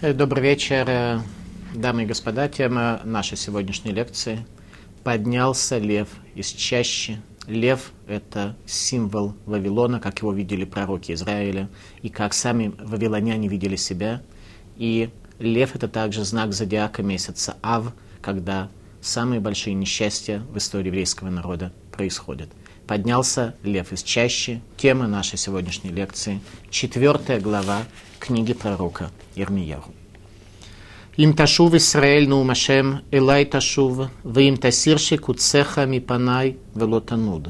Э, 0.00 0.12
Добрый 0.12 0.44
вечер, 0.44 0.84
э, 0.88 1.18
дамы 1.74 2.04
и 2.04 2.06
господа. 2.06 2.48
Тема 2.48 3.00
нашей 3.02 3.36
сегодняшней 3.36 3.90
лекции 3.90 4.46
«Поднялся 5.02 5.76
лев 5.78 6.08
из 6.36 6.52
чащи». 6.52 7.16
Лев– 7.48 7.90
это 8.06 8.54
символ 8.64 9.34
Вавилона, 9.44 9.98
как 9.98 10.20
его 10.20 10.32
видели 10.32 10.64
пророки 10.64 11.10
Израиля, 11.10 11.68
и 12.00 12.10
как 12.10 12.32
сами 12.32 12.72
вавилоняне 12.78 13.48
видели 13.48 13.74
себя. 13.74 14.22
И 14.76 15.10
лев– 15.40 15.70
это 15.74 15.88
также 15.88 16.24
знак 16.24 16.52
зодиака 16.52 17.02
месяца 17.02 17.56
Ав, 17.60 17.92
когда 18.22 18.68
самые 19.00 19.40
большие 19.40 19.74
несчастья 19.74 20.44
в 20.52 20.58
истории 20.58 20.86
еврейского 20.86 21.30
народа 21.30 21.72
происходят. 21.90 22.50
Поднялся 22.88 23.54
лев 23.62 23.92
из 23.92 24.02
чащи. 24.02 24.62
Тема 24.78 25.06
нашей 25.06 25.36
сегодняшней 25.36 25.90
лекции– 25.90 26.40
четвертая 26.70 27.38
глава 27.38 27.82
книги 28.18 28.54
пророка 28.54 29.10
Ирмияру. 29.36 29.92
Им 31.18 31.34
ташув 31.34 31.74
Исраэль 31.74 32.26
наумашем, 32.26 33.02
элай 33.10 33.44
ташув, 33.44 34.08
им 34.24 34.56
тасирши 34.56 35.18
куцеха 35.18 35.84
мипанай 35.84 36.56
велотануд. 36.74 37.48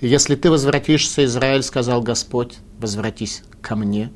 Если 0.00 0.34
ты 0.34 0.50
возвратишься, 0.50 1.24
Израиль, 1.26 1.62
сказал 1.62 2.02
Господь, 2.02 2.56
возвратись 2.80 3.44
ко 3.62 3.76
мне. 3.76 4.10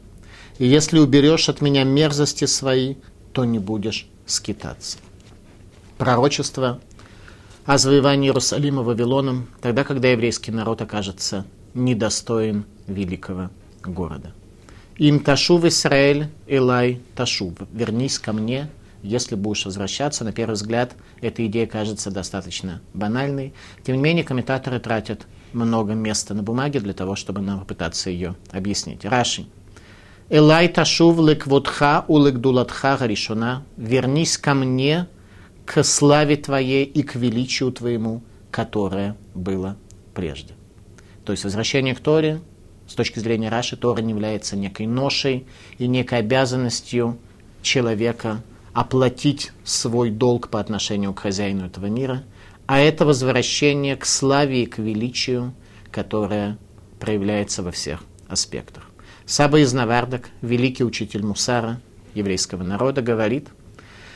И 0.59 0.67
если 0.67 0.99
уберешь 0.99 1.49
от 1.49 1.61
меня 1.61 1.85
мерзости 1.85 2.47
свои, 2.47 2.97
то 3.33 3.45
не 3.45 3.61
будешь 3.61 4.09
скитаться. 4.27 4.99
Пророчество 5.97 6.81
о 7.67 7.79
завоевании 7.79 8.29
Иерусалима 8.29 8.83
Вавилоном, 8.83 9.49
тогда, 9.61 9.85
когда 9.85 10.09
еврейский 10.09 10.51
народ 10.51 10.83
окажется 10.83 11.45
недостоин 11.75 12.65
великого 12.87 13.51
города. 13.83 14.33
Им 14.97 15.21
ташув 15.21 15.65
Исраэль, 15.65 16.29
Элай 16.47 17.01
ташув. 17.15 17.55
Вернись 17.73 18.19
ко 18.19 18.33
мне, 18.33 18.69
если 19.03 19.35
будешь 19.35 19.65
возвращаться. 19.65 20.25
На 20.25 20.33
первый 20.33 20.55
взгляд, 20.55 20.95
эта 21.23 21.47
идея 21.47 21.67
кажется 21.67 22.11
достаточно 22.11 22.83
банальной. 22.93 23.55
Тем 23.83 23.97
не 23.97 24.03
менее, 24.03 24.25
комментаторы 24.25 24.79
тратят 24.79 25.27
много 25.53 25.95
места 25.95 26.35
на 26.35 26.43
бумаге 26.43 26.81
для 26.81 26.93
того, 26.93 27.17
чтобы 27.17 27.41
нам 27.41 27.61
попытаться 27.61 28.11
ее 28.11 28.35
объяснить. 28.53 29.05
Раши. 29.05 29.47
Элай 30.29 30.69
ташув 30.69 31.19
леквотха 31.19 32.05
у 32.07 32.23
лекдулатха 32.23 32.97
гаришона. 32.99 33.65
Вернись 33.77 34.39
ко 34.39 34.55
мне, 34.55 35.09
к 35.71 35.85
славе 35.85 36.35
твоей 36.35 36.85
и 36.85 37.05
к 37.05 37.15
величию 37.15 37.71
твоему, 37.71 38.25
которое 38.51 39.17
было 39.37 39.77
прежде. 40.15 40.55
То 41.25 41.31
есть 41.31 41.45
возвращение 41.45 41.95
к 41.95 42.01
Торе 42.01 42.41
с 42.89 42.95
точки 42.95 43.21
зрения 43.21 43.51
Раши, 43.51 43.77
Тора 43.77 44.01
не 44.01 44.11
является 44.11 44.57
некой 44.57 44.89
ношей 44.89 45.47
и 45.79 45.87
некой 45.87 46.19
обязанностью 46.19 47.19
человека 47.63 48.43
оплатить 48.73 49.53
свой 49.63 50.11
долг 50.11 50.49
по 50.49 50.59
отношению 50.59 51.15
к 51.15 51.21
хозяину 51.21 51.67
этого 51.67 51.87
мира, 51.87 52.25
а 52.67 52.81
это 52.81 53.07
возвращение 53.07 53.95
к 53.95 54.07
славе 54.07 54.65
и 54.65 54.67
к 54.67 54.79
величию, 54.79 55.55
которое 55.93 56.59
проявляется 56.99 57.63
во 57.63 57.71
всех 57.71 58.03
аспектах. 58.27 58.91
Саба 59.25 59.61
из 59.61 59.73
Навардак, 59.73 60.31
великий 60.43 60.83
учитель 60.83 61.25
Мусара, 61.25 61.81
еврейского 62.13 62.65
народа, 62.65 63.03
говорит, 63.03 63.51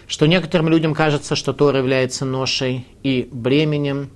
что 0.07 0.27
некоторым 0.27 0.69
людям 0.69 0.95
кажется, 0.95 1.37
что 1.37 1.53
Тора 1.53 1.79
является 1.79 2.25
ношей 2.25 2.87
и 3.03 3.29
бременем, 3.33 4.11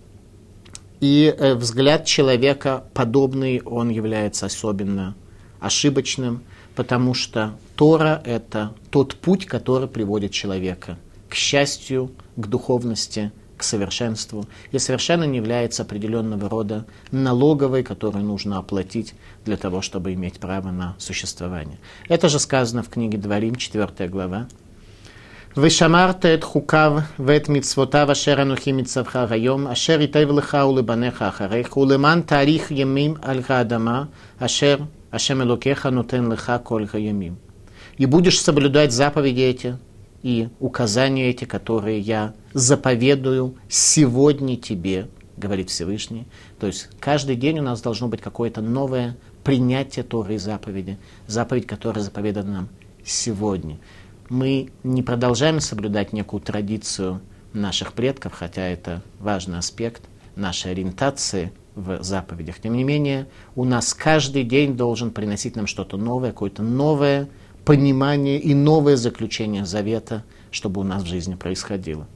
и 1.01 1.35
э, 1.37 1.55
взгляд 1.55 2.05
человека 2.07 2.85
подобный, 2.95 3.63
он 3.63 3.89
является 3.89 4.47
особенно 4.47 5.15
ошибочным, 5.61 6.43
потому 6.75 7.15
что 7.15 7.57
Тора– 7.77 8.21
это 8.25 8.75
тот 8.91 9.15
путь, 9.17 9.47
который 9.47 9.89
приводит 9.89 10.33
человека 10.33 10.99
к 11.29 11.35
счастью, 11.35 12.11
к 12.37 12.47
духовности, 12.47 13.33
к 13.57 13.63
совершенству, 13.65 14.47
и 14.71 14.79
совершенно 14.79 15.25
не 15.25 15.39
является 15.39 15.83
определенного 15.83 16.49
рода 16.49 16.87
налоговой, 17.11 17.83
которую 17.83 18.25
нужно 18.25 18.59
оплатить 18.59 19.15
для 19.45 19.57
того, 19.57 19.83
чтобы 19.83 20.15
иметь 20.15 20.39
право 20.39 20.71
на 20.71 20.95
существование. 20.99 21.79
Это 22.09 22.29
же 22.29 22.39
сказано 22.39 22.83
в 22.83 22.89
книге 22.89 23.19
Дворим, 23.19 23.57
4 23.57 24.09
глава, 24.09 24.49
ושמרת 25.58 26.26
את 26.26 26.44
חוקיו 26.44 26.98
ואת 27.20 27.50
מצוותיו 27.50 28.12
אשר 28.12 28.42
אנוכי 28.42 28.72
מצווך 28.72 29.16
היום, 29.16 29.68
אשר 29.68 30.02
ייטב 30.02 30.32
לך 30.32 30.58
ולבניך 30.70 31.22
אחריך, 31.22 31.78
ולמען 31.78 32.22
תאריך 32.22 32.72
ימים 32.72 33.14
על 33.22 33.42
האדמה, 33.50 34.04
אשר 34.40 34.78
השם 35.14 35.42
אלוקיך 35.42 35.86
נותן 35.86 36.26
לך 36.26 36.54
כל 36.64 36.84
הימים. 36.94 37.36
И 38.00 38.08
будешь 38.08 38.42
соблюдать 38.42 38.92
заповеди 38.92 39.42
эти 39.42 39.78
и 40.24 40.50
указания 40.60 41.30
эти, 41.30 41.46
которые 41.46 42.00
я 42.00 42.34
заповедую 42.54 43.56
сегодня 43.70 44.58
тебе, 44.58 45.08
говорит 45.38 45.70
Всевышний. 45.70 46.26
То 46.60 46.66
есть 46.66 46.90
каждый 47.00 47.36
день 47.36 47.60
у 47.60 47.62
нас 47.62 47.82
должно 47.82 48.08
быть 48.08 48.22
какое-то 48.22 48.62
новое 48.62 49.16
принятие 49.44 50.04
Торы 50.04 50.36
и 50.36 50.38
заповеди, 50.40 50.98
заповедь, 51.28 51.68
которая 51.68 52.04
заповедана 52.04 52.52
нам 52.52 52.70
сегодня 53.06 53.78
мы 54.29 54.71
не 54.83 55.03
продолжаем 55.03 55.61
соблюдать 55.61 56.13
некую 56.13 56.41
традицию 56.41 57.21
наших 57.53 57.93
предков, 57.93 58.33
хотя 58.35 58.63
это 58.63 59.03
важный 59.21 59.59
аспект 59.59 60.03
нашей 60.37 60.73
ориентации 60.73 61.53
в 61.75 62.03
заповедях. 62.03 62.61
Тем 62.61 62.75
не 62.75 62.85
менее, 62.85 63.29
у 63.55 63.65
нас 63.65 63.95
каждый 63.95 64.45
день 64.45 64.77
должен 64.77 65.11
приносить 65.11 65.57
нам 65.57 65.67
что-то 65.67 65.97
новое, 65.97 66.31
какое-то 66.31 66.63
новое 66.63 67.29
понимание 67.65 68.39
и 68.39 68.55
новое 68.55 68.97
заключение 68.97 69.65
завета, 69.65 70.25
чтобы 70.51 70.81
у 70.81 70.85
нас 70.85 71.03
в 71.03 71.07
жизни 71.07 71.35
происходило. 71.35 72.07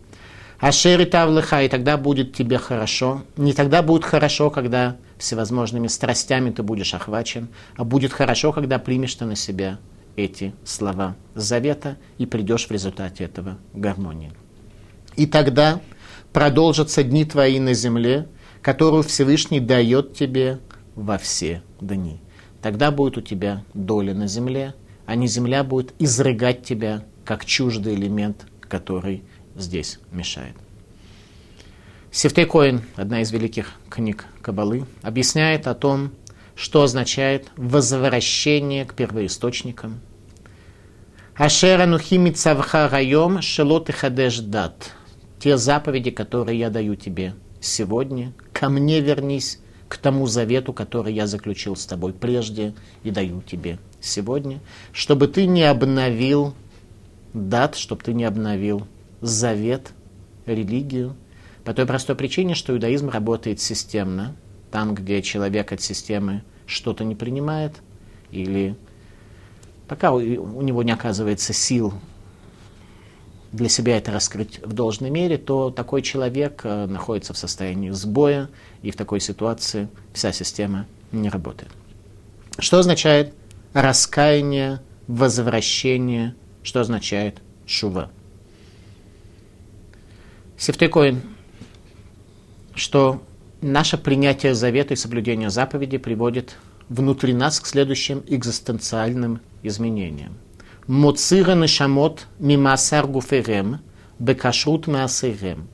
Ашери 0.59 1.05
тавлыха, 1.05 1.62
и 1.62 1.69
тогда 1.69 1.97
будет 1.97 2.34
тебе 2.34 2.56
хорошо. 2.56 3.22
Не 3.37 3.53
тогда 3.53 3.83
будет 3.83 4.05
хорошо, 4.05 4.49
когда 4.49 4.97
всевозможными 5.19 5.89
страстями 5.89 6.51
ты 6.51 6.62
будешь 6.62 6.95
охвачен, 6.95 7.49
а 7.77 7.84
будет 7.84 8.12
хорошо, 8.12 8.53
когда 8.53 8.78
примешь 8.78 9.15
ты 9.15 9.25
на 9.25 9.34
себя 9.34 9.78
эти 10.17 10.55
слова 10.65 11.17
завета 11.34 11.99
и 12.19 12.27
придешь 12.27 12.67
в 12.67 12.71
результате 12.71 13.25
этого 13.25 13.59
в 13.73 13.81
гармонии. 13.81 14.33
И 15.17 15.27
тогда 15.27 15.81
продолжатся 16.33 17.03
дни 17.03 17.25
твои 17.25 17.59
на 17.59 17.75
земле, 17.75 18.28
которую 18.62 19.03
Всевышний 19.03 19.61
дает 19.61 20.15
тебе 20.15 20.61
во 20.95 21.19
все 21.19 21.62
дни. 21.81 22.21
Тогда 22.61 22.91
будет 22.91 23.19
у 23.19 23.21
тебя 23.21 23.65
доля 23.75 24.15
на 24.15 24.27
земле, 24.27 24.75
а 25.06 25.15
не 25.15 25.27
земля 25.27 25.65
будет 25.65 25.93
изрыгать 25.99 26.62
тебя, 26.62 27.05
как 27.25 27.45
чуждый 27.45 27.95
элемент, 27.95 28.47
который 28.61 29.25
здесь 29.56 29.99
мешает. 30.11 30.55
Севтей 32.11 32.45
Коин, 32.45 32.83
одна 32.95 33.22
из 33.22 33.33
великих 33.33 33.72
книг 33.89 34.27
Кабалы, 34.43 34.84
объясняет 35.01 35.67
о 35.67 35.75
том, 35.75 36.12
что 36.55 36.83
означает 36.83 37.49
возвращение 37.57 38.85
к 38.85 38.95
первоисточникам. 38.95 40.01
Ашера 41.35 41.87
нухими 41.87 42.31
цавха 42.31 42.89
райом 42.89 43.41
шелот 43.41 43.89
и 43.89 43.93
хадеш 43.93 44.41
дат. 44.41 44.93
Те 45.39 45.57
заповеди, 45.57 46.11
которые 46.11 46.59
я 46.59 46.71
даю 46.71 46.95
тебе 46.95 47.35
сегодня, 47.61 48.33
ко 48.53 48.69
мне 48.69 49.01
вернись, 49.01 49.59
к 49.89 49.97
тому 49.97 50.27
завету, 50.27 50.73
который 50.73 51.13
я 51.13 51.27
заключил 51.27 51.77
с 51.77 51.85
тобой 51.85 52.13
прежде 52.13 52.75
и 53.03 53.11
даю 53.11 53.43
тебе 53.43 53.79
сегодня, 54.01 54.61
чтобы 54.93 55.29
ты 55.29 55.47
не 55.47 55.65
обновил 55.65 56.55
дат, 57.34 57.77
чтобы 57.77 58.03
ты 58.03 58.15
не 58.15 58.25
обновил 58.25 58.87
завет, 59.21 59.93
религию, 60.47 61.17
по 61.65 61.75
той 61.75 61.87
простой 61.87 62.17
причине, 62.17 62.55
что 62.55 62.73
иудаизм 62.73 63.09
работает 63.09 63.61
системно, 63.61 64.34
там, 64.72 64.94
где 64.94 65.22
человек 65.22 65.71
от 65.71 65.81
системы 65.81 66.43
что-то 66.66 67.05
не 67.05 67.15
принимает, 67.15 67.75
или 68.31 68.75
пока 69.87 70.12
у, 70.12 70.21
него 70.21 70.83
не 70.83 70.91
оказывается 70.91 71.53
сил 71.53 71.92
для 73.53 73.69
себя 73.69 73.98
это 73.98 74.10
раскрыть 74.10 74.60
в 74.65 74.72
должной 74.72 75.10
мере, 75.10 75.36
то 75.36 75.71
такой 75.71 76.01
человек 76.01 76.63
э, 76.65 76.86
находится 76.86 77.34
в 77.34 77.39
состоянии 77.39 77.91
сбоя, 77.91 78.48
и 78.80 78.91
в 78.91 78.97
такой 78.97 79.21
ситуации 79.21 79.89
вся 80.15 80.33
система 80.33 80.86
не 81.13 81.28
работает. 81.28 81.71
Что 82.59 82.78
означает 82.78 83.34
раскаяние, 83.74 84.80
возвращение, 85.07 86.34
что 86.63 86.80
означает 86.80 87.42
шува? 87.66 88.10
Сефтекоин, 90.57 91.21
что 92.74 93.22
наше 93.62 93.97
принятие 93.97 94.54
завета 94.54 94.94
и 94.94 94.97
соблюдение 94.97 95.50
заповеди 95.50 95.98
приводит 95.98 96.56
внутри 96.88 97.32
нас 97.32 97.60
к 97.60 97.66
следующим 97.66 98.22
экзистенциальным 98.26 99.41
изменениям. 99.62 100.36
Муцира 100.86 101.54
нешамот 101.54 102.26
мимасар 102.38 103.06
гуферем 103.06 103.80
бекашрут 104.18 104.86
маасерем. 104.86 105.68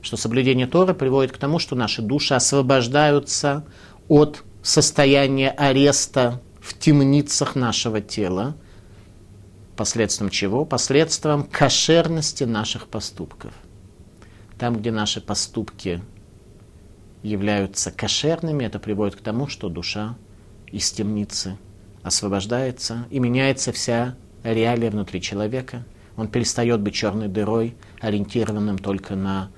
Что 0.00 0.16
соблюдение 0.16 0.66
Тора 0.66 0.94
приводит 0.94 1.32
к 1.32 1.38
тому, 1.38 1.58
что 1.58 1.76
наши 1.76 2.02
души 2.02 2.34
освобождаются 2.34 3.64
от 4.08 4.42
состояния 4.62 5.50
ареста 5.50 6.40
в 6.60 6.78
темницах 6.78 7.54
нашего 7.54 8.00
тела 8.00 8.56
Последствием 9.78 10.28
чего? 10.28 10.64
Последствием 10.64 11.44
кошерности 11.44 12.42
наших 12.42 12.88
поступков. 12.88 13.52
Там, 14.58 14.76
где 14.76 14.90
наши 14.90 15.20
поступки 15.20 16.02
являются 17.28 17.90
кошерными, 17.90 18.64
это 18.64 18.78
приводит 18.78 19.16
к 19.16 19.20
тому, 19.20 19.46
что 19.46 19.68
душа 19.68 20.16
из 20.70 20.90
темницы 20.90 21.58
освобождается 22.02 23.06
и 23.10 23.18
меняется 23.18 23.72
вся 23.72 24.16
реалия 24.42 24.90
внутри 24.90 25.20
человека. 25.20 25.84
Он 26.16 26.28
перестает 26.28 26.80
быть 26.80 26.94
черной 26.94 27.28
дырой, 27.28 27.76
ориентированным 28.00 28.78
только 28.78 29.14
на 29.14 29.50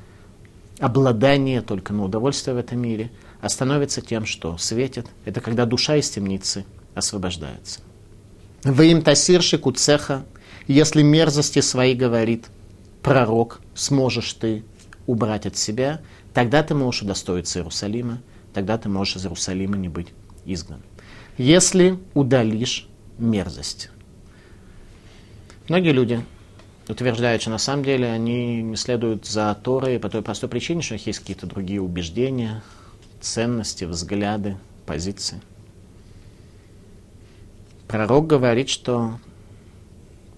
обладание, 0.79 1.63
только 1.63 1.93
на 1.93 2.05
удовольствие 2.05 2.55
в 2.55 2.59
этом 2.59 2.81
мире, 2.81 3.11
а 3.41 3.49
становится 3.49 4.01
тем, 4.01 4.27
что 4.27 4.57
светит. 4.59 5.07
Это 5.25 5.41
когда 5.41 5.65
душа 5.65 5.97
из 5.97 6.11
темницы 6.11 6.65
освобождается. 6.95 7.81
Вы 8.65 8.91
им 8.91 9.03
тасирши 9.03 9.59
куцеха, 9.59 10.25
если 10.67 11.03
мерзости 11.03 11.61
свои 11.61 11.95
говорит 11.95 12.47
пророк, 13.03 13.61
сможешь 13.75 14.33
ты 14.35 14.65
убрать 15.07 15.47
от 15.47 15.57
себя, 15.57 16.01
тогда 16.35 16.63
ты 16.63 16.75
можешь 16.75 17.03
удостоиться 17.03 17.59
Иерусалима, 17.59 18.21
тогда 18.53 18.79
ты 18.79 18.89
можешь 18.89 19.17
из 19.17 19.25
Иерусалима 19.25 19.77
не 19.77 19.89
быть 19.89 20.09
изгнан. 20.45 20.83
Если 21.39 21.99
удалишь 22.15 22.89
мерзость. 23.19 23.91
Многие 25.69 25.93
люди 25.93 26.25
утверждают, 26.89 27.43
что 27.43 27.51
на 27.51 27.59
самом 27.59 27.85
деле 27.85 28.11
они 28.11 28.63
не 28.63 28.77
следуют 28.77 29.27
за 29.27 29.55
Торой 29.63 29.99
по 29.99 30.09
той 30.09 30.23
простой 30.23 30.49
причине, 30.49 30.83
что 30.83 30.95
у 30.95 30.97
них 30.97 31.07
есть 31.07 31.21
какие-то 31.21 31.47
другие 31.47 31.81
убеждения, 31.81 32.63
ценности, 33.21 33.85
взгляды, 33.85 34.57
позиции. 34.87 35.41
Пророк 37.87 38.27
говорит, 38.27 38.69
что 38.69 39.19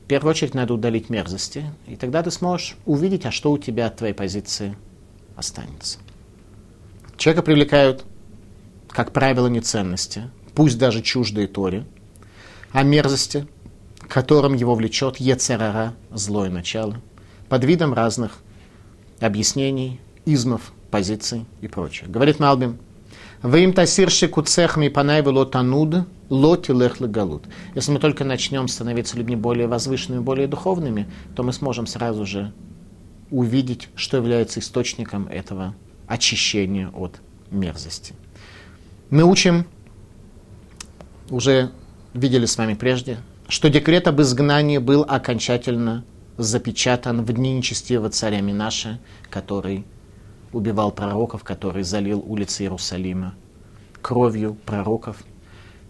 в 0.04 0.08
первую 0.08 0.30
очередь 0.30 0.54
надо 0.54 0.74
удалить 0.74 1.08
мерзости, 1.08 1.64
и 1.86 1.96
тогда 1.96 2.22
ты 2.22 2.30
сможешь 2.30 2.76
увидеть, 2.84 3.24
а 3.24 3.30
что 3.30 3.52
у 3.52 3.58
тебя 3.58 3.86
от 3.86 3.96
твоей 3.96 4.14
позиции 4.14 4.76
останется. 5.36 5.98
Человека 7.16 7.42
привлекают, 7.42 8.04
как 8.88 9.12
правило, 9.12 9.46
не 9.46 9.60
ценности, 9.60 10.30
пусть 10.54 10.78
даже 10.78 11.02
чуждые 11.02 11.46
Торе, 11.46 11.86
а 12.72 12.82
мерзости, 12.82 13.46
которым 14.08 14.54
его 14.54 14.74
влечет 14.74 15.18
Ецерара, 15.18 15.94
злое 16.10 16.50
начало, 16.50 17.00
под 17.48 17.64
видом 17.64 17.94
разных 17.94 18.38
объяснений, 19.20 20.00
измов, 20.24 20.72
позиций 20.90 21.46
и 21.60 21.68
прочее. 21.68 22.08
Говорит 22.08 22.38
Малбим, 22.38 22.78
вы 23.42 23.64
им 23.64 23.72
тасирши 23.72 24.28
куцехми 24.28 24.88
панай 24.88 25.22
тануд, 25.50 26.06
лоти 26.28 26.70
лехлы 26.70 27.08
галут. 27.08 27.44
Если 27.74 27.90
мы 27.90 27.98
только 27.98 28.24
начнем 28.24 28.68
становиться 28.68 29.16
людьми 29.16 29.36
более 29.36 29.66
возвышенными, 29.66 30.20
более 30.20 30.46
духовными, 30.46 31.08
то 31.34 31.42
мы 31.42 31.52
сможем 31.52 31.86
сразу 31.86 32.24
же 32.24 32.52
увидеть, 33.32 33.88
что 33.96 34.18
является 34.18 34.60
источником 34.60 35.26
этого 35.26 35.74
очищения 36.06 36.88
от 36.90 37.20
мерзости. 37.50 38.14
Мы 39.10 39.24
учим, 39.24 39.66
уже 41.30 41.72
видели 42.14 42.46
с 42.46 42.56
вами 42.56 42.74
прежде, 42.74 43.18
что 43.48 43.68
декрет 43.70 44.06
об 44.06 44.20
изгнании 44.20 44.78
был 44.78 45.04
окончательно 45.08 46.04
запечатан 46.36 47.24
в 47.24 47.32
дни 47.32 47.54
нечестивого 47.54 48.10
царя 48.10 48.40
Минаша, 48.40 49.00
который 49.30 49.84
убивал 50.52 50.92
пророков, 50.92 51.42
который 51.42 51.82
залил 51.82 52.22
улицы 52.24 52.62
Иерусалима 52.62 53.34
кровью 54.02 54.56
пророков. 54.66 55.22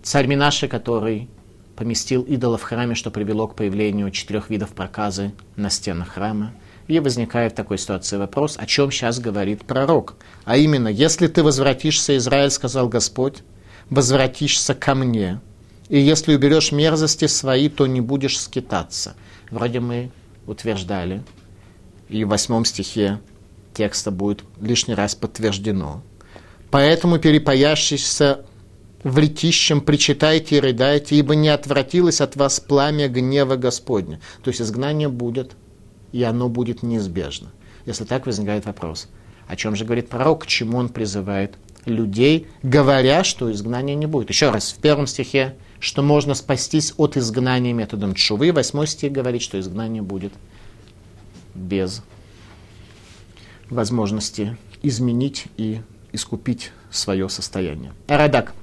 Царь 0.02 0.26
Минаши, 0.26 0.68
который 0.68 1.28
поместил 1.74 2.22
идола 2.22 2.58
в 2.58 2.62
храме, 2.62 2.94
что 2.94 3.10
привело 3.10 3.48
к 3.48 3.56
появлению 3.56 4.10
четырех 4.10 4.50
видов 4.50 4.70
проказы 4.70 5.32
на 5.56 5.70
стенах 5.70 6.10
храма. 6.10 6.52
И 6.88 6.98
возникает 7.00 7.52
в 7.52 7.56
такой 7.56 7.78
ситуации 7.78 8.16
вопрос, 8.16 8.56
о 8.58 8.66
чем 8.66 8.90
сейчас 8.90 9.20
говорит 9.20 9.64
пророк. 9.64 10.16
А 10.44 10.56
именно, 10.56 10.88
если 10.88 11.26
ты 11.28 11.42
возвратишься, 11.42 12.16
Израиль, 12.16 12.50
сказал 12.50 12.88
Господь, 12.88 13.42
возвратишься 13.88 14.74
ко 14.74 14.94
мне, 14.94 15.40
и 15.88 16.00
если 16.00 16.34
уберешь 16.34 16.72
мерзости 16.72 17.26
свои, 17.26 17.68
то 17.68 17.86
не 17.86 18.00
будешь 18.00 18.40
скитаться. 18.40 19.14
Вроде 19.50 19.80
мы 19.80 20.10
утверждали, 20.46 21.22
и 22.08 22.24
в 22.24 22.28
восьмом 22.28 22.64
стихе 22.64 23.20
текста 23.74 24.10
будет 24.10 24.42
лишний 24.60 24.94
раз 24.94 25.14
подтверждено. 25.14 26.02
Поэтому, 26.70 27.18
перепаящийся 27.18 28.44
в 29.04 29.18
летищем, 29.18 29.80
причитайте 29.80 30.56
и 30.56 30.60
рыдайте, 30.60 31.16
ибо 31.16 31.34
не 31.34 31.48
отвратилось 31.48 32.20
от 32.20 32.36
вас 32.36 32.60
пламя 32.60 33.08
гнева 33.08 33.56
Господня. 33.56 34.20
То 34.42 34.48
есть 34.48 34.62
изгнание 34.62 35.08
будет, 35.08 35.52
и 36.12 36.22
оно 36.22 36.48
будет 36.48 36.82
неизбежно. 36.82 37.50
Если 37.86 38.04
так 38.04 38.26
возникает 38.26 38.66
вопрос, 38.66 39.08
о 39.48 39.56
чем 39.56 39.74
же 39.74 39.84
говорит 39.84 40.08
пророк, 40.08 40.44
к 40.44 40.46
чему 40.46 40.78
он 40.78 40.88
призывает 40.88 41.56
людей, 41.84 42.46
говоря, 42.62 43.24
что 43.24 43.50
изгнания 43.50 43.94
не 43.94 44.06
будет. 44.06 44.30
Еще 44.30 44.50
раз, 44.50 44.72
в 44.72 44.78
первом 44.78 45.06
стихе, 45.06 45.56
что 45.80 46.02
можно 46.02 46.34
спастись 46.34 46.94
от 46.96 47.16
изгнания 47.16 47.72
методом 47.72 48.14
чувы, 48.14 48.52
восьмой 48.52 48.86
стих 48.86 49.10
говорит, 49.10 49.42
что 49.42 49.58
изгнание 49.58 50.02
будет 50.02 50.32
без 51.54 52.02
возможности 53.68 54.56
изменить 54.82 55.46
и 55.56 55.80
искупить 56.12 56.70
свое 56.90 57.28
состояние. 57.28 57.92
Радак. 58.06 58.54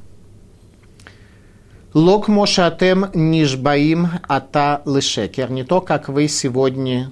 Лок 1.93 2.27
мошатем 2.27 3.07
нишбаим 3.13 4.07
ата 4.27 4.81
лышекер. 4.85 5.49
Не 5.49 5.63
то, 5.63 5.81
как 5.81 6.07
вы 6.07 6.27
сегодня 6.27 7.11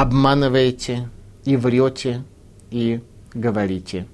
обманываете 0.00 1.08
и 1.44 1.56
врете 1.56 2.22
и 2.70 3.00
говорите 3.34 4.06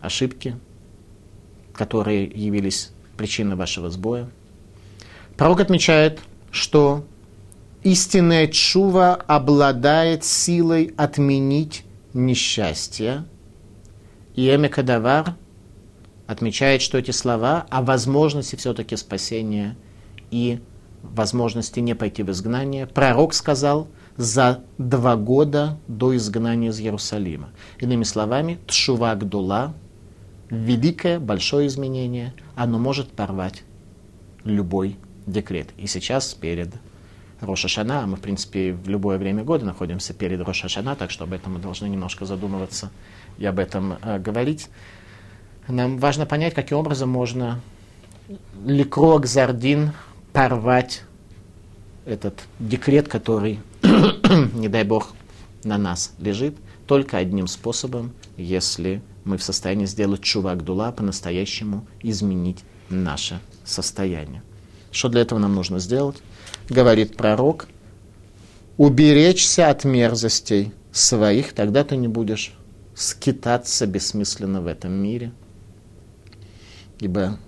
ошибки, 0.00 0.56
которые 1.74 2.24
явились 2.24 2.90
причиной 3.18 3.54
вашего 3.54 3.90
сбоя. 3.90 4.30
Пророк 5.36 5.60
отмечает, 5.60 6.20
что 6.50 7.04
истинная 7.82 8.46
чува 8.46 9.14
обладает 9.14 10.24
силой 10.24 10.94
отменить 10.96 11.84
несчастье. 12.14 13.26
И 14.36 14.48
Эмекадавар 14.48 15.34
отмечает, 16.26 16.80
что 16.80 16.96
эти 16.96 17.10
слова 17.10 17.66
о 17.68 17.82
возможности 17.82 18.56
все-таки 18.56 18.96
спасения 18.96 19.76
и 20.30 20.60
возможности 21.02 21.80
не 21.80 21.94
пойти 21.94 22.22
в 22.22 22.30
изгнание, 22.30 22.86
пророк 22.86 23.34
сказал 23.34 23.88
за 24.16 24.62
два 24.78 25.16
года 25.16 25.78
до 25.88 26.16
изгнания 26.16 26.70
из 26.70 26.80
Иерусалима. 26.80 27.50
Иными 27.80 28.04
словами, 28.04 28.58
Тшува 28.66 29.14
Гдула, 29.14 29.74
великое, 30.50 31.18
большое 31.20 31.66
изменение, 31.66 32.34
оно 32.54 32.78
может 32.78 33.10
порвать 33.12 33.62
любой 34.44 34.96
декрет. 35.26 35.68
И 35.76 35.86
сейчас 35.86 36.34
перед 36.34 36.70
Рошашана. 37.40 38.06
Мы, 38.06 38.16
в 38.16 38.20
принципе, 38.20 38.72
в 38.72 38.88
любое 38.88 39.18
время 39.18 39.44
года 39.44 39.64
находимся 39.64 40.14
перед 40.14 40.40
Рошашана, 40.40 40.96
так 40.96 41.10
что 41.10 41.24
об 41.24 41.32
этом 41.32 41.54
мы 41.54 41.58
должны 41.58 41.86
немножко 41.86 42.24
задумываться 42.24 42.90
и 43.38 43.44
об 43.44 43.58
этом 43.58 43.98
э, 44.02 44.18
говорить. 44.18 44.68
Нам 45.68 45.98
важно 45.98 46.26
понять, 46.26 46.54
каким 46.54 46.78
образом 46.78 47.10
можно 47.10 47.60
ликрок 48.64 49.26
зардин 49.26 49.92
порвать 50.32 51.02
этот 52.06 52.44
декрет, 52.58 53.08
который, 53.08 53.60
не 54.54 54.68
дай 54.68 54.84
бог, 54.84 55.12
на 55.64 55.78
нас 55.78 56.12
лежит, 56.18 56.56
только 56.86 57.18
одним 57.18 57.46
способом, 57.46 58.12
если 58.36 59.02
мы 59.24 59.36
в 59.36 59.42
состоянии 59.42 59.86
сделать 59.86 60.22
чувак 60.22 60.64
дула, 60.64 60.92
по-настоящему 60.92 61.86
изменить 62.02 62.64
наше 62.88 63.40
состояние. 63.64 64.42
Что 64.92 65.08
для 65.08 65.22
этого 65.22 65.38
нам 65.38 65.54
нужно 65.54 65.78
сделать? 65.78 66.16
говорит 66.68 67.16
пророк, 67.16 67.68
уберечься 68.76 69.68
от 69.68 69.84
мерзостей 69.84 70.72
своих, 70.92 71.52
тогда 71.52 71.84
ты 71.84 71.96
не 71.96 72.08
будешь 72.08 72.52
скитаться 72.94 73.86
бессмысленно 73.86 74.60
в 74.60 74.66
этом 74.66 74.92
мире. 74.92 75.32
Ибо 76.98 77.38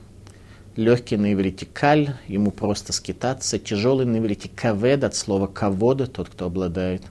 Легкий 0.79 1.17
на 1.17 1.33
иврите 1.33 1.67
каль, 1.67 2.15
ему 2.29 2.53
просто 2.53 2.93
скитаться. 2.93 3.59
Тяжелый 3.59 4.07
на 4.07 4.19
иврите 4.19 4.49
кавед, 4.49 5.03
от 5.03 5.17
слова 5.17 5.49
кавода, 5.49 6.07
тот, 6.07 6.29
кто 6.29 6.47
обладает 6.47 7.03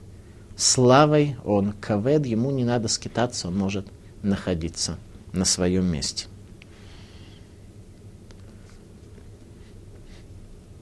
славой, 0.56 1.36
он 1.44 1.74
кавед, 1.78 2.24
ему 2.24 2.50
не 2.50 2.64
надо 2.64 2.88
скитаться, 2.88 3.48
он 3.48 3.58
может 3.58 3.86
находиться 4.22 4.96
на 5.34 5.44
своем 5.44 5.84
месте. 5.84 6.28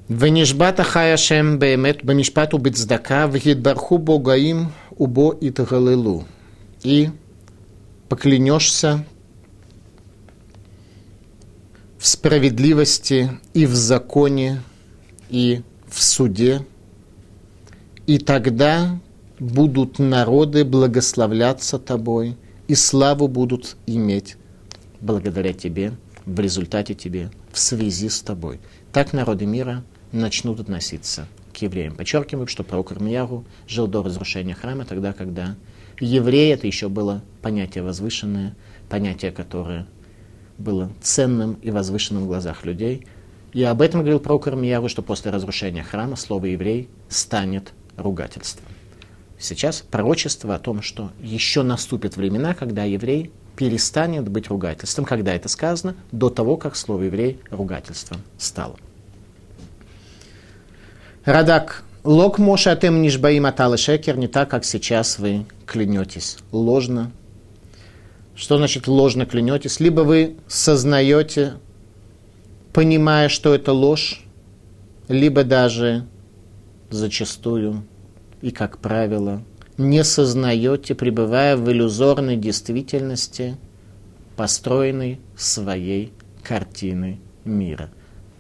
Венишбата 0.09 0.85
хаяшем 0.85 1.59
бемет 1.59 2.05
бамишпату 2.05 2.59
бицдака 2.59 3.27
вегидбарху 3.27 3.99
богаим 3.99 4.71
убо 4.97 5.33
и 5.33 5.51
тгалилу. 5.51 6.25
И 6.85 7.11
поклянешься 8.09 9.05
в 12.07 12.09
справедливости 12.09 13.33
и 13.53 13.67
в 13.67 13.75
законе, 13.75 14.63
и 15.29 15.63
в 15.89 16.01
суде, 16.01 16.65
и 18.07 18.19
тогда 18.19 19.01
будут 19.41 19.99
народы 19.99 20.65
благословляться 20.65 21.81
тобой, 21.81 22.37
и 22.69 22.77
славу 22.77 23.27
будут 23.27 23.77
иметь 23.89 24.37
благодаря 25.01 25.53
тебе, 25.53 25.95
в 26.27 26.39
результате 26.39 26.95
тебе, 26.95 27.33
в 27.51 27.59
связи 27.59 28.09
с 28.09 28.21
тобой. 28.21 28.61
Так 28.93 29.13
народы 29.13 29.45
мира 29.47 29.83
начнут 30.13 30.61
относиться 30.61 31.27
к 31.53 31.57
евреям. 31.57 31.97
Подчеркиваю, 31.97 32.47
что 32.47 32.63
пророк 32.63 32.93
Ирмияру 32.93 33.45
жил 33.67 33.89
до 33.89 34.05
разрушения 34.05 34.55
храма, 34.55 34.85
тогда, 34.85 35.13
когда 35.13 35.57
евреи, 35.99 36.53
это 36.53 36.69
еще 36.69 36.89
было 36.89 37.25
понятие 37.43 37.83
возвышенное, 37.83 38.55
понятие, 38.89 39.33
которое 39.33 39.89
было 40.59 40.91
ценным 41.03 41.55
и 41.63 41.71
возвышенным 41.71 42.25
в 42.25 42.27
глазах 42.27 42.65
людей. 42.65 43.07
И 43.53 43.63
об 43.63 43.81
этом 43.81 44.01
говорил 44.01 44.21
пророк 44.21 44.49
Ирмияру, 44.49 44.89
что 44.89 45.03
после 45.03 45.31
разрушения 45.31 45.83
храма 45.83 46.17
слово 46.17 46.47
«еврей» 46.47 46.89
станет 47.09 47.73
ругательством. 47.97 48.67
Сейчас 49.39 49.81
пророчество 49.83 50.55
о 50.55 50.59
том, 50.59 50.83
что 50.83 51.11
еще 51.21 51.63
наступят 51.63 52.17
времена, 52.17 52.55
когда 52.55 52.85
еврей 52.85 53.31
перестанет 53.57 54.29
быть 54.29 54.49
ругательством, 54.49 55.05
когда 55.05 55.35
это 55.35 55.49
сказано, 55.49 55.95
до 56.13 56.31
того, 56.31 56.57
как 56.57 56.77
слово 56.77 57.05
еврей 57.05 57.41
ругательством 57.51 58.21
стало. 58.39 58.77
Радак, 61.25 61.83
лок 62.05 62.39
моша 62.39 62.73
атем 62.73 63.03
нишбаим 63.03 63.47
аталы 63.47 63.79
шекер, 63.79 64.17
не 64.17 64.29
так, 64.29 64.51
как 64.51 64.65
сейчас 64.65 65.19
вы 65.19 65.47
клянетесь. 65.67 66.39
Ложно. 66.53 67.11
Что 68.37 68.59
значит 68.59 68.87
ложно 68.87 69.25
клянетесь? 69.25 69.81
Либо 69.81 70.03
вы 70.03 70.37
сознаете, 70.47 71.55
понимая, 72.75 73.31
что 73.31 73.55
это 73.55 73.73
ложь, 73.73 74.23
либо 75.09 75.43
даже 75.43 76.07
зачастую 76.91 77.85
и, 78.43 78.51
как 78.51 78.79
правило, 78.79 79.43
не 79.79 80.05
сознаете, 80.05 80.95
пребывая 80.95 81.57
в 81.57 81.71
иллюзорной 81.71 82.37
действительности, 82.37 83.57
построенной 84.37 85.19
своей 85.35 86.13
картины 86.43 87.19
мира. 87.45 87.91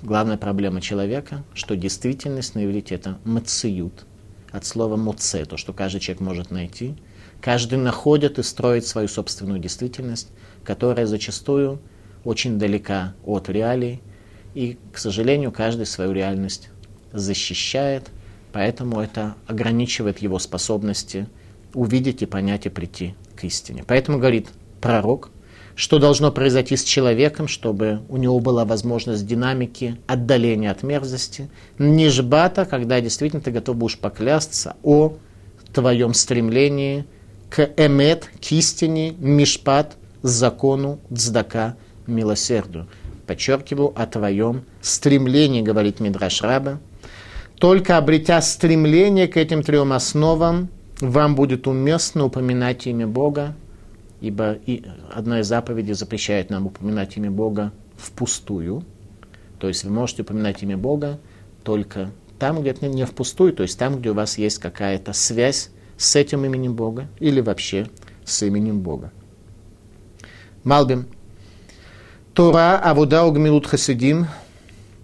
Главная 0.03 0.37
проблема 0.37 0.83
человека, 0.83 1.43
что 1.55 1.75
действительность 1.75 2.55
на 2.55 2.67
иврите 2.67 2.95
это 2.95 3.19
мациют, 3.25 4.05
от 4.53 4.67
слова 4.67 4.97
муце, 4.97 5.47
то, 5.47 5.57
что 5.57 5.73
каждый 5.73 6.01
человек 6.01 6.21
может 6.21 6.51
найти. 6.51 6.97
Каждый 7.47 7.79
находит 7.79 8.41
и 8.41 8.43
строит 8.43 8.89
свою 8.89 9.07
собственную 9.07 9.61
действительность, 9.61 10.31
которая 10.65 11.07
зачастую 11.07 11.79
очень 12.25 12.59
далека 12.59 13.15
от 13.25 13.49
реалий, 13.49 14.03
и, 14.55 14.77
к 14.93 14.99
сожалению, 14.99 15.53
каждый 15.53 15.87
свою 15.87 16.11
реальность 16.11 16.71
защищает, 17.13 18.11
поэтому 18.53 18.99
это 19.01 19.37
ограничивает 19.47 20.19
его 20.19 20.41
способности 20.41 21.29
увидеть 21.73 22.21
и 22.21 22.27
понять 22.27 22.67
и 22.67 22.69
прийти 22.69 23.15
к 23.37 23.45
истине. 23.45 23.85
Поэтому 23.87 24.19
говорит 24.19 24.49
пророк, 24.81 25.31
что 25.77 26.01
должно 26.01 26.33
произойти 26.33 26.77
с 26.77 26.83
человеком, 26.83 27.47
чтобы 27.47 28.01
у 28.09 28.17
него 28.17 28.41
была 28.41 28.65
возможность 28.65 29.25
динамики, 29.25 30.01
отдаления 30.09 30.73
от 30.73 30.83
мерзости. 30.83 31.49
Нижбата, 31.79 32.65
когда 32.65 33.01
действительно 33.01 33.41
ты 33.41 33.53
готов 33.53 33.77
будешь 33.77 34.01
поклясться 34.01 34.75
о 34.83 35.17
твоем 35.73 36.13
стремлении 36.13 37.05
к 37.51 37.71
эмет, 37.77 38.31
к 38.41 38.53
истине, 38.53 39.13
мишпат, 39.19 39.97
закону, 40.23 40.99
цдака, 41.15 41.77
милосердию. 42.07 42.87
Подчеркиваю 43.27 43.93
о 43.97 44.07
твоем 44.07 44.63
стремлении, 44.81 45.63
говорит 45.63 46.01
Мидраш 46.01 46.43
Раба. 46.43 46.79
Только 47.59 47.97
обретя 47.97 48.41
стремление 48.43 49.29
к 49.29 49.37
этим 49.37 49.63
трем 49.63 49.93
основам, 49.93 50.69
вам 51.01 51.35
будет 51.35 51.67
уместно 51.67 52.25
упоминать 52.25 52.87
имя 52.87 53.07
Бога, 53.07 53.55
ибо 54.21 54.53
и 54.53 54.85
одна 55.13 55.41
из 55.41 55.47
заповедей 55.47 55.95
запрещает 55.95 56.51
нам 56.51 56.67
упоминать 56.67 57.17
имя 57.17 57.31
Бога 57.31 57.73
впустую. 57.97 58.85
То 59.59 59.69
есть 59.69 59.85
вы 59.85 59.91
можете 59.91 60.23
упоминать 60.23 60.63
имя 60.63 60.77
Бога 60.77 61.19
только 61.65 62.11
там, 62.39 62.61
где 62.61 62.71
это 62.71 62.87
не 62.87 63.05
впустую, 63.07 63.53
то 63.53 63.63
есть 63.63 63.79
там, 63.79 63.99
где 63.99 64.11
у 64.11 64.15
вас 64.15 64.39
есть 64.39 64.59
какая-то 64.59 65.13
связь 65.13 65.71
с 65.97 66.17
этим 66.17 66.45
именем 66.45 66.75
Бога 66.75 67.09
или 67.19 67.41
вообще 67.41 67.89
с 68.25 68.43
именем 68.43 68.81
Бога. 68.81 69.13
Малбим. 70.65 71.07
Тора 72.35 72.79
Авуда 72.79 73.25
Угмилут 73.25 73.67
Хасидим 73.67 74.27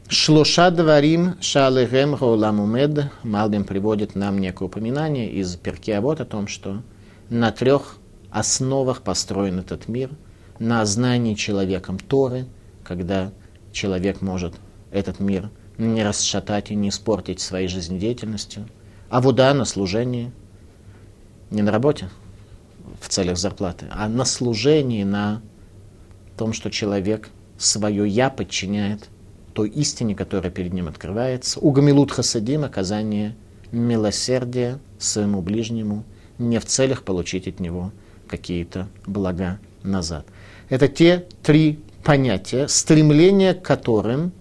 Шлоша 0.08 0.70
Дварим 0.70 1.36
Шалехем 1.40 2.14
Роламумед. 2.14 3.10
Малбим 3.22 3.64
приводит 3.64 4.14
нам 4.14 4.38
некое 4.38 4.66
упоминание 4.66 5.30
из 5.30 5.56
перки 5.56 5.96
вот 5.98 6.20
о 6.20 6.26
том, 6.26 6.46
что 6.46 6.82
на 7.30 7.50
трех 7.50 7.96
основах 8.30 9.02
построен 9.02 9.58
этот 9.58 9.88
мир, 9.88 10.10
на 10.58 10.84
знании 10.84 11.34
человеком 11.34 11.98
Торы, 11.98 12.46
когда 12.84 13.32
человек 13.72 14.20
может 14.20 14.54
этот 14.90 15.20
мир 15.20 15.48
не 15.78 16.04
расшатать 16.04 16.70
и 16.70 16.74
не 16.74 16.90
испортить 16.90 17.40
своей 17.40 17.68
жизнедеятельностью, 17.68 18.68
а 19.08 19.20
вода 19.20 19.54
на 19.54 19.64
служении, 19.64 20.32
не 21.52 21.62
на 21.62 21.70
работе 21.70 22.08
в 23.00 23.08
целях 23.08 23.36
зарплаты, 23.36 23.86
а 23.90 24.08
на 24.08 24.24
служении, 24.24 25.04
на 25.04 25.42
том, 26.36 26.52
что 26.52 26.70
человек 26.70 27.28
свое 27.58 28.08
«я» 28.08 28.30
подчиняет 28.30 29.08
той 29.52 29.68
истине, 29.68 30.14
которая 30.14 30.50
перед 30.50 30.72
ним 30.72 30.88
открывается. 30.88 31.60
Угамилут 31.60 32.10
хасадим– 32.10 32.64
оказание 32.64 33.36
милосердия 33.70 34.78
своему 34.98 35.42
ближнему, 35.42 36.04
не 36.38 36.58
в 36.58 36.64
целях 36.64 37.02
получить 37.02 37.46
от 37.46 37.60
него 37.60 37.92
какие-то 38.26 38.88
блага 39.06 39.58
назад. 39.82 40.26
Это 40.68 40.88
те 40.88 41.26
три 41.42 41.80
понятия, 42.02 42.66
стремление 42.66 43.54
к 43.54 43.62
которым, 43.62 44.32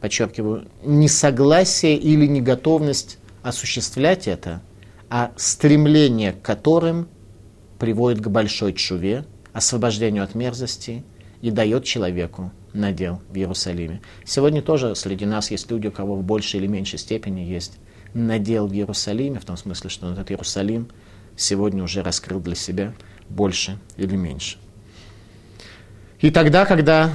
подчеркиваю, 0.00 0.66
не 0.84 1.08
согласие 1.08 1.96
или 1.96 2.26
неготовность 2.26 3.18
осуществлять 3.42 4.28
это, 4.28 4.60
а 5.10 5.32
стремление 5.36 6.32
к 6.32 6.40
которым 6.40 7.08
приводит 7.78 8.22
к 8.22 8.28
большой 8.28 8.72
чуве, 8.72 9.24
освобождению 9.52 10.22
от 10.22 10.34
мерзости 10.34 11.04
и 11.42 11.50
дает 11.50 11.84
человеку 11.84 12.52
надел 12.72 13.20
в 13.28 13.36
Иерусалиме. 13.36 14.00
Сегодня 14.24 14.62
тоже 14.62 14.94
среди 14.94 15.26
нас 15.26 15.50
есть 15.50 15.70
люди, 15.70 15.88
у 15.88 15.90
кого 15.90 16.14
в 16.14 16.22
большей 16.22 16.60
или 16.60 16.68
меньшей 16.68 16.98
степени 17.00 17.40
есть 17.40 17.78
надел 18.14 18.68
в 18.68 18.72
Иерусалиме, 18.72 19.40
в 19.40 19.44
том 19.44 19.56
смысле, 19.56 19.90
что 19.90 20.12
этот 20.12 20.30
Иерусалим 20.30 20.88
сегодня 21.36 21.82
уже 21.82 22.02
раскрыл 22.02 22.38
для 22.38 22.54
себя 22.54 22.94
больше 23.28 23.78
или 23.96 24.14
меньше. 24.14 24.58
И 26.20 26.30
тогда, 26.30 26.66
когда 26.66 27.12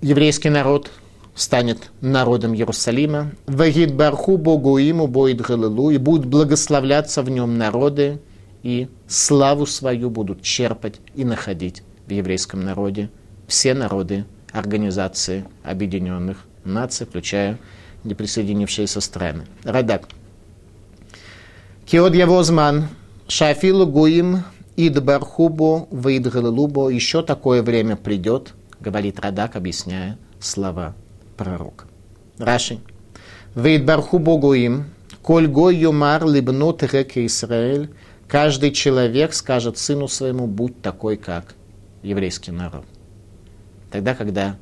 еврейский 0.00 0.48
народ 0.48 0.90
станет 1.34 1.90
народом 2.00 2.54
Иерусалима, 2.54 3.32
«Вагид 3.46 3.94
барху 3.94 4.36
Богу 4.36 4.78
ему 4.78 5.06
боид 5.06 5.40
галилу» 5.40 5.90
и 5.90 5.98
будут 5.98 6.26
благословляться 6.26 7.22
в 7.22 7.30
нем 7.30 7.56
народы, 7.56 8.20
и 8.62 8.88
славу 9.06 9.66
свою 9.66 10.10
будут 10.10 10.42
черпать 10.42 10.96
и 11.14 11.24
находить 11.24 11.82
в 12.06 12.10
еврейском 12.10 12.62
народе 12.64 13.10
все 13.46 13.74
народы 13.74 14.24
Организации 14.52 15.44
Объединенных 15.62 16.44
Наций, 16.64 17.06
включая 17.06 17.58
неприсоединившиеся 18.04 19.00
страны. 19.00 19.44
Радак. 19.64 20.08
Киод 21.86 22.14
Явозман, 22.14 22.88
Шафилу 23.28 23.86
Гуим 23.86 24.44
Идбархубо, 24.76 25.86
Ваидгалилубо, 25.90 26.88
еще 26.88 27.22
такое 27.22 27.62
время 27.62 27.96
придет, 27.96 28.54
говорит 28.80 29.20
Радак, 29.20 29.56
объясняя 29.56 30.18
слова 30.38 30.94
пророка. 31.40 31.86
Раши. 32.38 32.80
Ваидбархубо 33.54 34.36
Гуим, 34.36 34.84
Коль 35.22 35.48
Гой 35.48 35.74
Юмар 35.74 36.26
Либнот 36.26 36.82
Реке 36.82 37.24
Израиль, 37.24 37.88
каждый 38.28 38.72
человек 38.72 39.32
скажет 39.32 39.78
сыну 39.78 40.06
своему, 40.06 40.46
будь 40.46 40.82
такой, 40.82 41.16
как 41.16 41.54
еврейский 42.02 42.50
народ. 42.50 42.84
Тогда, 43.90 44.14
когда 44.14 44.56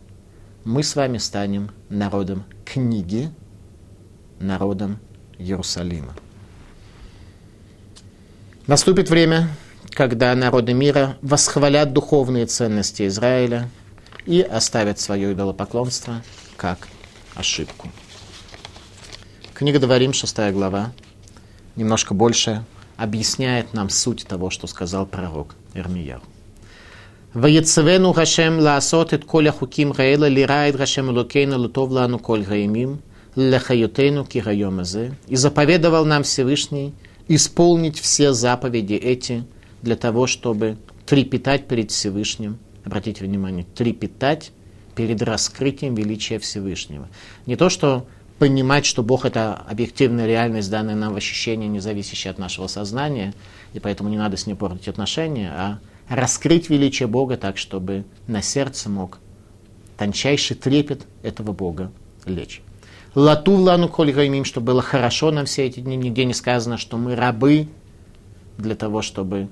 мы 0.62 0.84
с 0.84 0.94
вами 0.94 1.18
станем 1.18 1.72
народом 1.88 2.44
книги, 2.64 3.28
народом 4.38 4.98
Иерусалима. 5.36 6.14
Наступит 8.68 9.10
время, 9.10 9.48
когда 9.90 10.32
народы 10.36 10.74
мира 10.74 11.16
восхвалят 11.22 11.92
духовные 11.92 12.46
ценности 12.46 13.08
Израиля 13.08 13.68
и 14.26 14.42
оставят 14.42 15.00
свое 15.00 15.32
идолопоклонство 15.32 16.22
как 16.57 16.87
ошибку. 17.35 17.89
Книга 19.53 19.79
Дворим, 19.79 20.13
шестая 20.13 20.51
глава, 20.51 20.91
немножко 21.75 22.13
больше 22.13 22.63
объясняет 22.97 23.73
нам 23.73 23.89
суть 23.89 24.25
того, 24.27 24.49
что 24.49 24.67
сказал 24.67 25.05
пророк 25.05 25.55
Ирмияу. 25.73 26.21
ויצוונו 27.35 28.13
השם 28.17 28.59
לעשות 28.59 29.13
את 29.13 29.23
כל 29.23 29.47
החוקים 29.47 29.91
האלה, 29.97 30.29
ליראה 30.29 30.69
את 30.69 30.79
השם 30.79 31.09
אלוקינו 31.09 31.63
לטוב 31.63 31.93
לנו 31.93 32.23
כל 32.23 32.41
הימים, 32.49 32.97
лехаютейну 33.35 34.25
кирайомазе, 34.25 35.13
и 35.27 35.35
заповедовал 35.35 36.05
нам 36.05 36.23
Всевышний 36.23 36.93
исполнить 37.27 37.99
все 37.99 38.33
заповеди 38.33 38.93
эти 38.93 39.43
для 39.81 39.95
того, 39.95 40.27
чтобы 40.27 40.77
трепетать 41.05 41.67
перед 41.67 41.91
Всевышним. 41.91 42.57
Обратите 42.85 43.25
внимание, 43.25 43.65
трепетать 43.75 44.51
перед 44.98 45.22
раскрытием 45.22 45.94
величия 45.94 46.40
Всевышнего. 46.40 47.06
Не 47.46 47.54
то, 47.54 47.68
что 47.68 48.04
понимать, 48.40 48.84
что 48.84 49.04
Бог 49.04 49.24
это 49.24 49.54
объективная 49.54 50.26
реальность, 50.26 50.72
данная 50.72 50.96
нам 50.96 51.12
в 51.14 51.16
ощущении, 51.16 51.68
не 51.68 51.78
зависящая 51.78 52.32
от 52.32 52.40
нашего 52.40 52.66
сознания, 52.66 53.32
и 53.74 53.78
поэтому 53.78 54.10
не 54.10 54.16
надо 54.16 54.36
с 54.36 54.48
ним 54.48 54.56
портить 54.56 54.88
отношения, 54.88 55.52
а 55.54 55.78
раскрыть 56.08 56.68
величие 56.68 57.06
Бога 57.06 57.36
так, 57.36 57.58
чтобы 57.58 58.06
на 58.26 58.42
сердце 58.42 58.90
мог 58.90 59.18
тончайший 59.96 60.56
трепет 60.56 61.06
этого 61.22 61.52
Бога 61.52 61.92
лечь. 62.26 62.60
Лату 63.14 63.52
лану 63.52 63.88
коль 63.88 64.10
гаймим, 64.10 64.44
чтобы 64.44 64.66
было 64.72 64.82
хорошо 64.82 65.30
нам 65.30 65.46
все 65.46 65.64
эти 65.66 65.78
дни. 65.78 65.94
Нигде 65.96 66.24
не 66.24 66.34
сказано, 66.34 66.76
что 66.76 66.96
мы 66.96 67.14
рабы 67.14 67.68
для 68.56 68.74
того, 68.74 69.02
чтобы 69.02 69.46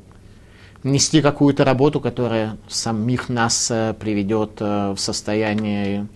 нести 0.82 1.20
какую-то 1.22 1.64
работу, 1.64 2.00
которая 2.00 2.56
самих 2.68 3.28
нас 3.28 3.70
э, 3.70 3.94
приведет 3.98 4.52
э, 4.60 4.92
в 4.92 4.98
состояние 4.98 6.06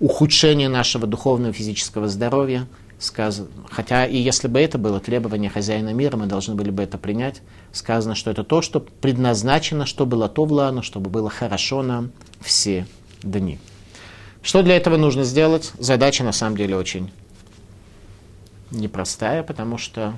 ухудшения 0.00 0.68
нашего 0.68 1.06
духовного 1.06 1.52
и 1.52 1.54
физического 1.54 2.08
здоровья. 2.08 2.66
Сказано, 2.98 3.48
хотя 3.70 4.06
и 4.06 4.16
если 4.16 4.46
бы 4.46 4.60
это 4.60 4.78
было 4.78 5.00
требование 5.00 5.50
хозяина 5.50 5.92
мира, 5.92 6.16
мы 6.16 6.26
должны 6.26 6.54
были 6.54 6.70
бы 6.70 6.82
это 6.82 6.98
принять. 6.98 7.42
Сказано, 7.72 8.14
что 8.14 8.30
это 8.30 8.44
то, 8.44 8.62
что 8.62 8.80
предназначено, 8.80 9.86
чтобы 9.86 10.12
было 10.12 10.28
то 10.28 10.44
влано, 10.44 10.82
чтобы 10.82 11.10
было 11.10 11.28
хорошо 11.28 11.82
нам 11.82 12.12
все 12.40 12.86
дни. 13.22 13.58
Что 14.42 14.62
для 14.62 14.76
этого 14.76 14.96
нужно 14.96 15.24
сделать? 15.24 15.72
Задача 15.78 16.24
на 16.24 16.32
самом 16.32 16.56
деле 16.56 16.76
очень 16.76 17.10
непростая, 18.70 19.42
потому 19.42 19.78
что 19.78 20.14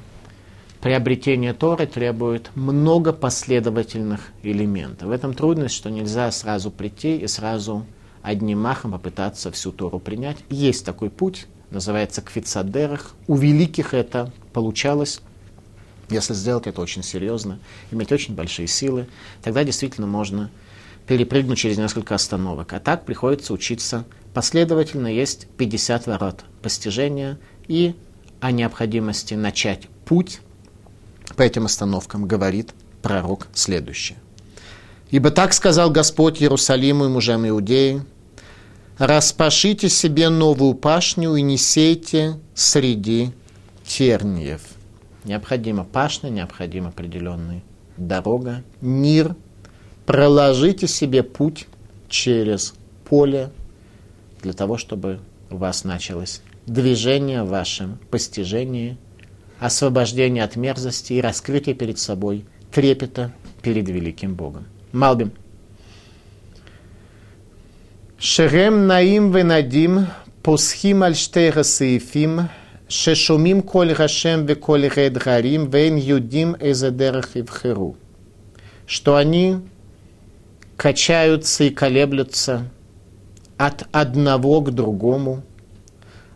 приобретение 0.85 1.55
Торы 1.55 1.87
требует 1.87 2.55
много 2.55 3.15
последовательных 3.15 4.21
элементов. 4.43 5.09
В 5.09 5.13
этом 5.13 5.33
трудность, 5.33 5.75
что 5.75 5.89
нельзя 5.89 6.31
сразу 6.31 6.71
прийти 6.71 7.17
и 7.17 7.27
сразу 7.27 7.87
одним 8.21 8.61
махом 8.61 8.93
попытаться 8.93 9.51
всю 9.51 9.73
Тору 9.73 9.99
принять. 9.99 10.37
Есть 10.51 10.85
такой 10.85 11.09
путь, 11.09 11.47
называется 11.71 12.21
квицадерах. 12.21 13.15
У 13.29 13.35
великих 13.35 13.95
это 13.95 14.31
получалось. 14.53 15.23
Если 16.11 16.35
сделать 16.35 16.67
это 16.67 16.83
очень 16.83 17.03
серьезно, 17.03 17.61
иметь 17.91 18.13
очень 18.13 18.35
большие 18.35 18.69
силы, 18.69 19.07
тогда 19.43 19.65
действительно 19.65 20.07
можно 20.07 20.51
перепрыгнуть 21.07 21.57
через 21.57 21.79
несколько 21.79 22.15
остановок. 22.15 22.75
А 22.75 22.79
так 22.79 23.07
приходится 23.07 23.55
учиться 23.55 24.05
последовательно. 24.35 25.07
Есть 25.07 25.47
50 25.57 26.07
ворот 26.09 26.45
постижения 26.61 27.39
и 27.69 27.95
о 28.41 28.51
необходимости 28.51 29.33
начать 29.33 29.89
путь 30.05 30.43
по 31.37 31.43
этим 31.43 31.65
остановкам 31.67 32.27
говорит 32.27 32.73
пророк 33.03 33.49
следующее. 33.55 34.19
«Ибо 35.11 35.31
так 35.31 35.53
сказал 35.53 35.91
Господь 35.91 36.43
Иерусалиму 36.43 37.07
и 37.07 37.09
мужам 37.09 37.49
Иудеи, 37.49 38.03
распашите 38.99 39.89
себе 39.89 40.29
новую 40.29 40.75
пашню 40.75 41.35
и 41.37 41.43
не 41.43 41.59
сейте 41.59 42.39
среди 42.55 43.33
терниев». 43.85 44.63
Необходима 45.25 45.85
пашня, 45.85 46.29
необходима 46.29 46.89
определенная 46.89 47.63
дорога, 47.97 48.63
мир– 48.81 49.37
проложите 50.07 50.87
себе 50.87 51.23
путь 51.23 51.67
через 52.09 52.75
поле 53.09 53.51
для 54.43 54.53
того, 54.53 54.77
чтобы 54.77 55.21
у 55.51 55.57
вас 55.57 55.85
началось 55.85 56.43
движение 56.67 57.43
в 57.43 57.49
вашем 57.49 57.99
постижении, 58.11 58.97
Освобождение 59.61 60.45
от 60.45 60.57
мерзости 60.57 61.15
и 61.15 61.21
раскрытие 61.21 61.75
перед 61.75 61.99
собой 61.99 62.45
трепета 62.73 63.33
перед 63.63 63.89
великим 63.89 64.35
Богом. 64.35 64.67
Малбим. 64.93 65.33
Шерем 68.19 68.87
наим 68.87 69.33
венадим 69.33 70.07
посхим 70.43 71.03
альштейра 71.03 71.63
саифим 71.63 72.49
шешумим 72.89 73.63
коль 73.63 73.95
гашем 73.95 74.47
ве 74.47 74.55
коль 74.55 74.89
ред 74.89 75.15
гарим 75.15 75.71
вен 75.71 75.97
юдим 75.97 76.57
эзедерах 76.61 77.37
ивхеру. 77.37 77.97
Что 78.87 79.17
они 79.17 79.61
качаются 80.77 81.65
и 81.65 81.71
колеблются 81.71 82.71
от 83.57 83.85
одного 83.93 84.61
к 84.61 84.71
другому. 84.71 85.43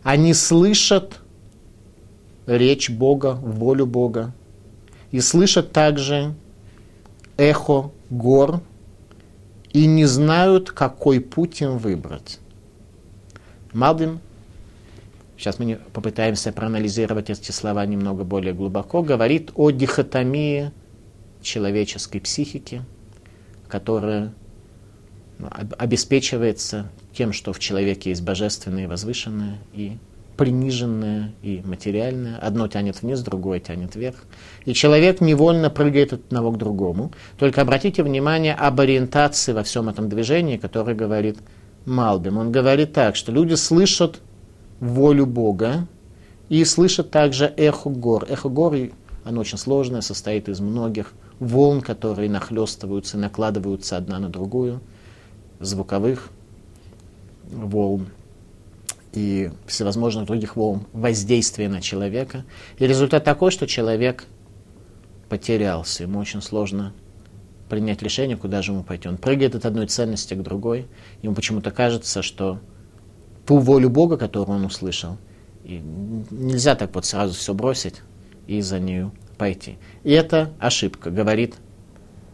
Они 0.03 0.33
слышат 0.33 1.18
речь 2.57 2.89
Бога, 2.89 3.33
волю 3.33 3.85
Бога, 3.85 4.33
и 5.11 5.19
слышат 5.19 5.71
также 5.71 6.33
эхо 7.37 7.91
гор, 8.09 8.61
и 9.71 9.85
не 9.85 10.05
знают, 10.05 10.71
какой 10.71 11.19
путь 11.19 11.61
им 11.61 11.77
выбрать. 11.77 12.39
Малбим, 13.71 14.19
сейчас 15.37 15.59
мы 15.59 15.79
попытаемся 15.93 16.51
проанализировать 16.51 17.29
эти 17.29 17.51
слова 17.51 17.85
немного 17.85 18.23
более 18.23 18.53
глубоко, 18.53 19.03
говорит 19.03 19.51
о 19.55 19.69
дихотомии 19.69 20.71
человеческой 21.41 22.19
психики– 22.19 22.81
которое 23.69 24.33
ну, 25.37 25.47
обеспечивается 25.77 26.91
тем, 27.13 27.31
что 27.31 27.53
в 27.53 27.59
человеке 27.59 28.09
есть 28.09 28.23
божественное 28.23 28.83
и 28.83 28.87
возвышенное, 28.87 29.59
и 29.73 29.97
приниженное, 30.39 31.33
и 31.41 31.61
материальное. 31.65 32.37
Одно 32.37 32.69
тянет 32.69 33.01
вниз, 33.01 33.19
другое 33.19 33.59
тянет 33.59 33.95
вверх. 33.95 34.15
И 34.63 34.73
человек 34.73 35.19
невольно 35.19 35.69
прыгает 35.69 36.13
от 36.13 36.27
одного 36.27 36.53
к 36.53 36.57
другому. 36.57 37.11
Только 37.37 37.59
обратите 37.59 38.03
внимание 38.03 38.55
об 38.55 38.79
ориентации 38.79 39.51
во 39.51 39.63
всем 39.63 39.89
этом 39.89 40.07
движении, 40.07 40.55
который 40.55 40.95
говорит 40.95 41.39
Малбим. 41.85 42.37
Он 42.37 42.53
говорит 42.53 42.93
так, 42.93 43.17
что 43.17 43.33
люди 43.33 43.55
слышат 43.55 44.21
волю 44.79 45.25
Бога 45.25 45.89
и 46.47 46.63
слышат 46.63 47.11
также 47.11 47.53
эхо 47.57 47.89
гор. 47.89 48.25
Эхо 48.29 48.47
гор, 48.47 48.77
оно 49.25 49.41
очень 49.41 49.57
сложное, 49.57 49.99
состоит 49.99 50.47
из 50.47 50.61
многих 50.61 51.11
волн, 51.41 51.81
которые 51.81 52.29
нахлестываются 52.29 53.17
и 53.17 53.19
накладываются 53.19 53.97
одна 53.97 54.19
на 54.19 54.29
другую, 54.29 54.79
звуковых 55.59 56.29
волн 57.51 58.07
и 59.13 59.51
всевозможных 59.65 60.25
других 60.25 60.55
волн 60.55 60.85
воздействия 60.93 61.69
на 61.69 61.81
человека. 61.81 62.45
И 62.77 62.85
результат 62.85 63.23
такой, 63.23 63.51
что 63.51 63.67
человек 63.67 64.25
потерялся, 65.29 66.03
ему 66.03 66.19
очень 66.19 66.41
сложно 66.41 66.93
принять 67.69 68.01
решение, 68.01 68.35
куда 68.35 68.61
же 68.61 68.71
ему 68.71 68.83
пойти. 68.83 69.07
Он 69.07 69.17
прыгает 69.17 69.55
от 69.55 69.65
одной 69.65 69.87
ценности 69.87 70.33
к 70.33 70.41
другой, 70.41 70.87
ему 71.21 71.35
почему-то 71.35 71.71
кажется, 71.71 72.21
что 72.21 72.59
ту 73.45 73.57
волю 73.57 73.89
Бога, 73.89 74.17
которую 74.17 74.57
он 74.57 74.65
услышал, 74.65 75.17
и 75.63 75.81
нельзя 76.31 76.75
так 76.75 76.93
вот 76.95 77.05
сразу 77.05 77.33
все 77.33 77.53
бросить 77.53 78.01
и 78.47 78.61
за 78.61 78.79
нею 78.79 79.11
пойти. 79.37 79.77
И 80.03 80.11
это 80.11 80.51
ошибка, 80.59 81.11
говорит 81.11 81.55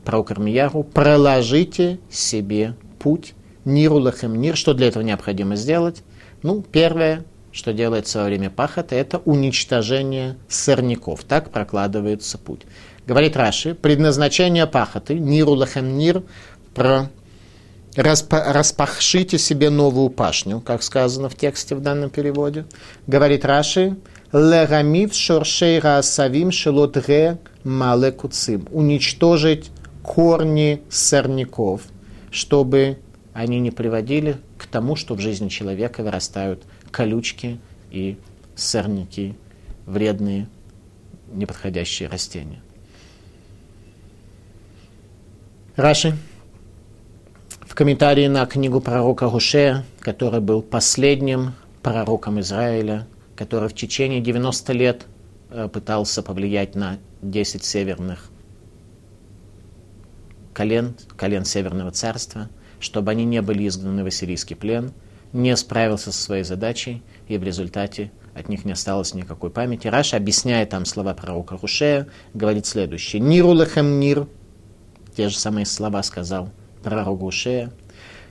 пророк 0.05 0.31
Армияру, 0.31 0.83
проложите 0.83 1.99
себе 2.09 2.75
путь, 2.99 3.33
ниру 3.65 3.99
лахем 3.99 4.35
нир. 4.35 4.55
Что 4.55 4.73
для 4.73 4.88
этого 4.88 5.03
необходимо 5.03 5.55
сделать? 5.55 6.03
Ну, 6.45 6.62
первое, 6.62 7.25
что 7.51 7.73
делается 7.73 8.19
во 8.19 8.25
время 8.25 8.51
пахота, 8.51 8.93
это 8.93 9.17
уничтожение 9.17 10.38
сорняков. 10.47 11.23
Так 11.23 11.49
прокладывается 11.49 12.38
путь. 12.38 12.62
Говорит 13.08 13.36
Раши, 13.36 13.73
предназначение 13.73 14.67
пахоты, 14.67 15.15
ниру 15.15 15.53
лахем 15.53 15.97
нир, 15.97 16.21
про 16.75 17.10
распахшите 17.95 19.39
себе 19.39 19.71
новую 19.71 20.12
пашню, 20.12 20.62
как 20.62 20.84
сказано 20.84 21.29
в 21.29 21.36
тексте 21.36 21.73
в 21.73 21.81
данном 21.81 22.12
переводе. 22.12 22.65
Говорит 23.08 23.43
Раши, 23.43 23.97
легамив 24.31 25.15
шоршей 25.15 25.79
раасавим 25.79 26.51
шелотре 26.51 27.39
мале 27.63 28.12
куцим. 28.12 28.67
Уничтожить 28.69 29.71
корни 30.03 30.84
сорняков, 30.91 31.81
чтобы 32.29 32.99
они 33.36 33.60
не 33.60 33.69
приводили 33.69 34.38
к 34.58 34.65
тому, 34.65 34.95
что 34.95 35.13
в 35.13 35.19
жизни 35.19 35.50
человека 35.50 36.04
вырастают 36.04 36.63
колючки 36.89 37.60
и 37.91 38.17
сорняки, 38.56 39.36
вредные, 39.86 40.48
неподходящие 41.34 42.08
растения. 42.08 42.62
Раши 45.76 46.15
в 47.60 47.76
комментарии 47.76 48.28
на 48.28 48.45
книгу 48.45 48.80
пророка 48.80 49.28
Гушея, 49.28 49.84
который 50.00 50.39
был 50.39 50.62
последним 50.62 51.56
пророком 51.84 52.39
Израиля, 52.39 53.06
который 53.36 53.67
в 53.67 53.74
течение 53.74 54.21
90 54.21 54.71
лет 54.71 55.08
э, 55.50 55.67
пытался 55.67 56.24
повлиять 56.24 56.74
на 56.76 57.00
10 57.21 57.65
северных 57.65 58.30
колен, 60.54 60.95
колен 61.17 61.43
Северного 61.43 61.91
царства, 61.91 62.48
чтобы 62.79 63.11
они 63.11 63.25
не 63.25 63.41
были 63.41 63.67
изгнаны 63.67 64.03
в 64.03 64.07
ассирийский 64.07 64.55
плен, 64.55 64.91
не 65.33 65.55
справился 65.57 66.11
со 66.11 66.21
своей 66.21 66.43
задачей 66.43 67.03
и 67.27 67.38
в 67.38 67.43
результате 67.43 68.11
от 68.33 68.49
них 68.49 68.65
не 68.65 68.73
осталось 68.73 69.13
никакой 69.13 69.49
памяти. 69.49 69.88
Раша 69.88 70.17
объясняет 70.17 70.69
там 70.69 70.85
слова 70.85 71.13
пророка 71.13 71.57
Рушея, 71.61 72.07
говорит 72.33 72.65
следующее. 72.65 73.21
Ниру 73.21 73.53
лехем 73.53 73.99
нир, 73.99 74.27
те 75.15 75.29
же 75.29 75.38
самые 75.38 75.65
слова 75.65 76.03
сказал 76.03 76.49
пророк 76.83 77.21
Рушея. 77.21 77.71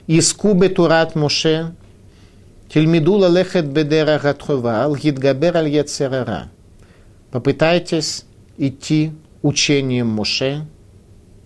Искубе 0.07 0.69
турат 0.69 1.15
Моше, 1.15 1.73
тельмиду 2.69 3.13
лалехет 3.13 3.65
бедера 3.65 4.19
гатхова, 4.19 4.85
лгидгабер 4.87 5.57
аль. 5.57 6.49
Попытайтесь 7.31 8.25
идти 8.57 9.11
учением 9.41 10.07
Моше, 10.07 10.67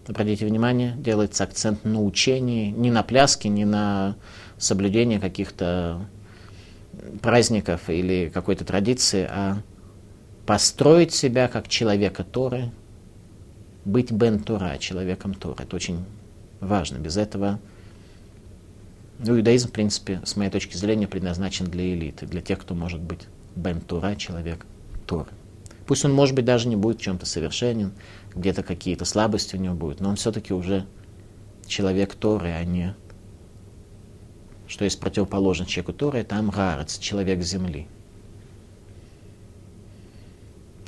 обратите 0.09 0.45
внимание, 0.45 0.95
делается 0.97 1.43
акцент 1.43 1.85
на 1.85 2.03
учении, 2.03 2.71
не 2.71 2.89
на 2.89 3.03
пляске, 3.03 3.47
не 3.47 3.63
на 3.63 4.15
соблюдение 4.57 5.19
каких-то 5.19 6.01
праздников 7.21 7.89
или 7.89 8.31
какой-то 8.33 8.65
традиции, 8.65 9.27
а 9.29 9.61
построить 10.47 11.13
себя 11.13 11.47
как 11.47 11.67
человека 11.67 12.23
Торы, 12.23 12.71
быть 13.85 14.11
Бен 14.11 14.39
Тора, 14.39 14.77
человеком 14.79 15.35
Торы. 15.35 15.63
Это 15.63 15.75
очень 15.75 16.03
важно. 16.59 16.97
Без 16.97 17.15
этого 17.15 17.59
ну, 19.19 19.37
иудаизм, 19.37 19.69
в 19.69 19.71
принципе, 19.71 20.21
с 20.25 20.35
моей 20.35 20.49
точки 20.49 20.75
зрения, 20.75 21.07
предназначен 21.07 21.67
для 21.67 21.93
элиты, 21.93 22.25
для 22.25 22.41
тех, 22.41 22.59
кто 22.59 22.73
может 22.73 22.99
быть 22.99 23.27
Бен 23.55 23.79
Тура, 23.79 24.15
человек 24.15 24.65
Торы. 25.05 25.29
Пусть 25.85 26.05
он, 26.05 26.13
может 26.13 26.35
быть, 26.35 26.45
даже 26.45 26.67
не 26.67 26.75
будет 26.75 26.99
в 26.99 27.01
чем-то 27.01 27.25
совершенен, 27.25 27.93
где-то 28.35 28.63
какие-то 28.63 29.05
слабости 29.05 29.55
у 29.55 29.59
него 29.59 29.75
будут, 29.75 30.01
но 30.01 30.09
он 30.09 30.15
все-таки 30.15 30.53
уже 30.53 30.85
человек 31.67 32.15
Торы, 32.15 32.51
а 32.51 32.63
не 32.63 32.95
что 34.69 34.85
есть 34.85 34.99
противоположно 34.99 35.65
человеку 35.65 35.93
Торы, 35.93 36.19
это 36.19 36.37
Амгарец, 36.37 36.99
человек 36.99 37.41
земли. 37.41 37.87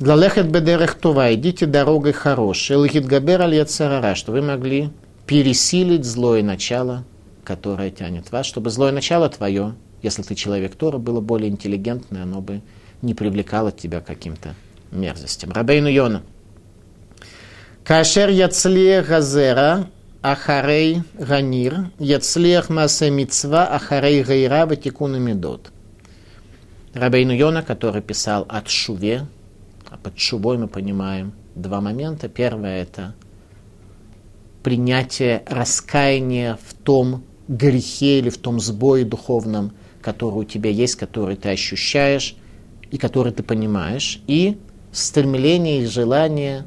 Лалехет 0.00 0.50
бедерех 0.50 0.94
това, 0.94 1.34
идите 1.34 1.66
дорогой 1.66 2.12
хорошей, 2.12 2.76
лхит 2.76 3.06
габер 3.06 3.42
аль 3.42 3.66
что 3.66 4.32
вы 4.32 4.40
могли 4.40 4.90
пересилить 5.26 6.04
злое 6.04 6.42
начало, 6.42 7.04
которое 7.44 7.90
тянет 7.90 8.30
вас, 8.30 8.46
чтобы 8.46 8.70
злое 8.70 8.92
начало 8.92 9.28
твое, 9.28 9.74
если 10.02 10.22
ты 10.22 10.34
человек 10.34 10.74
Тора, 10.74 10.98
было 10.98 11.20
более 11.20 11.50
интеллигентное, 11.50 12.22
оно 12.22 12.40
бы 12.40 12.62
не 13.00 13.14
привлекало 13.14 13.70
тебя 13.70 14.00
к 14.00 14.06
каким-то 14.06 14.54
мерзостям. 14.90 15.52
Рабейну 15.52 15.88
Йона. 15.88 16.22
Кашер 17.84 18.30
яцле 18.30 19.02
газера 19.02 19.88
Ахарей 20.22 21.02
Ганир, 21.14 21.90
Яцлех 21.98 22.70
Масе 22.70 23.10
Мицва, 23.10 23.66
Ахарей 23.66 24.22
Гайра, 24.22 24.66
Ватикуна 24.66 25.16
Медот. 25.16 25.72
Рабейну 26.94 27.32
Йона, 27.32 27.62
который 27.62 28.00
писал 28.00 28.46
от 28.48 28.68
Шуве, 28.68 29.26
а 29.90 29.96
под 29.96 30.16
Шувой 30.16 30.58
мы 30.58 30.68
понимаем 30.68 31.32
два 31.56 31.80
момента. 31.80 32.28
Первое– 32.28 32.82
это 32.84 33.16
принятие 34.62 35.42
раскаяния 35.48 36.58
в 36.64 36.74
том 36.74 37.24
грехе 37.48 38.20
или 38.20 38.30
в 38.30 38.38
том 38.38 38.60
сбое 38.60 39.04
духовном, 39.04 39.72
который 40.00 40.36
у 40.36 40.44
тебя 40.44 40.70
есть, 40.70 40.94
который 40.94 41.34
ты 41.34 41.48
ощущаешь 41.48 42.36
и 42.92 42.96
который 42.96 43.32
ты 43.32 43.42
понимаешь, 43.42 44.20
и 44.28 44.56
стремление 44.92 45.82
и 45.82 45.86
желание 45.86 46.64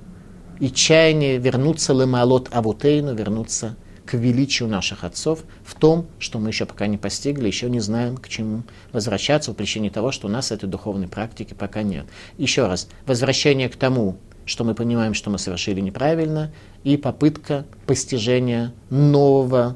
и 0.60 0.70
чаяние 0.70 1.38
вернуться 1.38 1.94
лемалот 1.94 2.50
авутейну, 2.52 3.14
вернуться 3.14 3.76
к 4.06 4.14
величию 4.14 4.70
наших 4.70 5.04
отцов 5.04 5.44
в 5.64 5.74
том, 5.76 6.06
что 6.20 6.40
мы 6.40 6.50
еще 6.50 6.66
пока 6.66 6.88
не 6.88 6.98
постигли, 6.98 7.48
еще 7.48 7.70
не 7.70 7.80
знаем, 7.80 8.18
к 8.18 8.28
чему 8.30 8.64
возвращаться, 8.92 9.52
по 9.52 9.58
причине 9.58 9.90
того, 9.90 10.12
что 10.12 10.28
у 10.28 10.30
нас 10.30 10.52
этой 10.52 10.70
духовной 10.70 11.08
практики 11.08 11.54
пока 11.54 11.82
нет. 11.82 12.06
Еще 12.38 12.68
раз, 12.68 12.88
возвращение 13.06 13.68
к 13.68 13.76
тому, 13.76 14.18
что 14.46 14.64
мы 14.64 14.76
понимаем, 14.76 15.16
что 15.16 15.32
мы 15.32 15.40
совершили 15.40 15.82
неправильно, 15.82 16.52
и 16.84 16.98
попытка 16.98 17.66
постижения 17.88 18.74
нового 18.92 19.76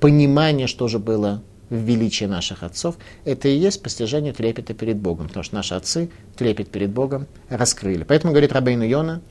понимания, 0.00 0.66
что 0.66 0.86
же 0.86 0.98
было 0.98 1.42
в 1.70 1.76
величии 1.76 2.24
наших 2.24 2.62
отцов, 2.62 2.96
это 3.24 3.48
и 3.48 3.56
есть 3.56 3.82
постижение 3.82 4.32
трепета 4.32 4.74
перед 4.74 4.98
Богом, 4.98 5.28
потому 5.28 5.44
что 5.44 5.54
наши 5.54 5.74
отцы 5.74 6.10
трепет 6.36 6.70
перед 6.70 6.90
Богом 6.90 7.26
раскрыли. 7.48 8.02
Поэтому, 8.02 8.32
говорит 8.32 8.52
Рабейну 8.52 8.84
Йона, 8.84 9.22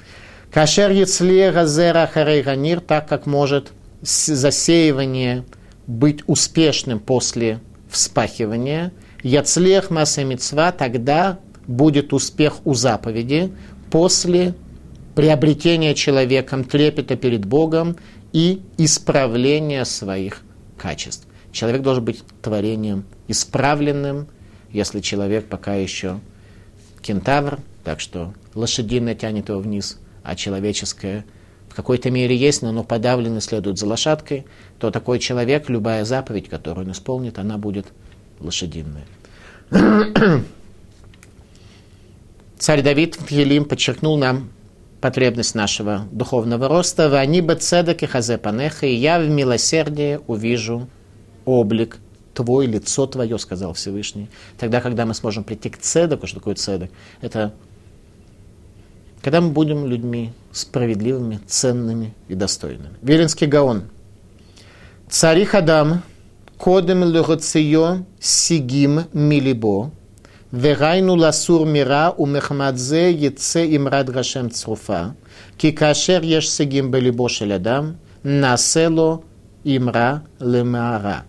Кашер 0.51 0.89
яцле 0.89 1.51
газера 1.51 2.09
харей 2.11 2.41
ганир, 2.41 2.79
так 2.79 3.07
как 3.07 3.27
может 3.27 3.71
засеивание 4.01 5.45
быть 5.85 6.23
успешным 6.25 6.99
после 6.99 7.59
вспахивания, 7.87 8.91
яцлех 9.21 9.91
масса 9.91 10.23
мецва, 10.23 10.71
тогда 10.71 11.37
будет 11.67 12.13
успех 12.13 12.65
у 12.65 12.73
заповеди 12.73 13.53
после 13.91 14.55
приобретения 15.13 15.93
человеком 15.93 16.63
трепета 16.63 17.15
перед 17.15 17.45
Богом 17.45 17.97
и 18.33 18.63
исправления 18.77 19.85
своих 19.85 20.41
качеств. 20.79 21.27
Человек 21.51 21.83
должен 21.83 22.03
быть 22.05 22.23
творением 22.41 23.05
исправленным, 23.27 24.27
если 24.71 24.99
человек 24.99 25.45
пока 25.45 25.75
еще 25.75 26.19
кентавр, 27.03 27.59
так 27.83 27.99
что 27.99 28.33
лошадиное 28.55 29.13
тянет 29.13 29.49
его 29.49 29.59
вниз– 29.59 29.99
а 30.23 30.35
человеческое 30.35 31.25
в 31.69 31.75
какой-то 31.75 32.09
мере 32.09 32.35
есть, 32.35 32.61
но 32.61 32.69
оно 32.69 32.83
подавлено 32.83 33.39
следует 33.39 33.77
за 33.77 33.85
лошадкой, 33.85 34.45
то 34.79 34.91
такой 34.91 35.19
человек, 35.19 35.69
любая 35.69 36.03
заповедь, 36.03 36.49
которую 36.49 36.87
он 36.87 36.91
исполнит, 36.93 37.37
она 37.37 37.57
будет 37.57 37.87
лошадиная. 38.39 39.05
Царь 42.57 42.81
Давид 42.81 43.15
в 43.15 43.31
Елим 43.31 43.65
подчеркнул 43.65 44.17
нам 44.17 44.49
потребность 44.99 45.55
нашего 45.55 46.07
духовного 46.11 46.67
роста. 46.67 47.09
«Вани 47.09 47.41
бацедек 47.41 48.03
и 48.03 48.05
хазепанеха, 48.05 48.85
и 48.85 48.93
я 48.93 49.19
в 49.19 49.29
милосердии 49.29 50.19
увижу 50.27 50.89
облик 51.45 51.97
твой, 52.33 52.65
лицо 52.65 53.07
твое», 53.07 53.37
сказал 53.37 53.73
Всевышний. 53.73 54.29
Тогда, 54.57 54.81
когда 54.81 55.05
мы 55.05 55.13
сможем 55.13 55.43
прийти 55.43 55.69
к 55.69 55.77
цедеку, 55.77 56.27
что 56.27 56.39
такое 56.39 56.55
цедек? 56.55 56.91
Это 57.21 57.53
когда 59.21 59.41
мы 59.41 59.49
будем 59.49 59.85
людьми 59.85 60.31
справедливыми, 60.51 61.39
ценными 61.47 62.13
и 62.27 62.35
достойными. 62.35 62.95
Велинский 63.01 63.47
Гаон. 63.47 63.83
Цари 65.09 65.45
Хадам, 65.45 66.03
кодем 66.57 67.03
легоцио 67.03 68.05
сигим 68.19 69.05
милибо, 69.13 69.91
верайну 70.51 71.15
ласур 71.15 71.65
мира 71.65 72.13
у 72.15 72.25
мехмадзе 72.25 73.11
яце 73.11 73.75
имрад 73.75 74.09
гашем 74.09 74.51
цруфа, 74.51 75.15
ки 75.57 75.71
кашер 75.71 76.21
еш 76.21 76.49
сигим 76.49 76.91
белибо 76.91 77.29
шелядам, 77.29 77.97
насело 78.23 79.23
имра 79.63 80.23
лемара. 80.39 81.25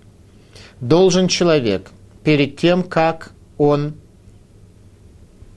Должен 0.81 1.29
человек 1.29 1.91
перед 2.25 2.57
тем, 2.57 2.83
как 2.83 3.33
он 3.59 3.95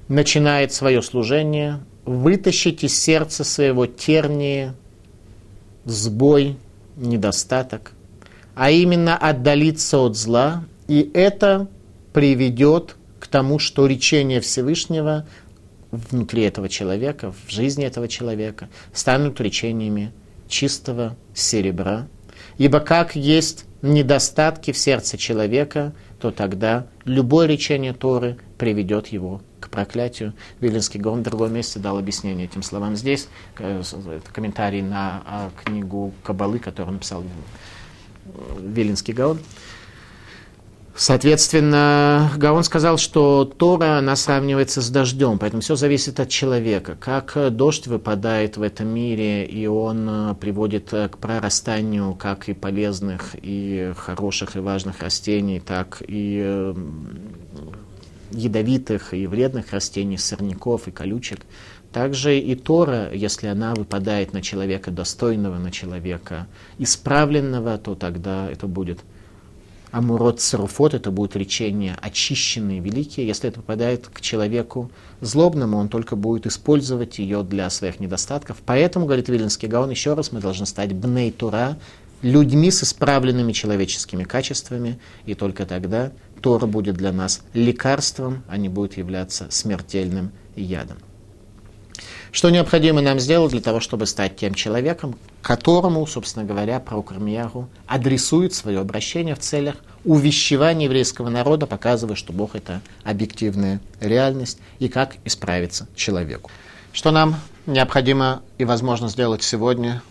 начинает 0.07 0.73
свое 0.73 1.01
служение, 1.01 1.79
вытащить 2.05 2.83
из 2.83 2.99
сердца 2.99 3.43
своего 3.43 3.85
тернии, 3.85 4.73
сбой, 5.85 6.57
недостаток, 6.95 7.91
а 8.55 8.71
именно 8.71 9.17
отдалиться 9.17 9.99
от 9.99 10.15
зла, 10.15 10.65
и 10.87 11.09
это 11.13 11.67
приведет 12.13 12.95
к 13.19 13.27
тому, 13.27 13.57
что 13.59 13.87
речение 13.87 14.41
Всевышнего 14.41 15.25
внутри 15.91 16.43
этого 16.43 16.69
человека, 16.69 17.33
в 17.45 17.51
жизни 17.51 17.85
этого 17.85 18.07
человека, 18.07 18.69
станут 18.93 19.39
речениями 19.39 20.11
чистого 20.47 21.15
серебра. 21.33 22.07
Ибо 22.57 22.79
как 22.79 23.15
есть 23.15 23.65
недостатки 23.81 24.71
в 24.71 24.77
сердце 24.77 25.17
человека, 25.17 25.93
то 26.19 26.31
тогда 26.31 26.87
любое 27.05 27.47
речение 27.47 27.93
Торы 27.93 28.37
приведет 28.57 29.07
его 29.07 29.41
к 29.63 29.69
проклятию. 29.69 30.33
Вилинский 30.59 30.99
Гаон 30.99 31.21
в 31.21 31.23
другом 31.23 31.53
месте 31.53 31.79
дал 31.79 31.97
объяснение 31.97 32.45
этим 32.45 32.63
словам. 32.63 32.95
Здесь 32.95 33.27
э, 33.57 33.81
это 33.81 34.31
комментарий 34.31 34.81
на 34.81 35.23
а, 35.25 35.51
книгу 35.63 36.13
Кабалы, 36.23 36.59
которую 36.59 36.93
написал 36.93 37.23
Вилинский 38.59 39.13
Гаон. 39.13 39.39
Соответственно, 40.95 42.31
Гаон 42.37 42.63
сказал, 42.63 42.97
что 42.99 43.45
Тора, 43.45 43.97
она 43.97 44.15
сравнивается 44.15 44.79
с 44.79 44.91
дождем, 44.91 45.39
поэтому 45.39 45.63
все 45.63 45.75
зависит 45.75 46.19
от 46.19 46.29
человека. 46.29 46.95
Как 46.99 47.35
дождь 47.55 47.87
выпадает 47.87 48.57
в 48.57 48.61
этом 48.61 48.89
мире, 48.89 49.43
и 49.43 49.65
он 49.65 50.07
э, 50.07 50.35
приводит 50.35 50.91
к 50.91 51.17
прорастанию 51.17 52.13
как 52.13 52.47
и 52.47 52.53
полезных, 52.53 53.35
и 53.41 53.91
хороших, 53.97 54.55
и 54.55 54.59
важных 54.59 55.01
растений, 55.01 55.59
так 55.59 56.03
и 56.07 56.41
э, 56.45 56.75
ядовитых 58.33 59.13
и 59.13 59.27
вредных 59.27 59.71
растений, 59.71 60.17
сорняков 60.17 60.87
и 60.87 60.91
колючек. 60.91 61.41
Также 61.91 62.39
и 62.39 62.55
Тора, 62.55 63.13
если 63.13 63.47
она 63.47 63.75
выпадает 63.75 64.33
на 64.33 64.41
человека 64.41 64.89
достойного, 64.89 65.59
на 65.59 65.71
человека 65.71 66.47
исправленного, 66.79 67.77
то 67.77 67.93
тогда 67.95 68.49
это 68.49 68.67
будет 68.67 68.99
Амурот 69.93 70.41
Царуфот, 70.41 70.95
это 70.95 71.11
будут 71.11 71.35
речения 71.35 71.95
очищенные, 72.01 72.79
великие. 72.79 73.27
Если 73.27 73.47
это 73.47 73.59
попадает 73.59 74.07
к 74.07 74.21
человеку 74.21 74.89
злобному, 75.21 75.77
он 75.77 75.87
только 75.87 76.15
будет 76.15 76.47
использовать 76.47 77.19
ее 77.19 77.43
для 77.43 77.69
своих 77.69 77.99
недостатков. 77.99 78.57
Поэтому, 78.65 79.05
говорит 79.05 79.29
Виленский 79.29 79.67
Гаон, 79.67 79.91
еще 79.91 80.15
раз, 80.15 80.31
мы 80.31 80.41
должны 80.41 80.65
стать 80.65 80.93
бней 80.93 81.31
Тура, 81.31 81.77
людьми 82.23 82.71
с 82.71 82.81
исправленными 82.81 83.51
человеческими 83.51 84.23
качествами, 84.23 84.99
и 85.27 85.35
только 85.35 85.67
тогда 85.67 86.11
Тора 86.43 86.65
будет 86.65 86.95
для 86.97 87.13
нас 87.13 87.41
лекарством, 87.53 88.43
а 88.49 88.57
не 88.57 88.67
будет 88.67 88.97
являться 88.97 89.47
смертельным 89.49 90.33
ядом. 90.57 90.97
Что 92.33 92.49
необходимо 92.49 92.99
нам 92.99 93.17
сделать 93.19 93.51
для 93.51 93.61
того, 93.61 93.79
чтобы 93.79 94.07
стать 94.07 94.35
тем 94.35 94.53
человеком, 94.53 95.15
которому, 95.41 96.05
собственно 96.05 96.43
говоря, 96.43 96.81
пророк 96.81 97.13
Ирмияру 97.13 97.69
адресует 97.87 98.53
свое 98.53 98.79
обращение 98.79 99.35
в 99.35 99.39
целях 99.39 99.75
увещевания 100.03 100.87
еврейского 100.87 101.29
народа, 101.29 101.65
показывая, 101.65 102.15
что 102.15 102.33
Бог– 102.33 102.55
это 102.57 102.81
объективная 103.05 103.79
реальность 104.01 104.57
и 104.79 104.89
как 104.89 105.15
исправиться 105.23 105.87
человеку. 105.95 106.51
Что 106.91 107.11
нам 107.11 107.37
необходимо 107.65 108.41
и 108.57 108.65
возможно 108.65 109.07
сделать 109.07 109.43
сегодня, 109.43 110.01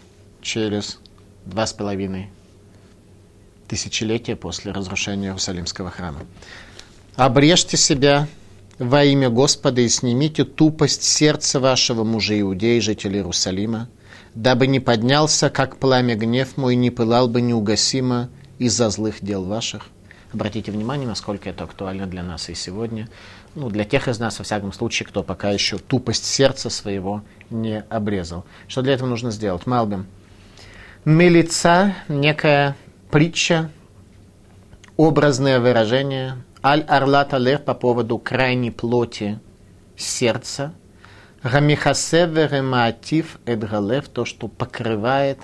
через 0.41 0.99
два 1.45 1.67
с 1.67 1.75
половиной 1.75 2.31
тысячелетия 3.73 4.37
после 4.37 4.71
разрушения 4.71 5.29
Иерусалимского 5.29 5.89
храма. 5.89 6.27
Обрежьте 7.17 7.79
себя 7.79 8.29
во 8.79 9.03
имя 9.03 9.31
Господа 9.31 9.81
и 9.81 9.89
снимите 9.89 10.45
тупость 10.45 11.05
сердца 11.05 11.59
вашего 11.59 12.05
мужа 12.05 12.39
Иудеи, 12.39 12.81
жителей 12.81 13.21
Иерусалима, 13.21 13.89
дабы 14.35 14.67
не 14.67 14.79
поднялся, 14.79 15.49
как 15.49 15.79
пламя 15.79 16.17
гнев 16.17 16.59
мой, 16.59 16.77
не 16.77 16.91
пылал 16.91 17.29
бы 17.29 17.41
неугасимо 17.41 18.29
из-за 18.59 18.91
злых 18.91 19.25
дел 19.25 19.43
ваших. 19.47 19.87
Обратите 20.35 20.71
внимание, 20.71 21.09
насколько 21.09 21.49
это 21.49 21.65
актуально 21.65 22.07
для 22.07 22.23
нас 22.23 22.51
и 22.51 22.55
сегодня. 22.55 23.09
Ну, 23.55 23.71
для 23.71 23.85
тех 23.85 24.07
из 24.07 24.19
нас, 24.19 24.39
во 24.39 24.45
всяком 24.45 24.75
случае, 24.75 25.07
кто 25.07 25.23
пока 25.23 25.51
еще 25.51 25.79
тупость 25.79 26.27
сердца 26.27 26.69
своего 26.69 27.23
не 27.49 27.81
обрезал. 27.89 28.45
Что 28.69 28.83
для 28.83 28.93
этого 28.93 29.09
нужно 29.09 29.31
сделать? 29.31 29.67
Малбим. 29.67 30.07
Мелица, 31.07 31.95
некая 32.09 32.77
притча, 33.13 33.71
образное 34.97 35.61
выражение– 35.61 36.43
Аль-Арлат 36.65 37.35
Алех 37.35 37.63
по 37.63 37.75
поводу 37.75 38.19
крайней 38.19 38.71
плоти 38.71 39.39
сердца. 39.97 40.73
Рамихасевер 41.43 42.63
Маатив 42.63 43.39
Эдгалев, 43.45 44.09
то, 44.09 44.25
что 44.25 44.49
покрывает 44.49 45.39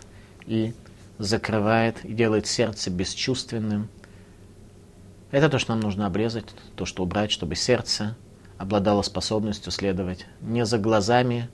и 0.46 0.72
закрывает, 1.18 2.04
и 2.04 2.14
делает 2.14 2.46
сердце 2.46 2.88
бесчувственным. 2.88 3.90
Это 5.30 5.50
то, 5.50 5.58
что 5.58 5.72
нам 5.74 5.80
нужно 5.80 6.06
обрезать, 6.06 6.46
то, 6.74 6.86
что 6.86 7.02
убрать, 7.02 7.30
чтобы 7.30 7.54
сердце 7.54 8.16
обладало 8.56 9.02
способностью 9.02 9.72
следовать 9.72 10.24
не 10.40 10.64
за 10.64 10.78
глазами, 10.78 11.50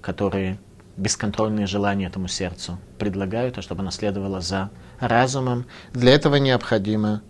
которые 0.00 0.58
бесконтрольные 0.96 1.66
желания 1.66 2.06
этому 2.06 2.28
сердцу 2.28 2.78
предлагают, 2.98 3.58
а 3.58 3.62
чтобы 3.62 3.82
оно 3.82 3.90
следовало 3.90 4.40
за 4.40 4.70
разумом. 5.00 5.66
Для 5.92 6.12
этого 6.12 6.36
необходимо 6.36 7.22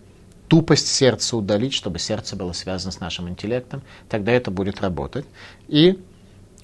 тупость 0.47 0.87
сердца 0.87 1.37
удалить, 1.37 1.73
чтобы 1.73 1.99
сердце 1.99 2.35
было 2.35 2.51
связано 2.51 2.91
с 2.91 2.99
нашим 2.99 3.29
интеллектом, 3.29 3.81
тогда 4.09 4.31
это 4.31 4.51
будет 4.51 4.81
работать. 4.81 5.25
И 5.67 5.99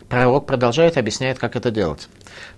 пророк 0.10 0.46
продолжает, 0.46 0.98
объясняет, 0.98 1.40
как 1.40 1.56
это 1.56 1.72
делать. 1.72 2.08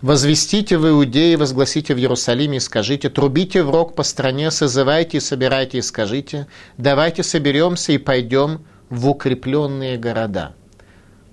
«Возвестите 0.02 0.78
в 0.78 0.88
Иудее, 0.88 1.38
возгласите 1.38 1.94
в 1.94 1.98
Иерусалиме 1.98 2.58
и 2.58 2.60
скажите, 2.60 3.10
трубите 3.10 3.64
в 3.64 3.70
рог 3.70 3.96
по 3.96 4.04
стране, 4.04 4.52
созывайте 4.52 5.18
и 5.18 5.22
собирайте 5.22 5.78
и 5.78 5.82
скажите, 5.82 6.48
давайте 6.78 7.24
соберемся 7.24 7.92
и 7.92 7.98
пойдем 7.98 8.66
в 8.90 9.08
укрепленные 9.08 9.98
города». 9.98 10.54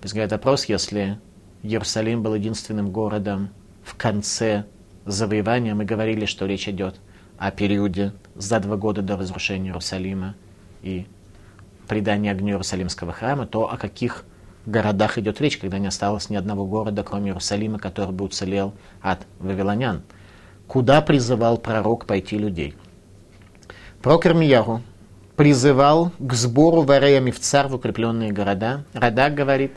То 0.00 0.04
есть, 0.04 0.14
говорит 0.14 0.32
вопрос, 0.32 0.66
если 0.66 1.18
Иерусалим 1.62 2.22
был 2.22 2.34
единственным 2.34 2.90
городом 2.90 3.50
в 3.82 3.96
конце 3.96 4.64
завоевания, 5.06 5.74
мы 5.74 5.84
говорили, 5.84 6.24
что 6.24 6.46
речь 6.46 6.68
идет 6.68 7.00
о 7.38 7.50
периоде 7.50 8.12
за 8.34 8.60
два 8.60 8.76
года 8.76 9.02
до 9.02 9.16
разрушения 9.16 9.68
Иерусалима 9.68 10.34
и 10.82 11.06
предания 11.88 12.30
огню 12.30 12.50
Иерусалимского 12.50 13.12
храма, 13.12 13.46
то 13.46 13.72
о 13.72 13.76
каких 13.76 14.24
городах 14.66 15.18
идет 15.18 15.40
речь, 15.40 15.58
когда 15.58 15.78
не 15.78 15.86
осталось 15.86 16.30
ни 16.30 16.36
одного 16.36 16.66
города, 16.66 17.02
кроме 17.02 17.30
Иерусалима, 17.30 17.78
который 17.78 18.12
бы 18.12 18.24
уцелел 18.24 18.74
от 19.00 19.26
вавилонян. 19.38 20.02
Куда 20.66 21.00
призывал 21.00 21.56
пророк 21.56 22.04
пойти 22.04 22.36
людей? 22.36 22.74
Пророк 24.02 24.26
Ирмияру 24.26 24.82
призывал 25.34 26.12
к 26.18 26.34
сбору 26.34 26.82
варея 26.82 27.20
мифцар 27.20 27.68
в 27.68 27.74
укрепленные 27.74 28.32
города. 28.32 28.84
Радак 28.92 29.34
говорит, 29.34 29.72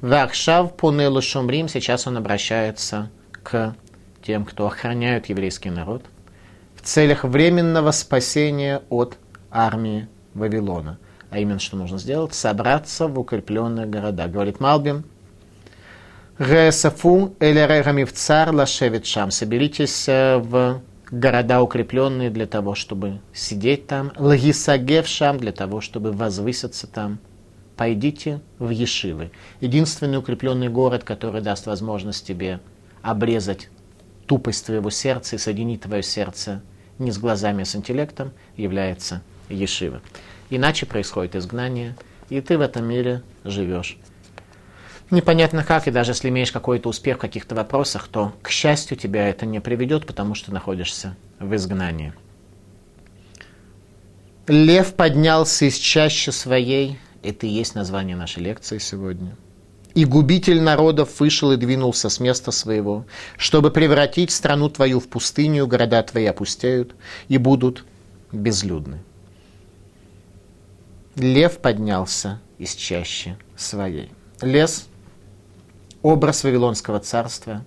Вахшав 0.00 0.76
понелу 0.76 1.22
шумрим, 1.22 1.68
сейчас 1.68 2.06
он 2.06 2.16
обращается 2.16 3.10
к 3.42 3.74
тем, 4.22 4.44
кто 4.44 4.66
охраняют 4.66 5.26
еврейский 5.26 5.70
народ 5.70 6.04
целях 6.84 7.24
временного 7.24 7.90
спасения 7.90 8.82
от 8.90 9.16
армии 9.50 10.08
Вавилона. 10.34 10.98
А 11.30 11.38
именно, 11.38 11.58
что 11.58 11.76
нужно 11.76 11.98
сделать? 11.98 12.34
Собраться 12.34 13.08
в 13.08 13.18
укрепленные 13.18 13.86
города. 13.86 14.28
Говорит 14.28 14.60
Малбим, 14.60 15.04
Ресафу 16.38 17.34
или 17.40 18.04
цар 18.04 18.52
лашевит 18.52 19.06
шам. 19.06 19.30
Соберитесь 19.30 20.08
э, 20.08 20.36
в 20.38 20.82
города 21.10 21.62
укрепленные 21.62 22.30
для 22.30 22.46
того, 22.46 22.74
чтобы 22.74 23.20
сидеть 23.32 23.86
там. 23.86 24.12
Лагисагев 24.16 25.08
шам 25.08 25.38
для 25.38 25.52
того, 25.52 25.80
чтобы 25.80 26.12
возвыситься 26.12 26.86
там. 26.86 27.18
Пойдите 27.76 28.40
в 28.58 28.70
Ешивы. 28.70 29.32
Единственный 29.60 30.18
укрепленный 30.18 30.68
город, 30.68 31.02
который 31.04 31.40
даст 31.40 31.66
возможность 31.66 32.26
тебе 32.26 32.60
обрезать 33.02 33.68
тупость 34.26 34.66
твоего 34.66 34.90
сердца 34.90 35.36
и 35.36 35.38
соединить 35.38 35.82
твое 35.82 36.02
сердце 36.02 36.62
не 36.98 37.10
с 37.10 37.18
глазами, 37.18 37.62
а 37.62 37.64
с 37.64 37.74
интеллектом, 37.74 38.32
является 38.56 39.22
Ешива. 39.48 40.00
Иначе 40.50 40.86
происходит 40.86 41.34
изгнание, 41.34 41.96
и 42.28 42.40
ты 42.40 42.56
в 42.56 42.60
этом 42.60 42.84
мире 42.84 43.22
живешь. 43.42 43.98
Непонятно 45.10 45.64
как, 45.64 45.86
и 45.86 45.90
даже 45.90 46.12
если 46.12 46.28
имеешь 46.28 46.52
какой-то 46.52 46.88
успех 46.88 47.18
в 47.18 47.20
каких-то 47.20 47.54
вопросах, 47.54 48.08
то, 48.08 48.32
к 48.42 48.50
счастью, 48.50 48.96
тебя 48.96 49.28
это 49.28 49.46
не 49.46 49.60
приведет, 49.60 50.06
потому 50.06 50.34
что 50.34 50.52
находишься 50.52 51.16
в 51.38 51.54
изгнании. 51.54 52.14
Лев 54.46 54.94
поднялся 54.94 55.66
из 55.66 55.76
чащи 55.76 56.30
своей. 56.30 56.98
Это 57.24 57.46
и 57.46 57.50
есть 57.50 57.74
название 57.74 58.14
нашей 58.14 58.42
лекции 58.44 58.78
сегодня 58.78 59.36
и 59.94 60.04
губитель 60.04 60.60
народов 60.60 61.20
вышел 61.20 61.52
и 61.52 61.56
двинулся 61.56 62.08
с 62.08 62.20
места 62.20 62.50
своего, 62.50 63.06
чтобы 63.36 63.70
превратить 63.70 64.30
страну 64.30 64.68
твою 64.68 65.00
в 65.00 65.08
пустыню, 65.08 65.66
города 65.66 66.02
твои 66.02 66.26
опустеют 66.26 66.94
и 67.28 67.38
будут 67.38 67.84
безлюдны. 68.32 68.98
Лев 71.14 71.58
поднялся 71.58 72.40
из 72.58 72.74
чащи 72.74 73.36
своей. 73.56 74.10
Лес– 74.42 74.88
образ 76.02 76.42
Вавилонского 76.42 76.98
царства 76.98 77.64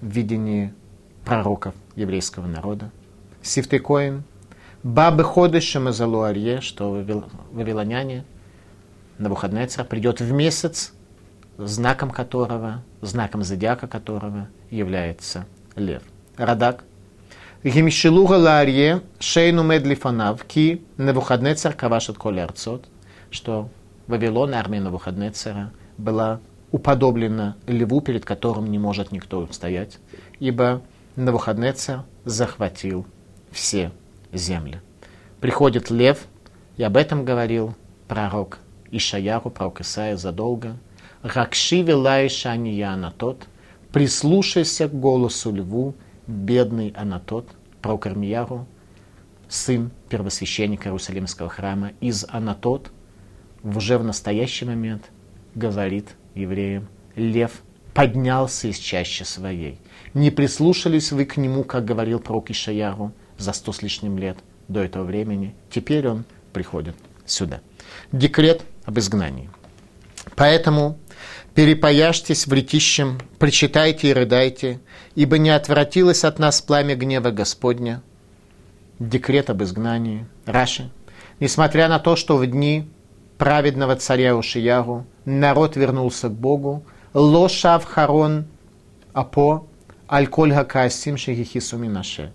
в 0.00 0.06
видении 0.06 0.72
пророков 1.24 1.74
еврейского 1.96 2.46
народа. 2.46 2.90
Сифтекоин– 3.42 4.22
Бабы 4.84 5.24
Ходышем 5.24 5.88
из 5.88 5.98
Алуарье, 5.98 6.60
что 6.60 6.90
вавилоняне 6.90 8.26
на 9.18 9.28
выходные 9.28 9.66
царь 9.66 9.86
придет 9.86 10.20
в 10.20 10.32
месяц 10.32 10.92
знаком 11.58 12.10
которого, 12.10 12.82
знаком 13.00 13.42
зодиака 13.42 13.86
которого 13.86 14.48
является 14.70 15.46
лев. 15.76 16.02
Радак. 16.36 16.84
Гимшилуга 17.62 18.34
ларье 18.34 19.02
шейну 19.18 19.62
медлифанав 19.62 20.44
ки 20.44 20.82
Навуходнецар 20.96 21.72
кавашат 21.72 22.18
колярцот, 22.18 22.86
что 23.30 23.70
Вавилон, 24.06 24.52
армия 24.52 24.80
Навуходнецара, 24.80 25.72
была 25.96 26.40
уподоблена 26.72 27.56
льву, 27.66 28.02
перед 28.02 28.24
которым 28.24 28.70
не 28.70 28.78
может 28.78 29.12
никто 29.12 29.38
устоять, 29.38 29.98
ибо 30.40 30.82
Навуходнецар 31.16 32.02
захватил 32.24 33.06
все 33.50 33.92
земли. 34.32 34.80
Приходит 35.40 35.90
лев, 35.90 36.26
и 36.76 36.82
об 36.82 36.96
этом 36.96 37.24
говорил 37.24 37.74
пророк 38.08 38.58
Ишаяху, 38.96 39.50
пророк 39.50 39.80
Исаия 39.80 40.16
задолго– 40.16 40.76
Ракшиви 41.24 41.92
лаиша 41.92 42.50
ания 42.50 42.90
анатот, 42.90 43.46
прислушайся 43.92 44.88
к 44.88 45.00
голосу 45.00 45.52
льву, 45.52 45.94
бедный 46.26 46.90
анатот, 46.90 47.48
пророк 47.80 48.04
Армияру, 48.04 48.66
сын 49.48 49.90
первосвященника 50.10 50.90
Иерусалимского 50.90 51.48
храма 51.48 51.92
из 52.02 52.26
Анатот, 52.28 52.90
уже 53.62 53.96
в 53.96 54.04
настоящий 54.04 54.66
момент 54.66 55.10
говорит 55.54 56.08
евреям, 56.34 56.88
лев 57.16 57.62
поднялся 57.94 58.68
из 58.68 58.76
чащи 58.76 59.24
своей. 59.24 59.78
Не 60.12 60.30
прислушались 60.30 61.10
вы 61.10 61.24
к 61.24 61.38
нему, 61.38 61.64
как 61.64 61.86
говорил 61.86 62.20
пророк 62.20 62.50
Ишаяру 62.50 63.12
за 63.38 63.54
сто 63.54 63.72
с 63.72 63.80
лишним 63.80 64.18
лет 64.18 64.36
до 64.68 64.82
этого 64.82 65.04
времени. 65.04 65.54
Теперь 65.70 66.06
он 66.06 66.26
приходит 66.52 66.96
сюда. 67.24 67.62
Декрет 68.12 68.62
об 68.84 68.98
изгнании. 68.98 69.50
Поэтому 70.36 70.98
перепояжьтесь 71.54 72.46
в 72.46 72.52
летищем, 72.52 73.20
причитайте 73.38 74.08
и 74.08 74.12
рыдайте, 74.12 74.80
ибо 75.14 75.38
не 75.38 75.50
отвратилось 75.50 76.24
от 76.24 76.38
нас 76.38 76.60
пламя 76.60 76.96
гнева 76.96 77.30
Господня. 77.30 78.02
Декрет 78.98 79.50
об 79.50 79.62
изгнании. 79.62 80.26
Раши. 80.46 80.90
Несмотря 81.40 81.88
на 81.88 81.98
то, 81.98 82.16
что 82.16 82.36
в 82.36 82.46
дни 82.46 82.88
праведного 83.38 83.96
царя 83.96 84.36
Ушиягу 84.36 85.06
народ 85.24 85.76
вернулся 85.76 86.28
к 86.28 86.32
Богу, 86.32 86.84
лошав 87.12 87.84
харон 87.84 88.46
апо 89.12 89.66
аль-коль 90.10 90.52
хакаасим 90.52 91.16
шехихису 91.16 91.76
минаше. 91.76 92.32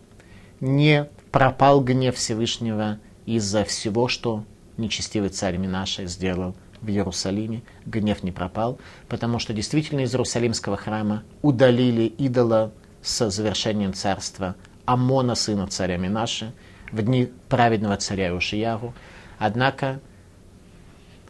Не 0.60 1.08
пропал 1.32 1.82
гнев 1.82 2.16
Всевышнего 2.16 3.00
из-за 3.26 3.64
всего, 3.64 4.08
что 4.08 4.44
нечестивый 4.80 5.30
царь 5.30 5.58
Минаша 5.58 6.06
сделал 6.06 6.56
в 6.82 6.90
Иерусалиме. 6.90 7.62
Гнев 7.86 8.24
не 8.24 8.32
пропал, 8.32 8.80
потому 9.08 9.40
что 9.40 9.54
действительно 9.54 10.02
из 10.02 10.14
Иерусалимского 10.14 10.78
храма 10.78 11.24
удалили 11.42 12.04
идола 12.04 12.72
с 13.02 13.30
завершением 13.30 13.94
царства 13.94 14.56
Амона, 14.86 15.36
сына 15.36 15.68
царя 15.68 15.98
Минаши, 15.98 16.54
в 16.92 17.02
дни 17.02 17.32
праведного 17.48 17.98
царя 17.98 18.34
Ушиягу. 18.34 18.94
Однако 19.38 20.00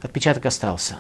отпечаток 0.02 0.46
остался. 0.46 1.00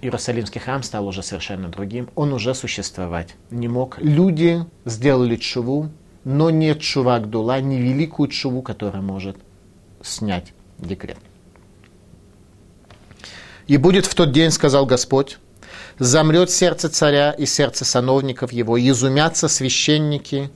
Иерусалимский 0.00 0.60
храм 0.60 0.82
стал 0.82 1.06
уже 1.06 1.22
совершенно 1.22 1.68
другим. 1.68 2.08
Он 2.16 2.32
уже 2.32 2.54
существовать 2.54 3.36
не 3.50 3.68
мог. 3.68 3.98
Люди 4.00 4.64
сделали 4.84 5.36
чуву, 5.36 5.90
но 6.24 6.50
не 6.50 6.74
чува 6.74 7.20
Гдула, 7.20 7.60
не 7.60 7.78
великую 7.80 8.28
чуву, 8.28 8.62
которая 8.62 9.02
может 9.02 9.36
снять 10.02 10.52
декрет. 10.78 11.18
И 13.66 13.76
будет 13.76 14.06
в 14.06 14.14
тот 14.14 14.32
день, 14.32 14.50
сказал 14.50 14.86
Господь, 14.86 15.38
замрет 15.98 16.50
сердце 16.50 16.88
царя 16.88 17.30
и 17.32 17.46
сердце 17.46 17.84
сановников 17.84 18.52
его, 18.52 18.76
и 18.76 18.88
изумятся 18.88 19.48
священники, 19.48 20.50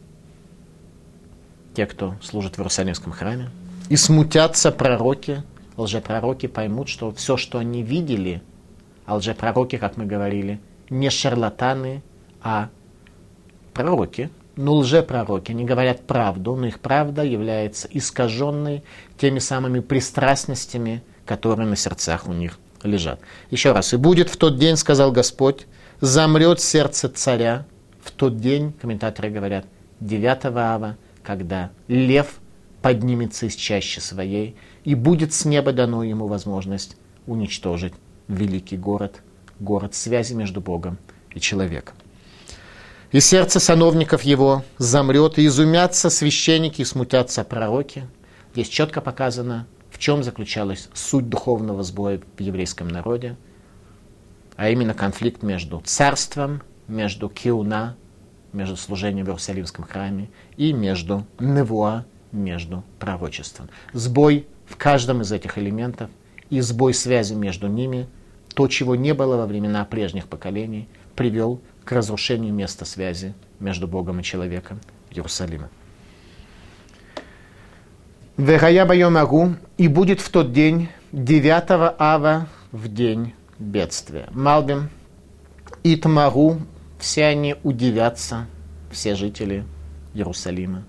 те, 1.74 1.86
кто 1.86 2.14
служит 2.22 2.56
в 2.56 2.60
Иерусалимском 2.60 3.12
храме, 3.12 3.50
и 3.88 3.96
смутятся 3.96 4.72
пророки, 4.72 5.42
лжепророки 5.76 6.46
поймут, 6.46 6.88
что 6.88 7.12
все, 7.12 7.36
что 7.36 7.58
они 7.58 7.82
видели, 7.82 8.42
а 9.04 9.16
лжепророки, 9.16 9.76
как 9.76 9.96
мы 9.96 10.06
говорили, 10.06 10.60
не 10.90 11.10
шарлатаны, 11.10 12.02
а 12.42 12.70
пророки, 13.72 14.30
но 14.56 14.74
лжепророки. 14.76 15.52
Они 15.52 15.64
говорят 15.64 16.06
правду, 16.06 16.56
но 16.56 16.66
их 16.66 16.80
правда 16.80 17.22
является 17.22 17.88
искаженной 17.90 18.82
теми 19.18 19.38
самыми 19.38 19.80
пристрастностями, 19.80 21.02
которые 21.26 21.68
на 21.68 21.76
сердцах 21.76 22.26
у 22.26 22.32
них 22.32 22.58
лежат. 22.86 23.20
Еще 23.50 23.72
раз. 23.72 23.92
«И 23.92 23.96
будет 23.96 24.30
в 24.30 24.36
тот 24.36 24.58
день, 24.58 24.76
сказал 24.76 25.12
Господь, 25.12 25.66
замрет 26.00 26.60
сердце 26.60 27.08
царя». 27.08 27.66
В 28.02 28.12
тот 28.12 28.38
день, 28.38 28.72
комментаторы 28.80 29.30
говорят, 29.30 29.66
9 30.00 30.44
ава, 30.56 30.96
когда 31.22 31.70
лев 31.88 32.36
поднимется 32.82 33.46
из 33.46 33.56
чащи 33.56 33.98
своей, 33.98 34.54
и 34.84 34.94
будет 34.94 35.32
с 35.32 35.44
неба 35.44 35.72
дано 35.72 36.04
ему 36.04 36.28
возможность 36.28 36.96
уничтожить 37.26 37.94
великий 38.28 38.76
город, 38.76 39.22
город 39.58 39.94
связи 39.94 40.34
между 40.34 40.60
Богом 40.60 40.98
и 41.34 41.40
человеком. 41.40 41.96
И 43.12 43.20
сердце 43.20 43.60
сановников 43.60 44.22
его 44.22 44.64
замрет, 44.78 45.38
и 45.38 45.46
изумятся 45.46 46.10
священники, 46.10 46.82
и 46.82 46.84
смутятся 46.84 47.44
пророки. 47.44 48.06
Здесь 48.52 48.68
четко 48.68 49.00
показано, 49.00 49.66
в 49.96 49.98
чем 49.98 50.22
заключалась 50.22 50.90
суть 50.92 51.30
духовного 51.30 51.82
сбоя 51.82 52.20
в 52.36 52.40
еврейском 52.42 52.86
народе, 52.86 53.34
а 54.54 54.68
именно 54.68 54.92
конфликт 54.92 55.42
между 55.42 55.80
царством, 55.86 56.60
между 56.86 57.30
киуна, 57.30 57.96
между 58.52 58.76
служением 58.76 59.24
в 59.24 59.28
Иерусалимском 59.30 59.86
храме, 59.86 60.28
и 60.58 60.74
между 60.74 61.24
невуа, 61.40 62.04
между 62.30 62.84
пророчеством. 62.98 63.70
Сбой 63.94 64.46
в 64.66 64.76
каждом 64.76 65.22
из 65.22 65.32
этих 65.32 65.56
элементов 65.56 66.10
и 66.50 66.60
сбой 66.60 66.92
связи 66.92 67.32
между 67.32 67.66
ними, 67.66 68.06
то, 68.54 68.68
чего 68.68 68.96
не 68.96 69.14
было 69.14 69.38
во 69.38 69.46
времена 69.46 69.82
прежних 69.86 70.26
поколений, 70.26 70.90
привел 71.14 71.58
к 71.86 71.92
разрушению 71.92 72.52
места 72.52 72.84
связи 72.84 73.32
между 73.60 73.88
Богом 73.88 74.20
и 74.20 74.22
человеком 74.22 74.78
Иерусалима. 75.10 75.70
Вегая 78.36 78.84
Байомагу, 78.84 79.54
и 79.78 79.88
будет 79.88 80.20
в 80.20 80.28
тот 80.28 80.52
день, 80.52 80.90
9 81.12 81.94
ава, 81.98 82.48
в 82.70 82.88
день 82.88 83.32
бедствия. 83.58 84.28
Малбим, 84.30 84.90
Итмагу, 85.82 86.58
все 86.98 87.24
они 87.24 87.56
удивятся, 87.62 88.46
все 88.90 89.14
жители 89.14 89.64
Иерусалима 90.12 90.84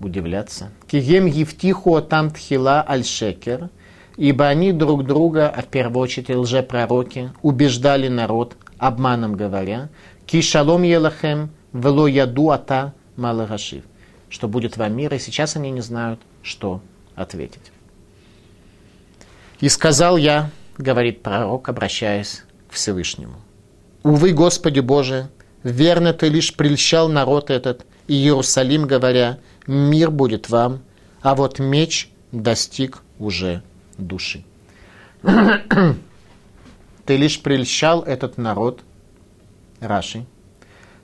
удивляться. 0.00 0.70
Кигем 0.86 1.26
Евтиху 1.26 2.00
там 2.00 2.30
тхила 2.30 2.82
аль-шекер, 2.88 3.68
ибо 4.16 4.46
они 4.46 4.72
друг 4.72 5.04
друга, 5.04 5.50
а 5.50 5.60
в 5.60 5.66
первую 5.66 6.04
очередь 6.04 6.30
лжепророки, 6.30 7.32
убеждали 7.42 8.08
народ, 8.08 8.56
обманом 8.78 9.34
говоря, 9.34 9.90
кишалом 10.24 10.84
елахем, 10.84 11.50
вело 11.74 12.06
яду 12.06 12.50
ата 12.50 12.94
малагашив, 13.16 13.84
что 14.28 14.48
будет 14.48 14.76
вам 14.76 14.96
мир, 14.96 15.14
и 15.14 15.18
сейчас 15.18 15.56
они 15.56 15.70
не 15.70 15.80
знают, 15.80 16.20
что 16.42 16.80
ответить. 17.14 17.72
И 19.60 19.68
сказал 19.68 20.16
я, 20.16 20.50
говорит 20.78 21.22
пророк, 21.22 21.68
обращаясь 21.68 22.44
к 22.68 22.74
Всевышнему, 22.74 23.36
увы, 24.02 24.32
Господи 24.32 24.80
Боже, 24.80 25.30
верно 25.62 26.12
ты 26.12 26.28
лишь 26.28 26.54
прельщал 26.54 27.08
народ 27.08 27.50
этот 27.50 27.86
и 28.06 28.14
Иерусалим, 28.14 28.86
говоря, 28.86 29.38
мир 29.66 30.10
будет 30.10 30.50
вам, 30.50 30.82
а 31.22 31.34
вот 31.34 31.58
меч 31.58 32.10
достиг 32.32 33.02
уже 33.18 33.62
души. 33.96 34.44
Ты 37.06 37.16
лишь 37.16 37.40
прельщал 37.40 38.02
этот 38.02 38.38
народ, 38.38 38.82
Раши. 39.80 40.26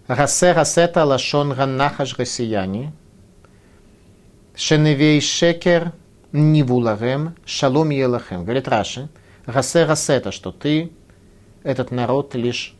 Расе 0.06 0.52
расета 0.52 1.04
лашон 1.04 1.54
ганахаш 1.54 2.18
россияне, 2.18 2.92
шеневей 4.60 5.22
шекер 5.22 5.92
нивуларем, 6.32 7.34
шалом 7.46 7.88
елахем. 7.90 8.44
Говорит 8.44 8.68
Раши, 8.68 9.08
расе 9.46 9.84
расета, 9.84 10.32
что 10.32 10.52
ты 10.52 10.92
этот 11.62 11.90
народ 11.90 12.34
лишь 12.34 12.74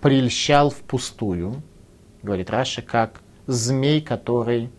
прельщал 0.00 0.70
впустую, 0.70 1.62
говорит 2.22 2.50
Раши, 2.50 2.82
как 2.82 3.20
змей, 3.46 4.00
который 4.00 4.70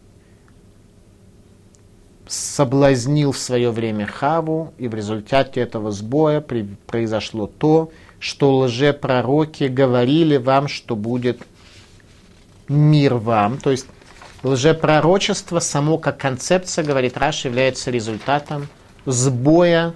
соблазнил 2.27 3.31
в 3.31 3.37
свое 3.37 3.71
время 3.71 4.05
Хаву, 4.05 4.73
и 4.77 4.89
в 4.89 4.93
результате 4.93 5.61
этого 5.61 5.91
сбоя 5.91 6.41
при, 6.41 6.63
произошло 6.85 7.47
то, 7.47 7.91
что 8.19 8.57
лжепророки 8.57 9.65
говорили 9.65 10.35
вам, 10.35 10.67
что 10.67 10.97
будет 10.97 11.41
мир 12.67 13.15
вам. 13.15 13.57
То 13.57 13.71
есть 13.71 13.87
лжепророчество 14.43 15.59
само 15.59 15.97
как 15.97 16.17
концепция, 16.17 16.83
говорит 16.83 17.17
Раш, 17.17 17.45
является 17.45 17.91
результатом 17.91 18.67
сбоя, 19.05 19.93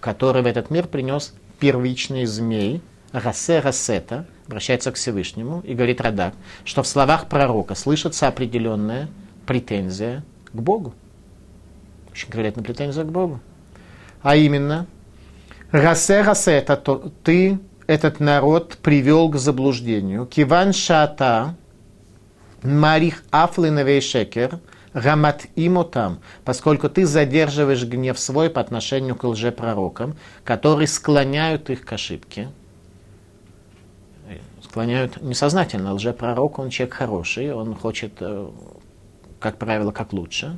который 0.00 0.42
в 0.42 0.46
этот 0.46 0.70
мир 0.70 0.86
принес 0.86 1.34
первичный 1.58 2.26
змей, 2.26 2.82
Расе 3.12 3.60
Расета, 3.60 4.26
обращается 4.46 4.90
к 4.90 4.96
Всевышнему 4.96 5.60
и 5.60 5.74
говорит 5.74 6.00
Радак, 6.00 6.34
что 6.64 6.82
в 6.82 6.86
словах 6.86 7.28
пророка 7.28 7.74
слышится 7.74 8.26
определенная 8.26 9.08
претензия 9.46 10.24
к 10.52 10.56
Богу 10.56 10.94
очень 12.12 12.28
конкретно 12.28 12.62
претензия 12.62 13.04
к 13.04 13.10
Богу. 13.10 13.40
А 14.22 14.36
именно, 14.36 14.86
расе 15.70 16.22
расе, 16.22 16.52
это 16.52 16.76
то, 16.76 17.12
ты 17.24 17.58
этот 17.86 18.20
народ 18.20 18.76
привел 18.78 19.28
к 19.28 19.36
заблуждению. 19.36 20.26
Киван 20.26 20.72
шата 20.72 21.56
марих 22.62 23.22
афлиновей 23.30 24.00
шекер 24.00 24.58
рамат 24.92 25.46
имотам, 25.56 26.20
поскольку 26.44 26.88
ты 26.88 27.06
задерживаешь 27.06 27.84
гнев 27.84 28.18
свой 28.18 28.50
по 28.50 28.60
отношению 28.60 29.16
к 29.16 29.24
лжепророкам, 29.24 30.16
которые 30.44 30.86
склоняют 30.86 31.70
их 31.70 31.84
к 31.84 31.92
ошибке. 31.92 32.48
Склоняют 34.62 35.20
несознательно. 35.20 35.92
Лжепророк, 35.94 36.58
он 36.58 36.70
человек 36.70 36.94
хороший, 36.94 37.52
он 37.52 37.74
хочет, 37.74 38.12
э, 38.20 38.48
как 39.38 39.58
правило, 39.58 39.90
как 39.90 40.12
лучше. 40.12 40.56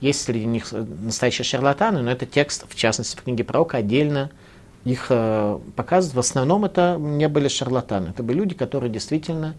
Есть 0.00 0.22
среди 0.22 0.46
них 0.46 0.72
настоящие 0.72 1.44
шарлатаны, 1.44 2.00
но 2.00 2.10
это 2.10 2.24
текст, 2.24 2.64
в 2.66 2.74
частности, 2.74 3.16
в 3.16 3.22
книге 3.22 3.44
пророка 3.44 3.76
отдельно 3.76 4.30
их 4.84 5.06
э, 5.10 5.58
показывает. 5.76 6.16
В 6.16 6.20
основном 6.20 6.64
это 6.64 6.96
не 6.98 7.28
были 7.28 7.48
шарлатаны. 7.48 8.08
Это 8.08 8.22
были 8.22 8.38
люди, 8.38 8.54
которые 8.54 8.90
действительно 8.90 9.54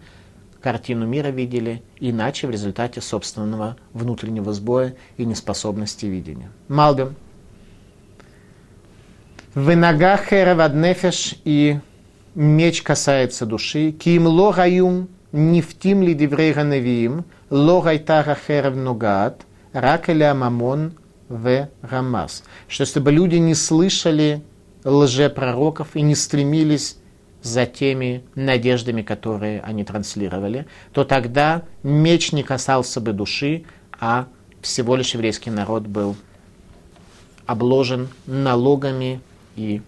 картину 0.62 1.06
мира 1.06 1.28
видели 1.28 1.82
иначе 2.00 2.46
в 2.46 2.50
результате 2.50 3.00
собственного 3.00 3.76
внутреннего 3.92 4.52
сбоя 4.52 4.94
и 5.16 5.24
неспособности 5.24 6.06
видения. 6.06 6.50
Малбим. 6.68 7.16
В 9.54 9.76
ногах 9.76 10.32
нефеш 10.32 11.34
и 11.44 11.78
меч 12.34 12.82
касается 12.82 13.44
души. 13.44 13.92
Ким 13.92 14.26
ло 14.26 14.52
гаюм 14.52 15.08
нефтим 15.32 16.02
ли 16.02 16.14
диврейга 16.14 16.62
невиим, 16.62 17.24
ло 17.50 17.82
гайтара 17.82 18.34
херев 18.34 18.74
ногат, 18.76 19.42
ракеля 19.72 20.34
мамон 20.34 20.94
в 21.28 21.68
рамас. 21.82 22.44
Что 22.68 22.84
если 22.84 23.00
люди 23.10 23.36
не 23.36 23.54
слышали 23.54 24.42
лжепророков 24.84 25.96
и 25.96 26.02
не 26.02 26.14
стремились 26.14 26.96
за 27.42 27.66
теми 27.66 28.22
надеждами, 28.34 29.02
которые 29.02 29.60
они 29.60 29.84
транслировали, 29.84 30.66
то 30.92 31.04
тогда 31.04 31.64
меч 31.82 32.32
не 32.32 32.42
касался 32.42 33.00
бы 33.00 33.12
души, 33.12 33.64
а 33.98 34.28
всего 34.60 34.96
лишь 34.96 35.14
еврейский 35.14 35.50
народ 35.50 35.82
был 35.82 36.16
обложен 37.46 38.08
налогами 38.26 39.20
и 39.56 39.82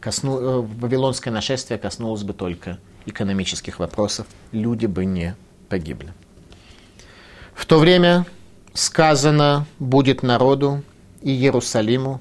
косну... 0.00 0.38
Э, 0.38 0.60
вавилонское 0.60 1.32
нашествие 1.32 1.78
коснулось 1.78 2.22
бы 2.22 2.32
только 2.32 2.78
экономических 3.06 3.78
вопросов, 3.78 4.26
люди 4.52 4.86
бы 4.86 5.04
не 5.04 5.36
погибли. 5.68 6.12
В 7.54 7.66
то 7.66 7.78
время 7.78 8.26
сказано 8.74 9.66
будет 9.78 10.22
народу 10.22 10.82
и 11.22 11.30
Иерусалиму, 11.32 12.20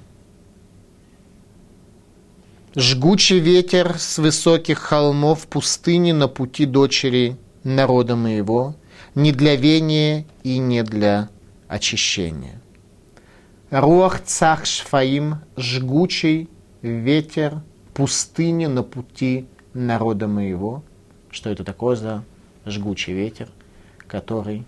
Жгучий 2.77 3.39
ветер 3.39 3.97
с 3.97 4.17
высоких 4.17 4.79
холмов 4.79 5.47
пустыни 5.47 6.11
на 6.11 6.27
пути 6.27 6.65
дочери 6.65 7.37
народа 7.63 8.17
моего, 8.17 8.75
не 9.15 9.31
для 9.31 9.55
вения 9.55 10.25
и 10.43 10.57
не 10.57 10.83
для 10.83 11.29
очищения. 11.69 12.61
Руах 13.69 14.21
цах 14.25 14.65
шфаим, 14.65 15.37
жгучий 15.55 16.49
ветер 16.81 17.61
пустыни 17.93 18.65
на 18.65 18.83
пути 18.83 19.45
народа 19.73 20.27
моего. 20.27 20.83
Что 21.31 21.51
это 21.51 21.63
такое 21.63 21.95
за 21.95 22.25
жгучий 22.65 23.13
ветер, 23.13 23.47
который 24.05 24.65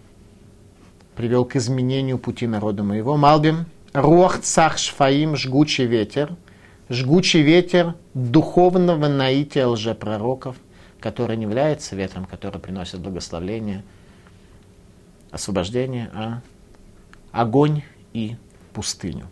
привел 1.17 1.43
к 1.43 1.57
изменению 1.57 2.19
пути 2.19 2.47
народа 2.47 2.83
моего? 2.83 3.17
Малбим, 3.17 3.65
руах 3.91 4.39
цах 4.39 4.77
шфаим, 4.77 5.35
жгучий 5.35 5.87
ветер– 5.87 6.33
жгучий 6.89 7.41
ветер 7.41 7.95
духовного 8.13 9.07
наития 9.07 9.67
лжепророков, 9.67 10.55
который 10.99 11.38
не 11.38 11.43
является 11.43 11.95
ветром, 11.95 12.25
который 12.25 12.59
приносит 12.59 12.99
благословление, 12.99 13.83
освобождение, 15.31 16.09
а 16.13 16.41
огонь 17.31 17.83
и 18.13 18.35
пустыню. 18.73 19.27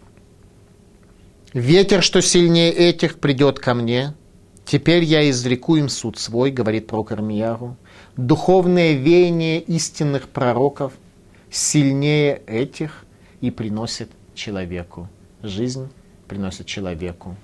Ветер, 1.53 2.03
что 2.03 2.21
сильнее 2.21 2.71
этих, 2.71 3.19
придет 3.19 3.59
ко 3.59 3.73
мне. 3.73 4.13
Теперь 4.65 5.03
я 5.03 5.29
изреку 5.29 5.77
им 5.77 5.89
суд 5.89 6.17
свой, 6.17 6.51
говорит 6.51 6.87
пророк 6.87 7.13
Армияру. 7.13 7.77
Духовное 8.17 8.93
веяние 8.93 9.61
истинных 9.61 10.27
пророков 10.27 10.93
сильнее 11.49 12.41
этих 12.47 13.05
и 13.41 13.51
приносит 13.51 14.09
человеку 14.33 15.07
жизнь, 15.41 15.87
приносит 16.27 16.65
человеку 16.65 17.35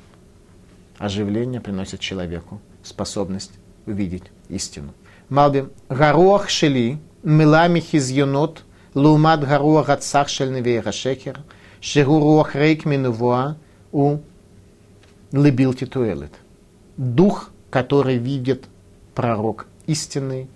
оживление 1.02 1.60
приносит 1.60 2.00
человеку 2.00 2.62
способность 2.84 3.54
увидеть 3.88 4.26
истину. 4.50 4.94
Малби, 5.30 5.66
гаруах 5.90 6.50
шели, 6.50 7.00
милами 7.24 7.80
хизьонот, 7.80 8.64
лумад 8.94 9.42
гаруах 9.42 9.90
отцах 9.90 10.30
шельневей 10.30 10.80
рашекер, 10.80 11.40
шегуруах 11.80 12.56
рейк 12.56 12.86
минувуа 12.86 13.58
у 13.92 14.20
лебил 15.32 15.74
титуэлет. 15.74 16.34
Дух, 16.98 17.50
который 17.72 18.18
видит 18.18 18.66
пророк 19.16 19.66
истинный, 19.88 20.48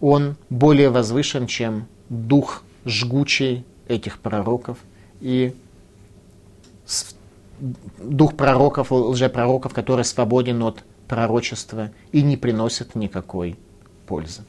он 0.00 0.36
более 0.48 0.88
возвышен, 0.88 1.46
чем 1.46 1.88
дух 2.08 2.62
жгучий 2.86 3.66
этих 3.86 4.18
пророков. 4.18 4.78
И 5.20 5.54
дух 7.98 8.36
пророков, 8.36 8.92
лжепророков, 8.92 9.74
который 9.74 10.04
свободен 10.04 10.62
от 10.62 10.84
пророчества 11.06 11.90
и 12.12 12.22
не 12.22 12.36
приносит 12.36 12.94
никакой 12.94 13.56
пользы. 14.06 14.42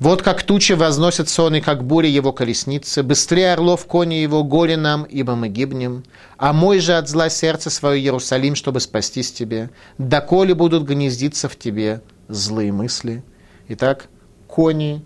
Вот 0.00 0.22
как 0.22 0.42
тучи 0.42 0.72
возносят 0.72 1.28
сон, 1.28 1.54
и 1.54 1.60
как 1.60 1.84
буря 1.84 2.08
его 2.08 2.32
колесницы. 2.32 3.02
Быстрее 3.04 3.52
орлов 3.52 3.86
кони 3.86 4.14
его, 4.14 4.42
горе 4.42 4.76
нам, 4.76 5.04
ибо 5.04 5.36
мы 5.36 5.48
гибнем. 5.48 6.02
А 6.36 6.52
мой 6.52 6.80
же 6.80 6.94
от 6.94 7.08
зла 7.08 7.28
сердце 7.28 7.70
свое 7.70 8.02
Иерусалим, 8.02 8.56
чтобы 8.56 8.80
спастись 8.80 9.32
тебе. 9.32 9.70
Доколе 9.96 10.54
будут 10.54 10.82
гнездиться 10.82 11.48
в 11.48 11.56
тебе 11.56 12.02
злые 12.28 12.72
мысли. 12.72 13.22
Итак, 13.68 14.08
кони 14.48 15.04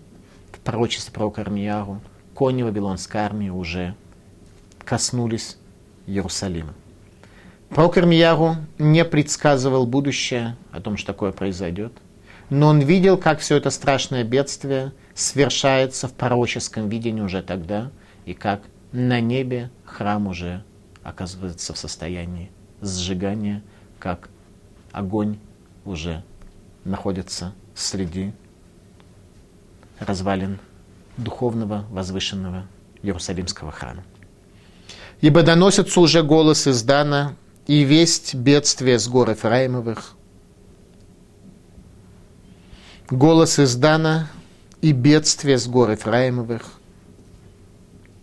в 0.51 0.59
пророчестве 0.59 1.13
про 1.13 1.29
Кармияру, 1.29 2.01
кони 2.33 2.63
Вавилонской 2.63 3.21
армии 3.21 3.49
уже 3.49 3.95
коснулись 4.89 5.57
Иерусалима. 6.07 6.73
Пророк 7.69 7.99
Ирмияру 7.99 8.55
не 8.79 9.05
предсказывал 9.05 9.85
будущее 9.85 10.57
о 10.71 10.81
том, 10.81 10.97
что 10.97 11.13
такое 11.13 11.31
произойдет, 11.31 11.93
но 12.49 12.69
он 12.69 12.79
видел, 12.79 13.15
как 13.15 13.37
все 13.37 13.57
это 13.57 13.69
страшное 13.69 14.23
бедствие 14.23 14.91
свершается 15.13 16.07
в 16.07 16.13
пророческом 16.13 16.89
видении 16.89 17.21
уже 17.21 17.43
тогда, 17.43 17.91
и 18.25 18.33
как 18.33 18.63
на 18.91 19.19
небе 19.19 19.69
храм 19.85 20.25
уже 20.25 20.63
оказывается 21.03 21.75
в 21.75 21.77
состоянии 21.77 22.49
сжигания, 22.81 23.61
как 23.99 24.29
огонь 24.91 25.37
уже 25.85 26.23
находится 26.83 27.53
среди 27.75 28.33
развалин 29.99 30.57
духовного 31.17 31.85
возвышенного 31.91 32.65
Иерусалимского 33.03 33.71
храма. 33.71 34.03
Ибо 35.21 35.43
доносится 35.43 35.99
уже 35.99 36.23
голос 36.23 36.65
из 36.65 36.81
Дана 36.83 37.35
и 37.67 37.83
весть 37.83 38.35
бедствия 38.35 38.97
с 38.97 39.07
гор 39.07 39.31
Ефраимовых. 39.31 40.15
Голос 43.09 43.59
из 43.59 43.75
Дана 43.75 44.29
и 44.81 44.93
бедствие 44.93 45.57
с 45.57 45.67
гор 45.67 45.91
Ефраимовых. 45.91 46.79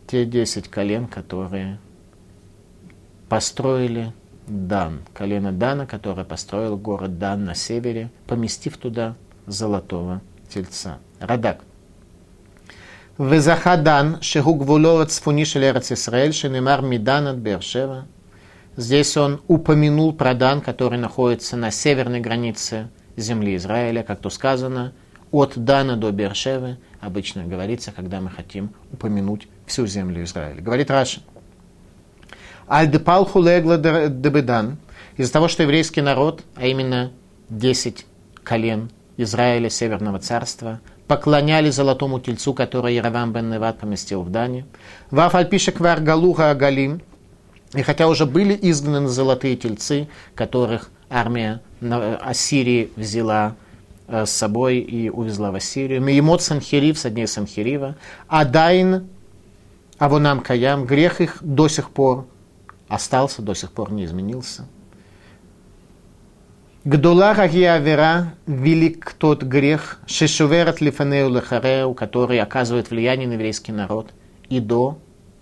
Те 0.06 0.24
десять 0.24 0.68
колен, 0.68 1.06
которые 1.06 1.80
построили 3.28 4.14
Дан, 4.46 5.00
колено 5.12 5.52
Дана, 5.52 5.86
которое 5.86 6.24
построил 6.24 6.78
город 6.78 7.18
Дан 7.18 7.44
на 7.44 7.54
севере, 7.54 8.10
поместив 8.26 8.78
туда 8.78 9.16
золотого 9.46 10.22
тельца. 10.48 10.98
Радак– 11.20 11.62
Везахадан, 13.18 14.18
шеху 14.20 14.54
гвулова 14.54 15.06
цфуни 15.06 15.44
шелерец 15.44 15.90
Исраэль, 15.90 16.34
шенемар 16.34 16.82
мидан 16.82 17.26
от 17.28 17.36
Бершева. 17.36 18.06
Здесь 18.76 19.16
он 19.16 19.40
упомянул 19.48 20.12
про 20.12 20.34
Дан, 20.34 20.60
который 20.60 20.98
находится 20.98 21.56
на 21.56 21.70
северной 21.70 22.20
границе 22.20 22.88
земли 23.16 23.56
Израиля, 23.56 24.02
как 24.02 24.20
то 24.20 24.28
сказано, 24.28 24.92
от 25.30 25.56
Дана 25.56 25.96
до 25.96 26.12
Бершевы, 26.12 26.76
обычно 27.00 27.44
говорится, 27.44 27.90
когда 27.90 28.20
мы 28.20 28.28
хотим 28.28 28.74
упомянуть 28.92 29.48
всю 29.66 29.86
землю 29.86 30.22
Израиля. 30.24 30.60
Говорит 30.60 30.90
Раши. 30.90 31.22
Альдепал 32.68 33.24
хулегла 33.24 33.78
дебедан, 33.78 34.76
из-за 35.16 35.32
того, 35.32 35.48
что 35.48 35.62
еврейский 35.62 36.02
народ, 36.02 36.42
а 36.54 36.66
именно 36.66 37.12
10 37.48 38.04
колен 38.44 38.90
Израиля, 39.16 39.70
Северного 39.70 40.18
царства, 40.18 40.80
поклоняли 41.06 41.70
золотому 41.70 42.20
тельцу, 42.20 42.54
который 42.54 42.94
Яровам 42.94 43.32
бен 43.32 43.50
Неват 43.50 43.78
поместил 43.78 44.22
в 44.22 44.30
Дане. 44.30 44.66
Ваф 45.10 45.34
альпишек 45.34 45.80
вар 45.80 46.00
галуха 46.00 46.50
агалим. 46.50 47.00
И 47.74 47.82
хотя 47.82 48.08
уже 48.08 48.26
были 48.26 48.58
изгнаны 48.60 49.08
золотые 49.08 49.56
тельцы, 49.56 50.08
которых 50.34 50.90
армия 51.10 51.60
Ассирии 51.80 52.90
взяла 52.96 53.54
э, 54.08 54.24
с 54.24 54.30
собой 54.30 54.78
и 54.78 55.10
увезла 55.10 55.50
в 55.50 55.56
Ассирию. 55.56 56.00
Миемот 56.00 56.42
Санхирив 56.42 56.98
со 56.98 57.10
дней 57.10 57.26
Санхирива. 57.26 57.96
Адайн 58.28 59.08
Авонам 59.98 60.40
Каям. 60.40 60.86
Грех 60.86 61.20
их 61.20 61.38
до 61.40 61.68
сих 61.68 61.90
пор 61.90 62.26
остался, 62.88 63.42
до 63.42 63.54
сих 63.54 63.72
пор 63.72 63.92
не 63.92 64.04
изменился. 64.04 64.66
Гдула 66.86 67.32
Авера, 67.32 68.32
велик 68.46 69.12
тот 69.18 69.42
грех, 69.42 69.98
Шешуверат 70.06 70.80
Лифанеу 70.80 71.28
Лехареу, 71.28 71.94
который 71.94 72.38
оказывает 72.38 72.90
влияние 72.90 73.26
на 73.26 73.32
еврейский 73.32 73.72
народ 73.72 74.12
и 74.48 74.60
до 74.60 74.96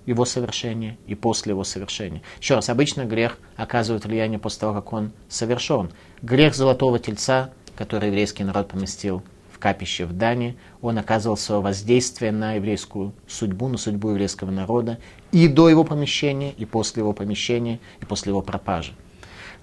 его 0.07 0.25
совершения 0.25 0.97
и 1.07 1.15
после 1.15 1.51
его 1.51 1.63
совершения. 1.63 2.23
Еще 2.41 2.55
раз, 2.55 2.71
обычно 2.71 3.05
грех 3.05 3.37
оказывает 3.57 4.07
влияние 4.07 4.39
после 4.39 4.61
того, 4.61 4.73
как 4.73 4.91
он 4.95 5.13
совершен. 5.29 5.91
Грех 6.23 6.55
золотого 6.55 6.99
тельца, 6.99 7.51
который 7.77 8.09
еврейский 8.09 8.43
народ 8.43 8.69
поместил 8.69 9.23
в 9.53 9.59
капище 9.59 10.07
в 10.07 10.15
Дане, 10.15 10.57
он 10.81 10.97
оказывал 10.97 11.37
свое 11.37 11.61
воздействие 11.61 12.33
на 12.33 12.55
еврейскую 12.55 13.13
судьбу, 13.29 13.69
на 13.69 13.77
судьбу 13.77 14.09
еврейского 14.09 14.51
народа 14.51 14.99
и 15.31 15.47
до 15.49 15.69
его 15.69 15.85
помещения, 15.85 16.53
и 16.53 16.65
после 16.65 17.03
его 17.03 17.13
помещения, 17.13 17.81
и 18.01 18.07
после 18.07 18.31
его 18.31 18.41
пропажи. 18.41 18.95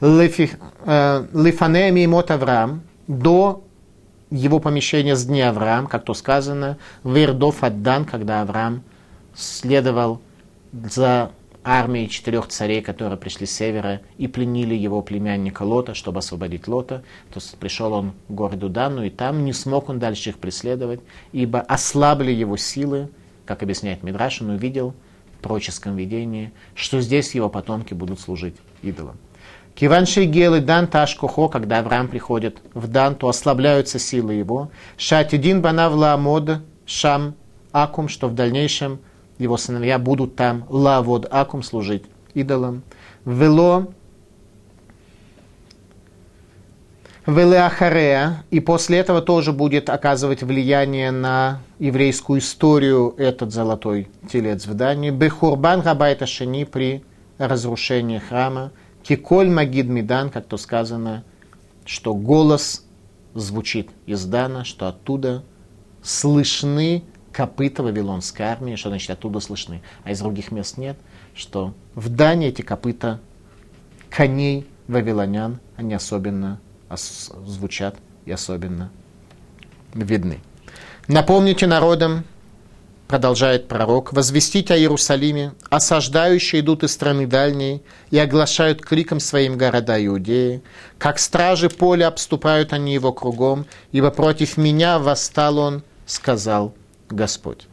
Э, 0.01 1.27
Лифанеми 1.31 2.05
мот 2.07 2.31
Авраам, 2.31 2.81
до 3.07 3.63
его 4.31 4.59
помещения 4.59 5.15
с 5.15 5.25
дня 5.25 5.49
Авраам, 5.49 5.85
как 5.85 6.05
то 6.05 6.15
сказано, 6.15 6.79
Вердов 7.03 7.63
Аддан, 7.63 8.05
когда 8.05 8.41
Авраам 8.41 8.81
следовал 9.35 10.19
за 10.73 11.31
армией 11.63 12.09
четырех 12.09 12.47
царей, 12.47 12.81
которые 12.81 13.17
пришли 13.17 13.45
с 13.45 13.51
севера 13.51 14.01
и 14.17 14.27
пленили 14.27 14.73
его 14.73 15.03
племянника 15.03 15.61
Лота, 15.61 15.93
чтобы 15.93 16.17
освободить 16.19 16.67
Лота. 16.67 17.03
То 17.31 17.39
есть 17.39 17.55
пришел 17.59 17.93
он 17.93 18.13
к 18.27 18.31
городу 18.31 18.69
Дану, 18.69 19.03
и 19.03 19.11
там 19.11 19.45
не 19.45 19.53
смог 19.53 19.89
он 19.89 19.99
дальше 19.99 20.29
их 20.31 20.39
преследовать, 20.39 21.01
ибо 21.31 21.59
ослабли 21.59 22.31
его 22.31 22.57
силы, 22.57 23.09
как 23.45 23.61
объясняет 23.61 24.01
Мидраш, 24.01 24.41
он 24.41 24.49
увидел 24.49 24.95
в 25.37 25.43
пророческом 25.43 25.95
видении, 25.95 26.51
что 26.73 27.01
здесь 27.01 27.35
его 27.35 27.49
потомки 27.49 27.93
будут 27.93 28.19
служить 28.19 28.55
идолам. 28.81 29.17
Киван 29.75 30.05
Шейгел 30.05 30.55
и 30.55 30.59
Дан 30.59 30.87
Ташкухо, 30.87 31.47
когда 31.47 31.79
Авраам 31.79 32.07
приходит 32.07 32.59
в 32.73 32.87
Дан, 32.87 33.15
то 33.15 33.29
ослабляются 33.29 33.99
силы 33.99 34.33
его. 34.33 34.69
Шатидин 34.97 35.61
Банавла 35.61 36.13
Амод 36.13 36.59
Шам 36.85 37.35
Акум, 37.71 38.09
что 38.09 38.27
в 38.27 38.35
дальнейшем 38.35 38.99
его 39.37 39.57
сыновья 39.57 39.97
будут 39.97 40.35
там 40.35 40.65
лавод 40.69 41.27
акум 41.31 41.63
служить 41.63 42.03
идолам. 42.33 42.83
Вело 43.25 43.87
Велеахарея, 47.27 48.43
и 48.49 48.59
после 48.59 48.97
этого 48.97 49.21
тоже 49.21 49.53
будет 49.53 49.89
оказывать 49.89 50.41
влияние 50.41 51.11
на 51.11 51.59
еврейскую 51.77 52.39
историю 52.39 53.13
этот 53.17 53.51
золотой 53.51 54.09
телец 54.31 54.65
в 54.65 54.73
Дании. 54.73 55.11
Бехурбан 55.11 55.81
Габайта 55.81 56.25
Шени 56.25 56.63
при 56.63 57.03
разрушении 57.37 58.17
храма. 58.17 58.71
Киколь 59.03 59.49
Магид 59.49 59.87
Мидан, 59.87 60.29
как 60.29 60.45
то 60.45 60.57
сказано, 60.57 61.23
что 61.85 62.13
голос 62.13 62.85
звучит 63.33 63.89
из 64.05 64.25
Дана, 64.25 64.63
что 64.65 64.87
оттуда 64.87 65.43
слышны 66.03 67.03
копыта 67.31 67.83
Вавилонской 67.83 68.45
армии, 68.45 68.75
что 68.75 68.89
значит 68.89 69.09
оттуда 69.09 69.39
слышны, 69.39 69.81
а 70.03 70.11
из 70.11 70.19
других 70.19 70.51
мест 70.51 70.77
нет, 70.77 70.97
что 71.33 71.73
в 71.95 72.09
Дании 72.09 72.49
эти 72.49 72.61
копыта 72.61 73.19
коней 74.09 74.67
вавилонян, 74.87 75.59
они 75.77 75.93
особенно 75.93 76.59
звучат 77.45 77.95
и 78.25 78.31
особенно 78.31 78.91
видны. 79.93 80.39
Напомните 81.07 81.67
народам, 81.67 82.25
продолжает 83.11 83.67
пророк, 83.67 84.13
возвестить 84.13 84.71
о 84.71 84.77
Иерусалиме, 84.77 85.51
осаждающие 85.69 86.61
идут 86.61 86.83
из 86.85 86.93
страны 86.93 87.27
дальней 87.27 87.83
и 88.09 88.17
оглашают 88.17 88.79
криком 88.79 89.19
своим 89.19 89.57
города 89.57 90.01
Иудеи, 90.05 90.61
как 90.97 91.19
стражи 91.19 91.69
поля 91.69 92.07
обступают 92.07 92.71
они 92.71 92.93
его 92.93 93.11
кругом, 93.11 93.65
ибо 93.91 94.11
против 94.11 94.55
меня 94.55 94.97
восстал 94.97 95.57
он, 95.57 95.83
сказал 96.05 96.73
Господь. 97.09 97.67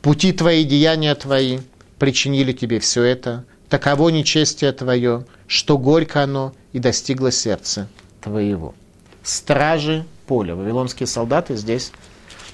Пути 0.00 0.32
твои, 0.32 0.64
деяния 0.64 1.14
твои 1.14 1.58
причинили 1.98 2.54
тебе 2.54 2.80
все 2.80 3.02
это, 3.02 3.44
таково 3.68 4.08
нечестие 4.08 4.72
твое, 4.72 5.26
что 5.46 5.76
горько 5.76 6.22
оно 6.22 6.54
и 6.72 6.78
достигло 6.78 7.30
сердца 7.30 7.86
твоего. 8.22 8.74
Стражи 9.22 10.06
поля. 10.26 10.54
Вавилонские 10.54 11.06
солдаты 11.06 11.54
здесь 11.54 11.92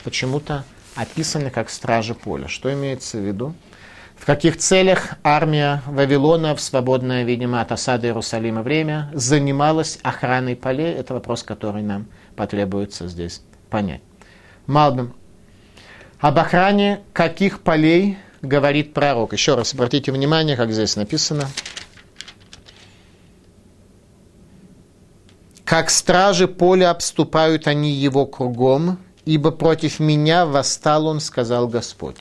почему-то 0.02 0.64
описаны 0.98 1.50
как 1.50 1.70
стражи 1.70 2.14
поля. 2.14 2.48
Что 2.48 2.72
имеется 2.72 3.18
в 3.18 3.20
виду? 3.20 3.54
В 4.16 4.26
каких 4.26 4.56
целях 4.56 5.10
армия 5.22 5.80
Вавилона 5.86 6.56
в 6.56 6.60
свободное, 6.60 7.22
видимо, 7.22 7.60
от 7.60 7.70
осады 7.70 8.08
Иерусалима 8.08 8.62
время 8.62 9.08
занималась 9.14 10.00
охраной 10.02 10.56
полей? 10.56 10.92
Это 10.92 11.14
вопрос, 11.14 11.44
который 11.44 11.82
нам 11.82 12.06
потребуется 12.34 13.06
здесь 13.06 13.42
понять. 13.70 14.00
Малбим. 14.66 15.14
Об 16.18 16.36
охране 16.40 17.00
каких 17.12 17.60
полей 17.60 18.18
говорит 18.42 18.92
пророк? 18.92 19.32
Еще 19.32 19.54
раз 19.54 19.72
обратите 19.72 20.10
внимание, 20.10 20.56
как 20.56 20.72
здесь 20.72 20.96
написано. 20.96 21.48
Как 25.64 25.90
стражи 25.90 26.48
поля 26.48 26.90
обступают 26.90 27.68
они 27.68 27.92
его 27.92 28.26
кругом, 28.26 28.98
ибо 29.28 29.50
против 29.50 30.00
меня 30.00 30.46
восстал 30.46 31.06
он, 31.06 31.20
сказал 31.20 31.68
Господь. 31.68 32.16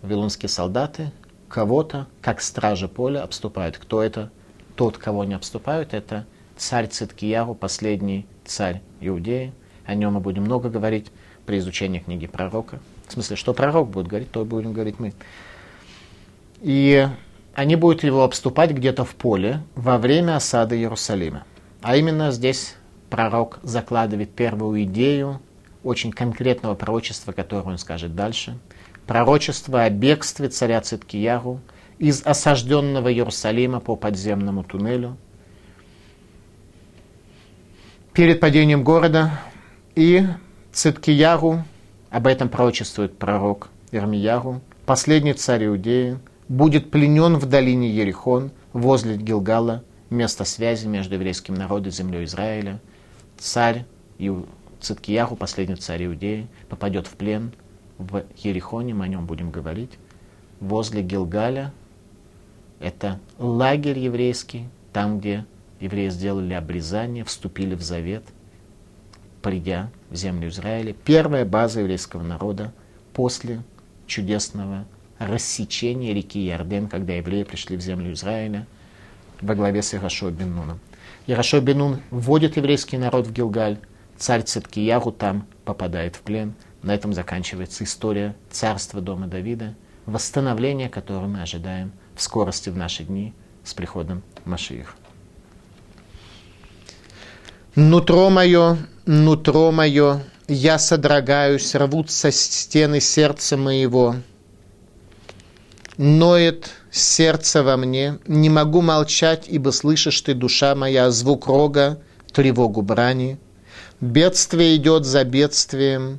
Вавилонские 0.00 0.48
солдаты 0.48 1.12
кого-то, 1.48 2.06
как 2.22 2.40
стражи 2.40 2.88
поля, 2.88 3.22
обступают. 3.22 3.76
Кто 3.76 4.02
это? 4.02 4.30
Тот, 4.74 4.96
кого 4.96 5.24
не 5.24 5.34
обступают, 5.34 5.92
это 5.92 6.24
царь 6.56 6.86
Циткияру, 6.86 7.54
последний 7.54 8.24
царь 8.46 8.80
Иудеи. 9.02 9.52
О 9.84 9.94
нем 9.94 10.14
мы 10.14 10.20
будем 10.20 10.44
много 10.44 10.70
говорить 10.70 11.12
при 11.44 11.58
изучении 11.58 11.98
книги 11.98 12.26
пророка. 12.26 12.78
В 13.06 13.12
смысле, 13.12 13.36
что 13.36 13.52
пророк 13.52 13.90
будет 13.90 14.06
говорить, 14.06 14.30
то 14.30 14.46
будем 14.46 14.72
говорить 14.72 14.98
мы. 14.98 15.12
И 16.62 17.06
они 17.52 17.76
будут 17.76 18.02
его 18.02 18.24
обступать 18.24 18.70
где-то 18.70 19.04
в 19.04 19.14
поле 19.14 19.60
во 19.74 19.98
время 19.98 20.36
осады 20.36 20.78
Иерусалима. 20.78 21.44
А 21.82 21.96
именно 21.96 22.30
здесь 22.30 22.76
пророк 23.10 23.58
закладывает 23.62 24.30
первую 24.30 24.84
идею 24.84 25.42
очень 25.84 26.12
конкретного 26.12 26.74
пророчества, 26.74 27.32
которое 27.32 27.64
он 27.64 27.78
скажет 27.78 28.14
дальше. 28.14 28.58
Пророчество 29.06 29.82
о 29.82 29.90
бегстве 29.90 30.48
царя 30.48 30.80
Циткияру 30.80 31.60
из 31.98 32.22
осажденного 32.24 33.12
Иерусалима 33.12 33.80
по 33.80 33.96
подземному 33.96 34.64
туннелю 34.64 35.16
перед 38.12 38.40
падением 38.40 38.84
города 38.84 39.40
и 39.94 40.26
Циткияру, 40.72 41.64
об 42.10 42.26
этом 42.26 42.48
пророчествует 42.48 43.18
пророк 43.18 43.68
Ирмияру, 43.90 44.60
последний 44.86 45.34
царь 45.34 45.66
Иудеи, 45.66 46.18
будет 46.48 46.90
пленен 46.90 47.36
в 47.36 47.46
долине 47.46 47.90
Ерихон, 47.90 48.52
возле 48.72 49.16
Гилгала, 49.16 49.82
место 50.10 50.44
связи 50.44 50.86
между 50.86 51.14
еврейским 51.14 51.54
народом 51.54 51.88
и 51.88 51.92
землей 51.92 52.24
Израиля. 52.24 52.80
Царь 53.38 53.84
Циткияру, 54.82 55.36
последний 55.36 55.76
царь 55.76 56.04
Иудеи, 56.06 56.46
попадет 56.68 57.06
в 57.06 57.12
плен 57.12 57.52
в 57.98 58.24
Ерихоне, 58.36 58.92
мы 58.92 59.06
о 59.06 59.08
нем 59.08 59.26
будем 59.26 59.50
говорить, 59.50 59.92
возле 60.60 61.02
Гилгаля. 61.02 61.72
Это 62.80 63.18
лагерь 63.38 63.98
еврейский, 63.98 64.68
там, 64.92 65.20
где 65.20 65.46
евреи 65.80 66.10
сделали 66.10 66.52
обрезание, 66.52 67.24
вступили 67.24 67.74
в 67.74 67.82
завет– 67.82 68.24
придя 69.42 69.90
в 70.08 70.14
землю 70.14 70.48
Израиля, 70.48 70.94
первая 71.04 71.44
база 71.44 71.80
еврейского 71.80 72.22
народа 72.22 72.72
после 73.12 73.62
чудесного 74.06 74.86
рассечения 75.18 76.14
реки 76.14 76.40
Ярден, 76.40 76.88
когда 76.88 77.14
евреи 77.14 77.42
пришли 77.42 77.76
в 77.76 77.80
землю 77.80 78.12
Израиля 78.12 78.66
во 79.40 79.54
главе 79.54 79.82
с 79.82 79.94
Ирашо 79.94 80.30
бен 80.30 80.54
Нуном. 80.54 80.80
Ирашо 81.26 81.60
бен 81.60 81.78
Нун 81.78 82.00
вводит 82.10 82.56
еврейский 82.56 82.96
народ 82.96 83.26
в 83.26 83.32
Гилгаль, 83.32 83.78
царь 84.22 84.42
Циткиягу 84.42 85.10
там 85.10 85.48
попадает 85.64 86.14
в 86.14 86.20
плен. 86.20 86.54
На 86.82 86.94
этом 86.94 87.12
заканчивается 87.12 87.82
история 87.82 88.36
царства 88.50 89.00
дома 89.00 89.26
Давида, 89.26 89.74
восстановление, 90.06 90.88
которое 90.88 91.26
мы 91.26 91.42
ожидаем 91.42 91.90
в 92.14 92.22
скорости 92.22 92.70
в 92.70 92.76
наши 92.76 93.02
дни 93.02 93.34
с 93.64 93.74
приходом 93.74 94.22
Машиих. 94.44 94.94
Нутро 97.74 98.30
мое, 98.30 98.78
нутро 99.06 99.72
мое, 99.72 100.22
я 100.46 100.78
содрогаюсь, 100.78 101.74
рвутся 101.74 102.30
стены 102.30 103.00
сердца 103.00 103.56
моего. 103.56 104.14
Ноет 105.96 106.70
сердце 106.92 107.64
во 107.64 107.76
мне, 107.76 108.18
не 108.28 108.50
могу 108.50 108.82
молчать, 108.82 109.46
ибо 109.48 109.70
слышишь 109.70 110.20
ты, 110.20 110.34
душа 110.34 110.76
моя, 110.76 111.10
звук 111.10 111.48
рога, 111.48 112.00
тревогу 112.32 112.82
брани. 112.82 113.38
Бедствие 114.02 114.74
идет 114.76 115.04
за 115.04 115.22
бедствием, 115.22 116.18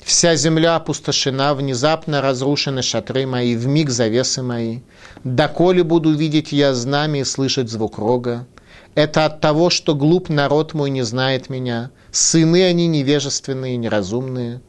Вся 0.00 0.34
земля 0.34 0.74
опустошена, 0.74 1.54
внезапно 1.54 2.20
разрушены 2.20 2.82
шатры 2.82 3.24
мои, 3.24 3.54
в 3.54 3.68
миг 3.68 3.88
завесы 3.90 4.42
мои. 4.42 4.80
Доколе 5.22 5.84
буду 5.84 6.12
видеть 6.12 6.50
я 6.50 6.74
знамя 6.74 7.20
и 7.20 7.24
слышать 7.24 7.70
звук 7.70 7.98
рога, 7.98 8.48
это 8.96 9.26
от 9.26 9.40
того, 9.40 9.70
что 9.70 9.94
глуп 9.94 10.28
народ 10.28 10.74
мой 10.74 10.90
не 10.90 11.02
знает 11.02 11.50
меня. 11.50 11.92
Сыны 12.10 12.64
они 12.64 12.88
невежественные 12.88 13.76
неразумные. 13.76 14.60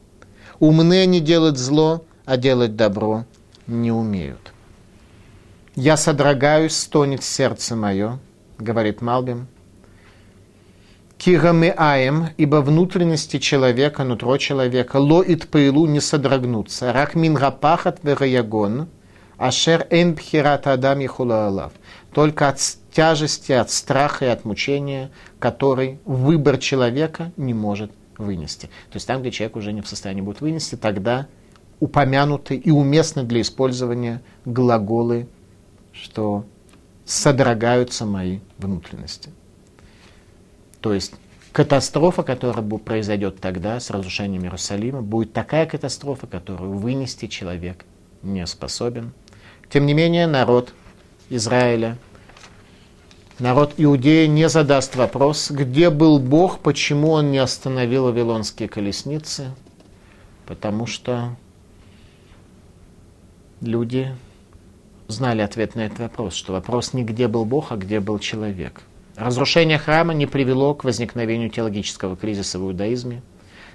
Умны 0.60 1.02
они 1.02 1.18
делать 1.18 1.58
зло, 1.58 2.04
а 2.24 2.36
делать 2.36 2.76
добро 2.76 3.26
не 3.66 3.90
умеют. 3.90 4.52
«Я 5.74 5.96
содрогаюсь, 5.96 6.76
стонет 6.76 7.24
сердце 7.24 7.74
мое»,— 7.74 8.20
говорит 8.58 9.00
Малбим. 9.00 9.48
«Кигамы 11.24 11.72
аем, 11.76 12.30
ибо 12.36 12.56
внутренности 12.56 13.38
человека, 13.38 14.02
нутро 14.02 14.38
человека, 14.38 14.96
ло 14.96 15.22
ит 15.22 15.46
пейлу 15.48 15.86
не 15.86 16.00
содрогнутся, 16.00 16.92
рак 16.92 17.14
мин 17.14 17.34
гапахат 17.34 18.00
вераягон, 18.02 18.88
ашер 19.38 19.86
эн 19.90 20.14
бхират 20.14 20.66
адам 20.66 20.98
алав». 21.18 21.72
Только 22.12 22.48
от 22.48 22.58
тяжести, 22.90 23.52
от 23.52 23.70
страха 23.70 24.24
и 24.24 24.28
от 24.28 24.44
мучения, 24.44 25.12
который 25.38 26.00
выбор 26.04 26.58
человека 26.58 27.30
не 27.36 27.54
может 27.54 27.92
вынести. 28.18 28.66
То 28.90 28.96
есть 28.96 29.06
там, 29.06 29.20
где 29.20 29.30
человек 29.30 29.54
уже 29.54 29.72
не 29.72 29.80
в 29.80 29.86
состоянии 29.86 30.22
будет 30.22 30.40
вынести, 30.40 30.74
тогда 30.74 31.28
упомянуты 31.78 32.56
и 32.56 32.72
уместны 32.72 33.22
для 33.22 33.42
использования 33.42 34.22
глаголы 34.44 35.28
что 35.92 36.44
содрогаются 37.04 38.06
мои 38.06 38.40
внутренности. 38.58 39.30
То 40.82 40.92
есть 40.92 41.14
катастрофа, 41.52 42.24
которая 42.24 42.62
произойдет 42.62 43.40
тогда 43.40 43.78
с 43.78 43.88
разрушением 43.88 44.42
Иерусалима, 44.42 45.00
будет 45.00 45.32
такая 45.32 45.64
катастрофа, 45.64 46.26
которую 46.26 46.72
вынести 46.72 47.28
человек 47.28 47.86
не 48.22 48.44
способен. 48.46 49.12
Тем 49.70 49.86
не 49.86 49.94
менее, 49.94 50.26
народ 50.26 50.74
Израиля, 51.30 51.96
народ 53.38 53.74
Иудеи 53.76 54.26
не 54.26 54.48
задаст 54.48 54.96
вопрос, 54.96 55.50
где 55.50 55.88
был 55.88 56.18
Бог, 56.18 56.58
почему 56.58 57.12
он 57.12 57.30
не 57.30 57.38
остановил 57.38 58.04
вавилонские 58.04 58.68
колесницы, 58.68 59.52
потому 60.46 60.86
что 60.86 61.36
люди 63.60 64.14
знали 65.06 65.42
ответ 65.42 65.76
на 65.76 65.86
этот 65.86 66.00
вопрос, 66.00 66.34
что 66.34 66.52
вопрос 66.52 66.92
не 66.92 67.04
где 67.04 67.28
был 67.28 67.44
Бог, 67.44 67.70
а 67.70 67.76
где 67.76 68.00
был 68.00 68.18
человек. 68.18 68.82
Разрушение 69.16 69.78
храма 69.78 70.14
не 70.14 70.26
привело 70.26 70.74
к 70.74 70.84
возникновению 70.84 71.50
теологического 71.50 72.16
кризиса 72.16 72.58
в 72.58 72.62
иудаизме, 72.62 73.22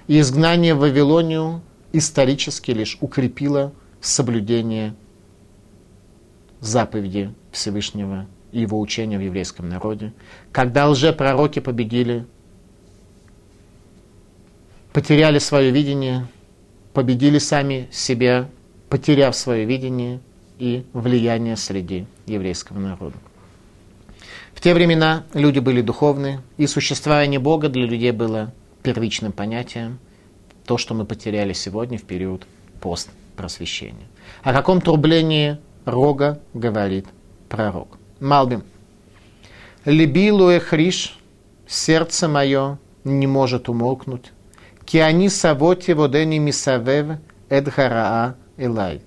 и 0.06 0.18
изгнание 0.20 0.74
в 0.74 0.78
Вавилонию 0.78 1.62
исторически 1.92 2.72
лишь 2.72 2.98
укрепило 3.00 3.72
соблюдение 4.00 4.94
заповеди 6.60 7.32
Всевышнего 7.52 8.26
и 8.52 8.60
его 8.60 8.80
учения 8.80 9.18
в 9.18 9.22
еврейском 9.22 9.68
народе. 9.68 10.12
Когда 10.50 10.88
лжепророки 10.88 11.60
победили, 11.60 12.26
потеряли 14.92 15.38
свое 15.38 15.70
видение, 15.70 16.26
победили 16.94 17.38
сами 17.38 17.88
себя, 17.92 18.48
потеряв 18.88 19.36
свое 19.36 19.64
видение– 19.64 20.20
и 20.58 20.84
влияние 20.92 21.56
среди 21.56 22.06
еврейского 22.26 22.78
народа. 22.78 23.16
В 24.58 24.60
те 24.60 24.74
времена 24.74 25.22
люди 25.34 25.60
были 25.60 25.82
духовны, 25.82 26.40
и 26.56 26.66
существование 26.66 27.38
Бога 27.38 27.68
для 27.68 27.86
людей 27.86 28.10
было 28.10 28.52
первичным 28.82 29.30
понятием, 29.30 30.00
то, 30.66 30.78
что 30.78 30.94
мы 30.94 31.04
потеряли 31.04 31.52
сегодня 31.52 31.96
в 31.96 32.02
период 32.02 32.44
постпросвещения. 32.80 34.08
О 34.42 34.52
каком 34.52 34.80
трублении 34.80 35.58
рога 35.84 36.40
говорит 36.54 37.06
пророк. 37.48 37.98
Малбим. 38.18 38.64
«Либи 39.84 40.32
луэхриш, 40.32 41.16
сердце 41.68 42.26
мое 42.26 42.80
не 43.04 43.28
может 43.28 43.68
умолкнуть, 43.68 44.32
киани 44.84 45.28
савоти 45.28 45.92
водени 45.92 46.38
мисавев 46.38 47.18
эдгараа 47.48 48.34
элай». 48.56 49.02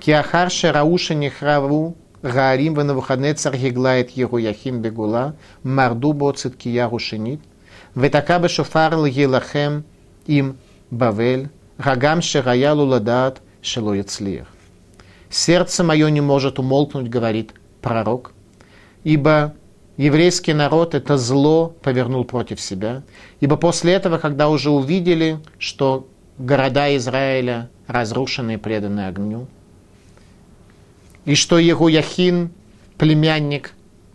Киахар 0.00 0.50
Шерауша 0.50 1.14
Нехраву 1.14 1.96
Гаарим 2.24 2.72
Венавуходнецар 2.72 3.54
Гиглает 3.54 4.08
Егуяхим 4.12 4.80
Бегула 4.80 5.36
Мардубо 5.62 6.32
Циткияру 6.32 6.98
Шенит 6.98 7.40
Ветакаба 7.94 8.48
Шофар 8.48 8.94
Елахем 8.94 9.84
Им 10.26 10.56
Бавель 10.90 11.50
Гагам 11.76 12.22
Шераялу 12.22 12.86
Ладат 12.86 13.42
Шелояцлиях. 13.60 14.46
Сердце 15.28 15.84
мое 15.84 16.08
не 16.08 16.22
может 16.22 16.58
умолкнуть, 16.58 17.10
говорит 17.10 17.52
пророк, 17.82 18.32
ибо 19.02 19.52
еврейский 19.98 20.54
народ 20.54 20.94
это 20.94 21.18
зло 21.18 21.74
повернул 21.82 22.24
против 22.24 22.58
себя, 22.58 23.02
ибо 23.40 23.58
после 23.58 23.92
этого, 23.92 24.16
когда 24.16 24.48
уже 24.48 24.70
увидели, 24.70 25.40
что 25.58 26.08
города 26.38 26.96
Израиля 26.96 27.68
разрушены 27.86 28.54
и 28.54 28.56
преданы 28.56 29.08
огню, 29.08 29.46
и 31.24 31.34
что 31.34 31.58
Егуяхин, 31.58 32.50
племянник 32.98 33.72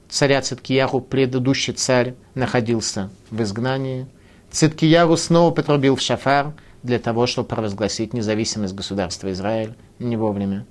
царя 0.10 0.42
Циткияру, 0.42 1.02
предыдущий 1.02 1.74
царь, 1.74 2.16
находился 2.36 3.10
в 3.30 3.42
изгнании. 3.42 4.08
Циткияру 4.52 5.18
снова 5.18 5.52
потрубил 5.52 5.96
в 5.96 6.02
шафар 6.02 6.54
для 6.84 7.00
того, 7.00 7.28
чтобы 7.28 7.48
провозгласить 7.48 8.14
независимость 8.14 8.74
государства 8.74 9.32
Израиль 9.32 9.76
не 10.00 10.18
вовремя 10.18 10.66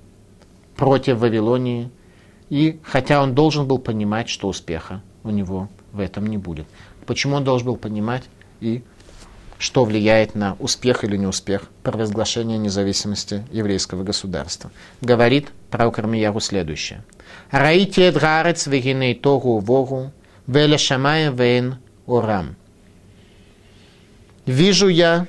против 0.75 1.19
Вавилонии. 1.19 1.89
И 2.49 2.79
хотя 2.83 3.21
он 3.21 3.35
должен 3.35 3.67
был 3.67 3.77
понимать, 3.77 4.27
что 4.27 4.47
успеха 4.47 5.01
у 5.23 5.29
него 5.29 5.69
в 5.91 5.99
этом 5.99 6.25
не 6.27 6.37
будет. 6.37 6.65
Почему 7.05 7.35
он 7.35 7.43
должен 7.43 7.67
был 7.67 7.77
понимать 7.77 8.23
и 8.59 8.83
что 9.57 9.83
влияет 9.83 10.35
на 10.35 10.55
успех 10.59 11.03
или 11.03 11.17
неуспех 11.17 11.63
провозглашения 11.83 12.57
независимости 12.57 13.45
еврейского 13.51 14.03
государства. 14.03 14.71
Говорит 15.01 15.49
пророк 15.69 15.99
Армияру 15.99 16.39
следующее. 16.39 17.03
«Раите 17.51 18.09
эдгарец 18.09 18.67
вегиней 18.67 19.15
тогу 19.15 19.59
вогу, 19.59 20.11
веля 20.47 20.77
шамая 20.77 21.31
вейн 21.31 21.77
урам». 22.05 22.55
Вижу 24.45 24.87
я 24.87 25.27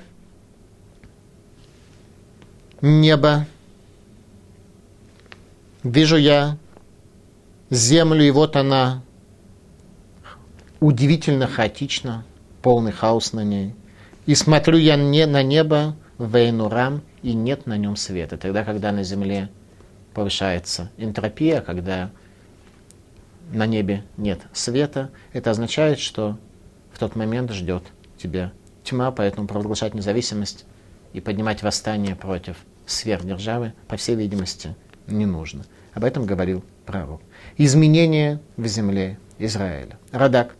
небо, 2.81 3.47
вижу 5.83 6.17
я 6.17 6.57
землю, 7.69 8.25
и 8.25 8.31
вот 8.31 8.57
она 8.57 9.03
удивительно 10.81 11.47
хаотична, 11.47 12.25
полный 12.63 12.93
хаос 12.93 13.35
на 13.35 13.45
ней. 13.45 13.75
И 14.27 14.35
смотрю 14.35 14.79
я 14.79 14.97
не 14.97 15.27
на 15.27 15.43
небо 15.43 15.97
Вейнурам, 16.19 17.03
и 17.23 17.35
нет 17.35 17.67
на 17.67 17.77
нем 17.77 17.97
света. 17.97 18.37
Тогда, 18.37 18.65
когда 18.65 18.93
на 18.93 19.03
земле 19.03 19.51
повышается 20.21 20.91
энтропия, 20.99 21.63
когда 21.63 22.11
на 23.55 23.65
небе 23.65 24.05
нет 24.19 24.39
света, 24.53 25.09
это 25.33 25.51
означает, 25.51 25.99
что 25.99 26.39
в 26.93 26.99
тот 26.99 27.17
момент 27.17 27.51
ждет 27.53 27.85
тебя 28.19 28.53
тьма, 28.85 29.13
поэтому 29.13 29.49
провозглашать 29.49 29.95
независимость 29.95 30.67
и 31.15 31.21
поднимать 31.21 31.63
восстание 31.63 32.17
против 32.17 32.59
сверхдержавы, 32.85 33.73
по 33.89 33.97
всей 33.97 34.15
видимости, 34.15 34.77
не 35.07 35.25
нужно. 35.25 35.65
Об 35.95 36.05
этом 36.05 36.27
говорил 36.27 36.63
пророк. 36.85 37.23
Изменения 37.57 38.43
в 38.59 38.67
земле 38.67 39.19
Израиля. 39.39 39.99
Радак. 40.13 40.55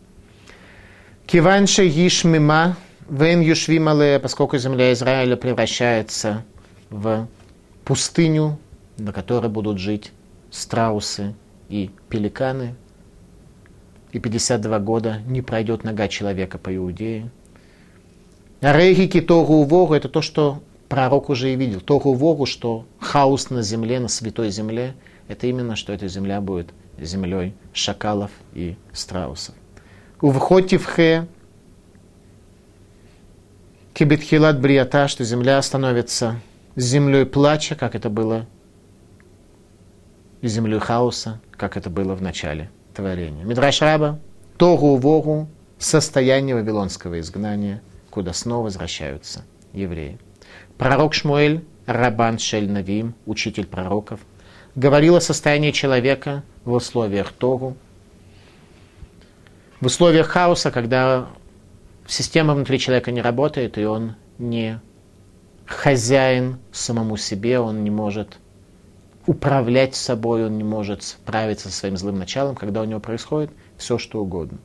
Киванше 1.27 1.87
Ишмима 1.87 2.77
Вен 3.07 3.41
Юшвимале, 3.41 4.19
поскольку 4.19 4.57
земля 4.57 4.91
Израиля 4.93 5.35
превращается 5.35 6.43
в 6.89 7.27
пустыню, 7.85 8.57
на 9.01 9.13
которой 9.13 9.49
будут 9.49 9.79
жить 9.79 10.11
страусы 10.49 11.33
и 11.69 11.91
пеликаны, 12.09 12.75
и 14.11 14.19
52 14.19 14.79
года 14.79 15.21
не 15.25 15.41
пройдет 15.41 15.83
нога 15.83 16.07
человека 16.07 16.57
по 16.57 16.75
Иудее. 16.75 17.29
Рейхики 18.61 19.21
Тогу 19.21 19.63
Вогу– 19.63 19.93
это 19.95 20.09
то, 20.09 20.21
что 20.21 20.61
пророк 20.89 21.29
уже 21.29 21.53
и 21.53 21.55
видел. 21.55 21.81
Тогу 21.81 22.13
Вогу, 22.13 22.45
что 22.45 22.85
хаос 22.99 23.49
на 23.49 23.61
земле, 23.61 23.99
на 23.99 24.07
святой 24.07 24.51
земле, 24.51 24.95
это 25.27 25.47
именно, 25.47 25.75
что 25.75 25.93
эта 25.93 26.07
земля 26.07 26.41
будет 26.41 26.69
землей 26.99 27.55
шакалов 27.73 28.31
и 28.53 28.75
страусов. 28.91 29.55
Увхотивхе 30.19 31.27
Кибетхилат 33.93 34.59
Бриата, 34.59 35.07
что 35.07 35.23
земля 35.23 35.61
становится 35.61 36.39
землей 36.75 37.25
плача, 37.25 37.75
как 37.75 37.95
это 37.95 38.09
было, 38.09 38.45
и 40.41 40.47
землей 40.47 40.79
хаоса, 40.79 41.39
как 41.51 41.77
это 41.77 41.89
было 41.89 42.15
в 42.15 42.21
начале 42.21 42.69
творения. 42.93 43.45
Мидраш 43.45 43.81
Раба, 43.81 44.19
Тогу 44.57 44.95
Вогу, 44.97 45.47
состояние 45.77 46.55
вавилонского 46.55 47.19
изгнания, 47.19 47.81
куда 48.09 48.33
снова 48.33 48.65
возвращаются 48.65 49.45
евреи. 49.73 50.19
Пророк 50.77 51.13
Шмуэль, 51.13 51.63
Рабан 51.85 52.37
Шель 52.37 52.69
Навим, 52.69 53.15
учитель 53.25 53.65
пророков, 53.65 54.19
говорил 54.75 55.15
о 55.15 55.21
состоянии 55.21 55.71
человека 55.71 56.43
в 56.65 56.73
условиях 56.73 57.31
Тогу, 57.33 57.75
в 59.79 59.87
условиях 59.87 60.27
хаоса, 60.27 60.69
когда 60.69 61.27
система 62.05 62.53
внутри 62.53 62.77
человека 62.77 63.11
не 63.11 63.21
работает, 63.21 63.77
и 63.77 63.85
он 63.85 64.15
не 64.37 64.79
хозяин 65.65 66.59
самому 66.71 67.17
себе, 67.17 67.59
он 67.59 67.83
не 67.83 67.89
может 67.89 68.37
управлять 69.27 69.95
собой, 69.95 70.45
он 70.45 70.57
не 70.57 70.63
может 70.63 71.03
справиться 71.03 71.69
со 71.69 71.75
своим 71.75 71.97
злым 71.97 72.17
началом, 72.17 72.55
когда 72.55 72.81
у 72.81 72.85
него 72.85 72.99
происходит 72.99 73.51
все, 73.77 73.97
что 73.97 74.21
угодно. 74.21 74.57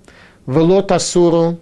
Велот 0.46 0.92
асуру 0.92 1.59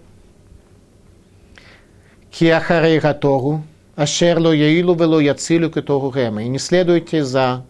киахарей 2.31 2.99
гатору, 2.99 3.63
ашерло 3.95 4.51
яилу 4.51 4.95
вело 4.95 5.19
яцилю 5.19 5.71
котору 5.71 6.11
гема. 6.11 6.43
И 6.43 6.47
не 6.47 6.59
следуйте 6.59 7.23
за 7.23 7.65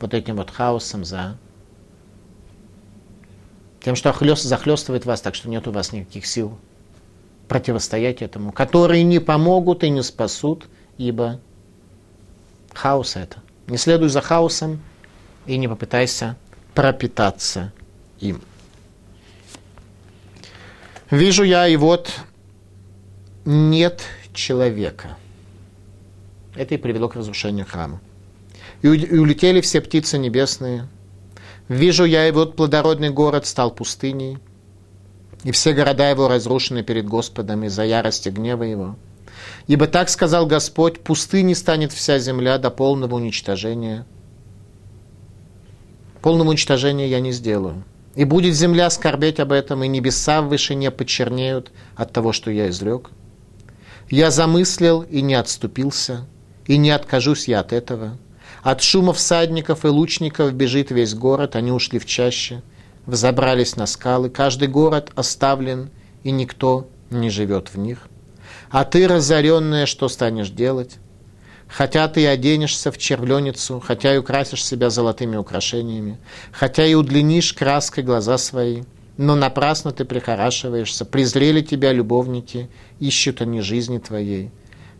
вот 0.00 0.14
этим 0.14 0.36
вот 0.36 0.50
хаосом, 0.50 1.04
за 1.04 1.36
тем, 3.82 3.96
что 3.96 4.12
захлестывает 4.34 5.04
вас, 5.04 5.20
так 5.20 5.34
что 5.34 5.48
нет 5.50 5.68
у 5.68 5.70
вас 5.70 5.92
никаких 5.92 6.26
сил 6.26 6.56
противостоять 7.48 8.22
этому, 8.22 8.52
которые 8.52 9.02
не 9.02 9.18
помогут 9.18 9.84
и 9.84 9.90
не 9.90 10.02
спасут, 10.02 10.66
ибо 10.96 11.40
хаос 12.72 13.16
это. 13.16 13.43
Не 13.66 13.76
следуй 13.76 14.08
за 14.08 14.20
хаосом 14.20 14.80
и 15.46 15.56
не 15.56 15.68
попытайся 15.68 16.36
пропитаться 16.74 17.72
им. 18.20 18.42
Вижу 21.10 21.44
я, 21.44 21.68
и 21.68 21.76
вот 21.76 22.12
нет 23.44 24.02
человека. 24.32 25.16
Это 26.56 26.74
и 26.74 26.78
привело 26.78 27.08
к 27.08 27.16
разрушению 27.16 27.66
храма. 27.66 28.00
И 28.82 28.88
улетели 28.88 29.60
все 29.60 29.80
птицы 29.80 30.18
небесные. 30.18 30.88
Вижу 31.68 32.04
я, 32.04 32.28
и 32.28 32.32
вот 32.32 32.56
плодородный 32.56 33.10
город 33.10 33.46
стал 33.46 33.70
пустыней, 33.70 34.38
и 35.44 35.52
все 35.52 35.72
города 35.72 36.10
его 36.10 36.28
разрушены 36.28 36.82
перед 36.82 37.06
Господом 37.06 37.64
из-за 37.64 37.84
ярости 37.84 38.28
гнева 38.28 38.64
его. 38.64 38.96
Ибо 39.66 39.86
так 39.86 40.08
сказал 40.08 40.46
Господь, 40.46 41.00
пустыней 41.00 41.54
станет 41.54 41.92
вся 41.92 42.18
земля 42.18 42.58
до 42.58 42.70
полного 42.70 43.16
уничтожения. 43.16 44.06
Полного 46.20 46.50
уничтожения 46.50 47.08
я 47.08 47.20
не 47.20 47.32
сделаю. 47.32 47.84
И 48.14 48.24
будет 48.24 48.54
земля 48.54 48.88
скорбеть 48.90 49.40
об 49.40 49.52
этом, 49.52 49.82
и 49.82 49.88
небеса 49.88 50.40
в 50.40 50.48
вышине 50.48 50.90
почернеют 50.90 51.72
от 51.96 52.12
того, 52.12 52.32
что 52.32 52.50
я 52.50 52.68
изрек. 52.68 53.10
Я 54.08 54.30
замыслил 54.30 55.02
и 55.02 55.20
не 55.22 55.34
отступился, 55.34 56.26
и 56.66 56.76
не 56.76 56.90
откажусь 56.90 57.48
я 57.48 57.60
от 57.60 57.72
этого. 57.72 58.18
От 58.62 58.82
шума 58.82 59.12
всадников 59.12 59.84
и 59.84 59.88
лучников 59.88 60.52
бежит 60.52 60.90
весь 60.90 61.14
город, 61.14 61.56
они 61.56 61.72
ушли 61.72 61.98
в 61.98 62.06
чаще, 62.06 62.62
взобрались 63.06 63.76
на 63.76 63.86
скалы, 63.86 64.30
каждый 64.30 64.68
город 64.68 65.10
оставлен, 65.14 65.90
и 66.22 66.30
никто 66.30 66.88
не 67.10 67.30
живет 67.30 67.74
в 67.74 67.78
них. 67.78 68.08
А 68.74 68.84
ты, 68.84 69.06
разоренная, 69.06 69.86
что 69.86 70.08
станешь 70.08 70.50
делать? 70.50 70.96
Хотя 71.68 72.08
ты 72.08 72.26
оденешься 72.26 72.90
в 72.90 72.98
червленицу, 72.98 73.78
хотя 73.78 74.12
и 74.12 74.18
украсишь 74.18 74.64
себя 74.64 74.90
золотыми 74.90 75.36
украшениями, 75.36 76.18
хотя 76.50 76.84
и 76.84 76.94
удлинишь 76.94 77.52
краской 77.52 78.02
глаза 78.02 78.36
свои, 78.36 78.82
но 79.16 79.36
напрасно 79.36 79.92
ты 79.92 80.04
прихорашиваешься, 80.04 81.04
презрели 81.04 81.60
тебя 81.60 81.92
любовники, 81.92 82.68
ищут 82.98 83.42
они 83.42 83.60
жизни 83.60 83.98
твоей. 83.98 84.50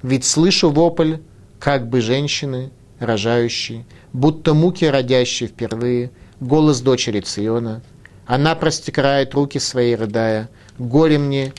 Ведь 0.04 0.24
слышу 0.24 0.70
вопль, 0.70 1.16
как 1.58 1.88
бы 1.88 2.00
женщины, 2.00 2.70
рожающей, 3.00 3.86
будто 4.12 4.54
муки 4.54 4.84
родящие 4.84 5.48
впервые, 5.48 6.12
голос 6.38 6.80
дочери 6.80 7.18
Циона. 7.18 7.82
Она 8.24 8.54
простекает 8.54 9.34
руки 9.34 9.58
свои, 9.58 9.96
рыдая, 9.96 10.48
горе 10.78 11.18
мне, 11.18 11.52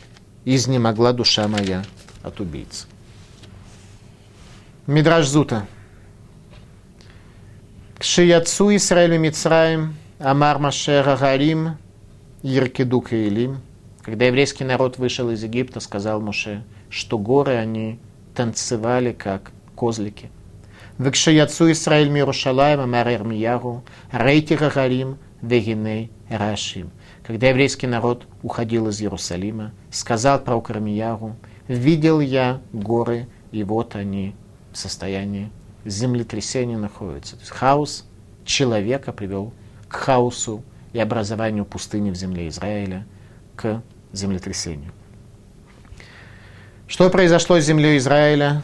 изнемогла 0.46 1.12
душа 1.12 1.50
моя 1.50 1.84
от 2.26 2.40
убийц. 2.40 2.88
Мидраж 4.88 5.28
Зута. 5.28 5.68
Кшияцу 7.98 8.76
Исраэлю 8.76 9.20
Мицраем, 9.20 9.96
Амар 10.20 10.60
Машера 10.60 11.16
Гарим, 11.18 11.78
Иркидук 12.44 13.14
и 13.14 13.28
Илим. 13.28 13.62
Когда 14.02 14.26
еврейский 14.26 14.64
народ 14.64 14.98
вышел 14.98 15.30
из 15.30 15.44
Египта, 15.44 15.80
сказал 15.80 16.22
Муше, 16.22 16.64
что 16.90 17.18
горы 17.18 17.56
они 17.56 18.00
танцевали, 18.36 19.14
как 19.14 19.52
козлики. 19.76 20.30
Векшияцу 20.98 21.72
Исраэль 21.72 22.10
Мирушалаем, 22.10 22.80
Амар 22.80 23.08
Ирмияру, 23.08 23.84
Рейти 24.12 24.56
гагарим, 24.56 25.18
Вегиней 25.42 26.12
Рашим. 26.30 26.92
Когда 27.26 27.50
еврейский 27.50 27.88
народ 27.88 28.28
уходил 28.44 28.88
из 28.90 29.02
Иерусалима, 29.02 29.74
сказал 29.90 30.40
про 30.40 30.58
Ирмияру, 30.70 31.36
видел 31.68 32.20
я 32.20 32.62
горы, 32.74 33.28
и 33.52 33.64
вот 33.64 33.96
они 33.96 34.36
в 34.72 34.78
состоянии 34.78 35.50
землетрясения 35.86 36.78
находятся. 36.78 37.36
То 37.36 37.42
есть 37.42 37.52
хаос 37.52 38.06
человека 38.44 39.12
привел 39.12 39.54
к 39.88 39.96
хаосу 39.96 40.64
и 40.94 41.00
образованию 41.00 41.66
пустыни 41.66 42.12
в 42.12 42.16
земле 42.16 42.48
Израиля, 42.48 43.06
к 43.56 43.82
землетрясению. 44.12 44.92
Что 46.88 47.10
произошло 47.10 47.60
с 47.60 47.66
землей 47.66 47.98
Израиля 47.98 48.62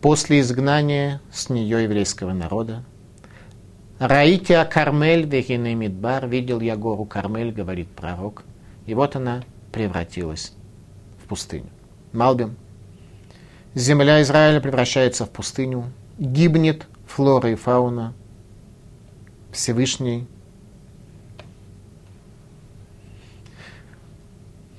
после 0.00 0.40
изгнания 0.40 1.20
с 1.32 1.50
нее 1.50 1.84
еврейского 1.84 2.32
народа? 2.32 2.84
Раите 3.98 4.64
Кармель 4.64 5.26
вегине 5.26 5.74
Мидбар, 5.74 6.28
видел 6.28 6.60
я 6.60 6.76
гору 6.76 7.04
Кармель, 7.04 7.52
говорит 7.52 7.88
пророк, 7.88 8.44
и 8.86 8.94
вот 8.94 9.16
она 9.16 9.42
превратилась 9.72 10.52
в 11.22 11.28
пустыню. 11.28 11.70
Малбим. 12.12 12.56
Земля 13.74 14.22
Израиля 14.22 14.60
превращается 14.60 15.24
в 15.24 15.30
пустыню, 15.30 15.84
гибнет 16.18 16.86
флора 17.06 17.50
и 17.50 17.54
фауна. 17.54 18.14
Всевышний 19.52 20.26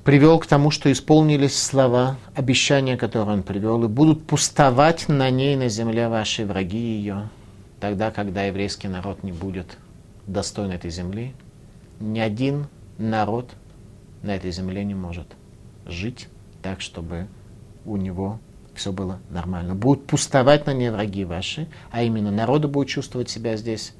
привел 0.03 0.39
к 0.39 0.47
тому, 0.47 0.71
что 0.71 0.91
исполнились 0.91 1.57
слова, 1.57 2.17
обещания, 2.35 2.97
которые 2.97 3.37
он 3.37 3.43
привел, 3.43 3.83
и 3.83 3.87
будут 3.87 4.25
пустовать 4.25 5.07
на 5.07 5.29
ней, 5.29 5.55
на 5.55 5.69
земле 5.69 6.07
ваши 6.07 6.45
враги 6.45 6.77
ее, 6.77 7.29
тогда, 7.79 8.09
когда 8.09 8.43
еврейский 8.43 8.87
народ 8.87 9.23
не 9.23 9.31
будет 9.31 9.77
достоин 10.25 10.71
этой 10.71 10.89
земли, 10.89 11.33
ни 11.99 12.19
один 12.19 12.67
народ 12.97 13.51
на 14.23 14.35
этой 14.35 14.51
земле 14.51 14.83
не 14.83 14.95
может 14.95 15.27
жить 15.85 16.27
так, 16.61 16.81
чтобы 16.81 17.27
у 17.85 17.97
него 17.97 18.39
все 18.75 18.91
было 18.91 19.19
нормально. 19.29 19.75
Будут 19.75 20.07
пустовать 20.07 20.65
на 20.65 20.73
ней 20.73 20.89
враги 20.89 21.25
ваши, 21.25 21.67
а 21.91 22.03
именно 22.03 22.31
народы 22.31 22.67
будут 22.67 22.89
чувствовать 22.89 23.29
себя 23.29 23.57
здесь 23.57 23.93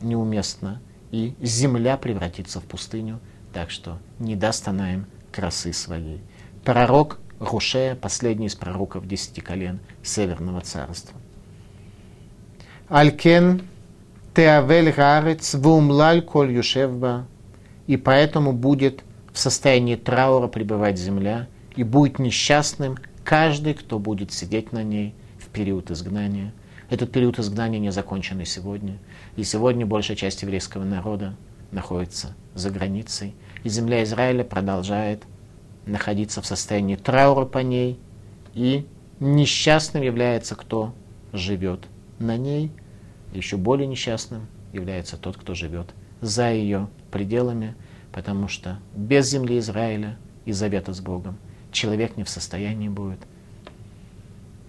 неуместно, 0.00 0.80
и 1.10 1.34
земля 1.40 1.96
превратится 1.96 2.60
в 2.60 2.64
пустыню, 2.64 3.20
так 3.52 3.70
что 3.70 3.98
не 4.18 4.36
даст 4.36 4.68
она 4.68 4.94
им 4.94 5.06
красы 5.32 5.72
своей. 5.72 6.20
Пророк 6.64 7.18
Рушея, 7.40 7.94
последний 7.94 8.46
из 8.46 8.54
пророков 8.54 9.06
десяти 9.06 9.40
колен 9.40 9.80
Северного 10.02 10.60
царства. 10.60 11.18
Алькен 12.88 13.62
теавель 14.34 14.92
гарец 14.92 15.54
вумлаль 15.54 16.22
коль 16.22 16.52
юшевба, 16.52 17.26
и 17.86 17.96
поэтому 17.96 18.52
будет 18.52 19.02
в 19.32 19.38
состоянии 19.38 19.96
траура 19.96 20.48
пребывать 20.48 20.98
земля, 20.98 21.48
и 21.78 21.84
будет 21.84 22.18
несчастным 22.18 22.98
каждый, 23.22 23.72
кто 23.72 24.00
будет 24.00 24.32
сидеть 24.32 24.72
на 24.72 24.82
ней 24.82 25.14
в 25.38 25.46
период 25.46 25.92
изгнания. 25.92 26.52
Этот 26.90 27.12
период 27.12 27.38
изгнания 27.38 27.78
не 27.78 27.92
закончен 27.92 28.40
и 28.40 28.44
сегодня. 28.44 28.98
И 29.36 29.44
сегодня 29.44 29.86
большая 29.86 30.16
часть 30.16 30.42
еврейского 30.42 30.82
народа 30.82 31.36
находится 31.70 32.34
за 32.56 32.70
границей. 32.70 33.36
И 33.62 33.68
земля 33.68 34.02
Израиля 34.02 34.42
продолжает 34.42 35.22
находиться 35.86 36.42
в 36.42 36.46
состоянии 36.46 36.96
траура 36.96 37.44
по 37.44 37.58
ней. 37.58 38.00
И 38.54 38.84
несчастным 39.20 40.02
является 40.02 40.56
кто 40.56 40.92
живет 41.32 41.86
на 42.18 42.36
ней. 42.36 42.72
Еще 43.32 43.56
более 43.56 43.86
несчастным 43.86 44.48
является 44.72 45.16
тот, 45.16 45.36
кто 45.36 45.54
живет 45.54 45.94
за 46.22 46.50
ее 46.50 46.88
пределами, 47.12 47.76
потому 48.10 48.48
что 48.48 48.80
без 48.96 49.30
земли 49.30 49.60
Израиля 49.60 50.18
и 50.44 50.50
завета 50.50 50.92
с 50.92 51.00
Богом 51.00 51.38
человек 51.72 52.16
не 52.16 52.24
в 52.24 52.28
состоянии 52.28 52.88
будет 52.88 53.20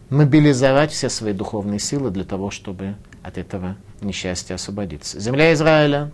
мобилизовать 0.10 0.91
все 0.91 1.10
свои 1.10 1.34
духовные 1.34 1.80
силы 1.80 2.12
для 2.12 2.24
того, 2.24 2.52
чтобы 2.52 2.95
от 3.24 3.38
этого 3.38 3.76
несчастья 4.02 4.56
освободиться. 4.56 5.20
Земля 5.20 5.54
Израиля 5.54 6.12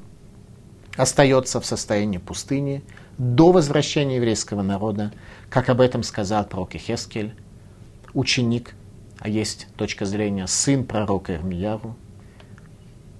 остается 0.97 1.61
в 1.61 1.65
состоянии 1.65 2.17
пустыни 2.17 2.83
до 3.17 3.51
возвращения 3.51 4.17
еврейского 4.17 4.61
народа, 4.61 5.13
как 5.49 5.69
об 5.69 5.81
этом 5.81 6.03
сказал 6.03 6.45
пророк 6.45 6.73
Хескель, 6.73 7.33
ученик, 8.13 8.75
а 9.19 9.29
есть 9.29 9.67
точка 9.77 10.05
зрения 10.05 10.47
сын 10.47 10.83
пророка 10.83 11.35
Ирмияру, 11.35 11.95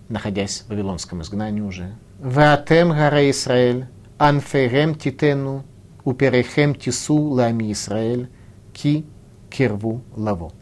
находясь 0.10 0.62
в 0.62 0.70
Вавилонском 0.70 1.22
изгнании 1.22 1.62
уже. 1.62 1.96
«Ваатем 2.20 2.90
гара 2.90 3.30
Исраэль, 3.30 3.88
анферем 4.18 4.96
титену, 4.96 5.64
уперехем 6.06 6.74
тису 6.76 7.18
лами 7.18 7.72
Исраэль, 7.74 8.30
ки 8.74 9.06
кирву 9.50 10.02
лаво». 10.16 10.54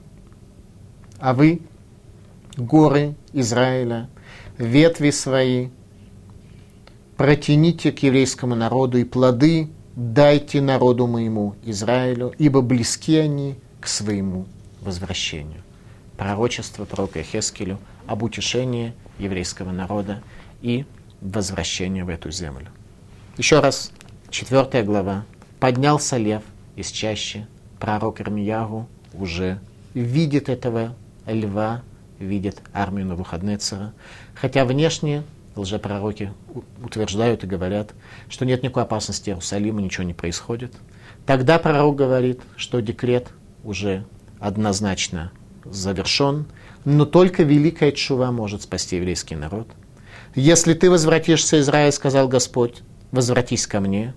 А 1.19 1.33
вы, 1.33 1.61
горы 2.57 3.15
Израиля, 3.31 4.09
ветви 4.57 5.11
свои 5.11 5.69
протяните 7.17 7.91
к 7.91 7.99
еврейскому 7.99 8.55
народу 8.55 8.97
и 8.97 9.03
плоды 9.03 9.69
дайте 9.95 10.61
народу 10.61 11.07
моему 11.07 11.55
Израилю, 11.63 12.33
ибо 12.37 12.61
близки 12.61 13.15
они 13.17 13.55
к 13.79 13.87
своему 13.87 14.47
возвращению. 14.81 15.61
Пророчество 16.17 16.85
пророка 16.85 17.23
Хескелю 17.23 17.79
об 18.05 18.23
утешении 18.23 18.93
еврейского 19.19 19.71
народа 19.71 20.21
и 20.61 20.85
возвращении 21.21 22.01
в 22.01 22.09
эту 22.09 22.31
землю. 22.31 22.67
Еще 23.37 23.59
раз, 23.59 23.91
четвертая 24.29 24.83
глава. 24.83 25.25
Поднялся 25.63 26.17
лев 26.17 26.43
из 26.75 26.91
чащи, 26.91 27.45
пророк 27.79 28.19
Ирмиягу 28.19 28.89
уже 29.13 29.61
видит 29.93 30.49
этого 30.49 30.93
льва, 31.25 31.83
видит 32.19 32.61
армию 32.73 33.05
Навуходнецера, 33.05 33.93
хотя 34.35 34.65
внешне 34.65 35.23
лжепророки 35.55 36.33
утверждают 36.83 37.45
и 37.45 37.47
говорят, 37.47 37.93
что 38.27 38.45
нет 38.45 38.61
никакой 38.61 38.83
опасности 38.83 39.29
Иерусалима, 39.29 39.81
ничего 39.81 40.03
не 40.03 40.13
происходит. 40.13 40.73
Тогда 41.25 41.59
пророк 41.59 41.95
говорит, 41.95 42.41
что 42.57 42.81
декрет 42.81 43.29
уже 43.63 44.05
однозначно 44.41 45.31
завершен, 45.63 46.45
но 46.83 47.05
только 47.05 47.43
великая 47.43 47.93
чува 47.93 48.33
может 48.33 48.63
спасти 48.63 48.97
еврейский 48.97 49.37
народ. 49.37 49.69
Если 50.35 50.73
ты 50.73 50.89
возвратишься, 50.89 51.61
Израиль, 51.61 51.93
сказал 51.93 52.27
Господь, 52.27 52.83
возвратись 53.13 53.65
ко 53.65 53.79
мне, 53.79 54.13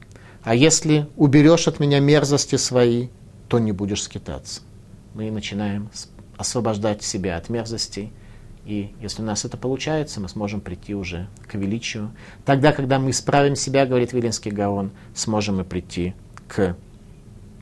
а 0.47 0.55
если 0.55 1.09
уберешь 1.17 1.67
от 1.67 1.81
меня 1.81 1.99
мерзости 1.99 2.55
свои, 2.55 3.09
то 3.49 3.59
не 3.59 3.73
будешь 3.73 4.05
скитаться. 4.05 4.61
Мы 5.13 5.33
начинаем 5.33 5.91
освобождать 6.37 7.03
себя 7.03 7.37
от 7.37 7.49
мерзостей, 7.49 8.13
и 8.65 8.95
если 9.03 9.23
у 9.23 9.25
нас 9.25 9.45
это 9.45 9.57
получается, 9.57 10.21
мы 10.21 10.29
сможем 10.29 10.61
прийти 10.61 10.95
уже 10.95 11.27
к 11.49 11.57
величию. 11.57 12.13
Тогда, 12.45 12.71
когда 12.71 13.01
мы 13.01 13.11
исправим 13.11 13.57
себя, 13.57 13.87
говорит 13.87 14.13
Виленский 14.13 14.53
Гаон, 14.53 14.93
сможем 15.17 15.57
мы 15.57 15.65
прийти 15.65 16.15
к 16.47 16.77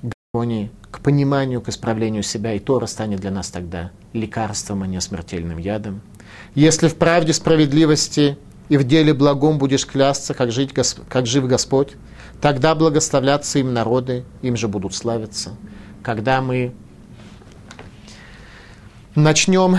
гармонии, 0.02 0.70
к 0.90 1.00
пониманию, 1.00 1.62
к 1.62 1.70
исправлению 1.70 2.22
себя, 2.22 2.52
и 2.52 2.58
Тора 2.58 2.84
станет 2.84 3.18
для 3.18 3.30
нас 3.30 3.48
тогда 3.48 3.92
лекарством, 4.12 4.82
а 4.82 4.86
не 4.86 5.00
смертельным 5.00 5.56
ядом. 5.56 6.02
Если 6.54 6.88
в 6.88 6.96
правде 6.96 7.32
справедливости 7.32 8.36
и 8.68 8.76
в 8.76 8.84
деле 8.84 9.14
благом 9.14 9.56
будешь 9.56 9.86
клясться, 9.86 10.34
как, 10.34 10.52
жить, 10.52 10.74
как 10.74 11.26
жив 11.26 11.46
Господь, 11.46 11.96
тогда 12.44 12.74
благословлятся 12.74 13.58
им 13.58 13.72
народы, 13.72 14.22
им 14.42 14.54
же 14.54 14.68
будут 14.68 14.94
славиться. 14.94 15.56
Когда 16.02 16.42
мы 16.42 16.74
начнем 19.14 19.78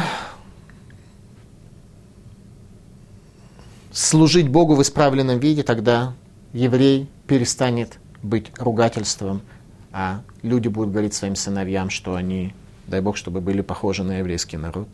служить 3.92 4.50
Богу 4.50 4.74
в 4.74 4.82
исправленном 4.82 5.38
виде, 5.38 5.62
тогда 5.62 6.14
еврей 6.54 7.08
перестанет 7.28 8.00
быть 8.24 8.52
ругательством, 8.58 9.44
а 9.92 10.22
люди 10.42 10.68
будут 10.68 10.90
говорить 10.90 11.14
своим 11.14 11.36
сыновьям, 11.36 11.92
что 11.92 12.16
они, 12.16 12.56
дай 12.88 13.00
Бог, 13.00 13.16
чтобы 13.16 13.42
были 13.42 13.62
похожи 13.62 14.04
на 14.04 14.18
еврейский 14.18 14.58
народ. 14.58 14.88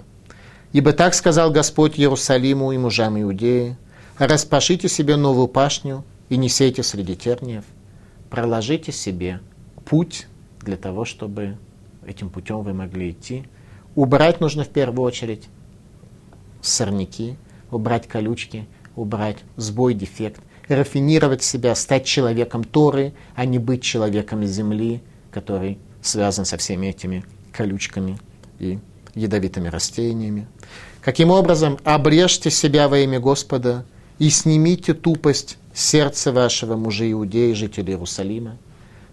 Ибо 0.74 0.92
так 0.92 1.14
сказал 1.14 1.52
Господь 1.52 1.98
Иерусалиму 1.98 2.74
и 2.74 2.78
мужам 2.78 3.18
Иудеи, 3.22 3.78
распашите 4.18 4.90
себе 4.90 5.16
новую 5.16 5.48
пашню 5.48 6.04
и 6.32 6.38
не 6.38 6.50
сейте 6.50 6.82
среди 6.82 7.16
терниев, 7.16 7.66
проложите 8.32 8.92
себе 8.92 9.42
путь 9.86 10.28
для 10.62 10.78
того, 10.78 11.06
чтобы 11.06 11.58
этим 12.06 12.30
путем 12.30 12.62
вы 12.62 12.74
могли 12.74 13.12
идти. 13.12 13.44
Убрать 13.94 14.40
нужно 14.40 14.64
в 14.64 14.70
первую 14.70 15.06
очередь 15.06 15.48
сорняки, 16.62 17.36
убрать 17.70 18.08
колючки– 18.08 18.68
убрать 18.96 19.38
сбой, 19.58 19.94
дефект, 19.94 20.42
рафинировать 20.68 21.44
себя, 21.44 21.76
стать 21.76 22.06
человеком 22.06 22.64
Торы, 22.64 23.14
а 23.36 23.46
не 23.46 23.60
быть 23.60 23.84
человеком 23.84 24.44
земли, 24.46 25.02
который 25.32 25.78
связан 26.02 26.46
со 26.46 26.58
всеми 26.58 26.88
этими 26.88 27.24
колючками 27.52 28.18
и 28.60 28.80
ядовитыми 29.16 29.68
растениями. 29.68 30.48
Каким 31.02 31.32
образом 31.32 31.78
обрежьте 31.84 32.50
себя 32.50 32.88
во 32.88 33.00
имя 33.00 33.20
Господа 33.20 33.86
и 34.20 34.30
снимите 34.30 34.94
тупость 34.94 35.58
сердца 35.74 36.32
вашего 36.32 36.76
мужа 36.76 37.10
Иудеи, 37.12 37.54
жителей 37.54 37.94
Иерусалима. 37.94 38.58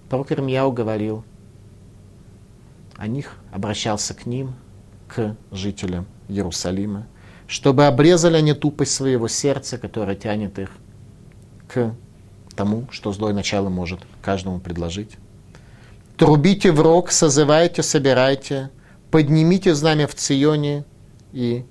Пророк 0.08 0.32
Ирмияу 0.32 0.72
говорил 0.72 1.24
о 2.96 3.06
них, 3.06 3.36
обращался 3.52 4.14
к 4.14 4.26
ним, 4.26 4.54
к 5.06 5.36
жителям 5.50 6.06
Иерусалима– 6.28 7.06
чтобы 7.48 7.86
обрезали 7.86 8.36
они 8.36 8.52
тупость 8.52 8.94
своего 8.94 9.26
сердца, 9.26 9.78
которое 9.78 10.14
тянет 10.14 10.58
их 10.58 10.70
к 11.66 11.94
тому, 12.54 12.86
что 12.90 13.10
злое 13.12 13.32
начало 13.32 13.70
может 13.70 14.00
каждому 14.22 14.60
предложить. 14.60 15.16
Трубите 16.18 16.70
в 16.70 16.80
рог, 16.80 17.10
созывайте, 17.10 17.82
собирайте, 17.82 18.70
поднимите 19.10 19.74
знамя 19.74 20.06
в 20.06 20.14
Ционе 20.14 20.84
и 21.32 21.64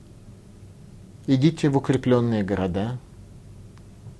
идите 1.27 1.69
в 1.69 1.77
укрепленные 1.77 2.43
города, 2.43 2.97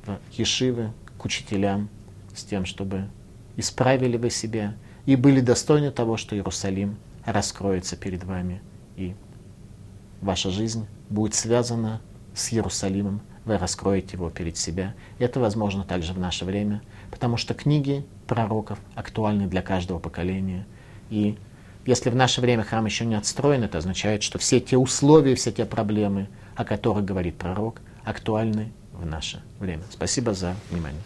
в 0.07 0.39
Ешивы, 0.39 0.91
к 1.17 1.25
учителям, 1.25 1.89
с 2.35 2.43
тем, 2.43 2.65
чтобы 2.65 3.07
исправили 3.55 4.17
вы 4.17 4.29
себя 4.29 4.75
и 5.05 5.15
были 5.15 5.41
достойны 5.41 5.91
того, 5.91 6.17
что 6.17 6.35
Иерусалим 6.35 6.97
раскроется 7.25 7.95
перед 7.95 8.23
вами, 8.23 8.61
и 8.95 9.15
ваша 10.21 10.49
жизнь 10.49 10.87
будет 11.09 11.33
связано 11.33 12.01
с 12.33 12.53
Иерусалимом, 12.53 13.21
вы 13.45 13.57
раскроете 13.57 14.17
его 14.17 14.29
перед 14.29 14.57
себя. 14.57 14.93
Это 15.19 15.39
возможно 15.39 15.83
также 15.83 16.13
в 16.13 16.19
наше 16.19 16.45
время, 16.45 16.81
потому 17.09 17.37
что 17.37 17.53
книги 17.53 18.05
пророков 18.27 18.79
актуальны 18.93 19.47
для 19.47 19.61
каждого 19.61 19.99
поколения. 19.99 20.67
И 21.09 21.37
если 21.85 22.09
в 22.09 22.15
наше 22.15 22.41
время 22.41 22.63
храм 22.63 22.85
еще 22.85 23.05
не 23.05 23.15
отстроен, 23.15 23.63
это 23.63 23.77
означает, 23.77 24.21
что 24.21 24.37
все 24.37 24.59
те 24.59 24.77
условия, 24.77 25.35
все 25.35 25.53
те 25.53 25.65
проблемы, 25.65 26.27
о 26.55 26.65
которых 26.65 27.05
говорит 27.05 27.37
пророк, 27.37 27.81
актуальны 28.03 28.73
в 28.97 29.05
наше 29.05 29.41
время. 29.59 29.83
Спасибо 29.91 30.33
за 30.33 30.55
внимание. 30.69 31.01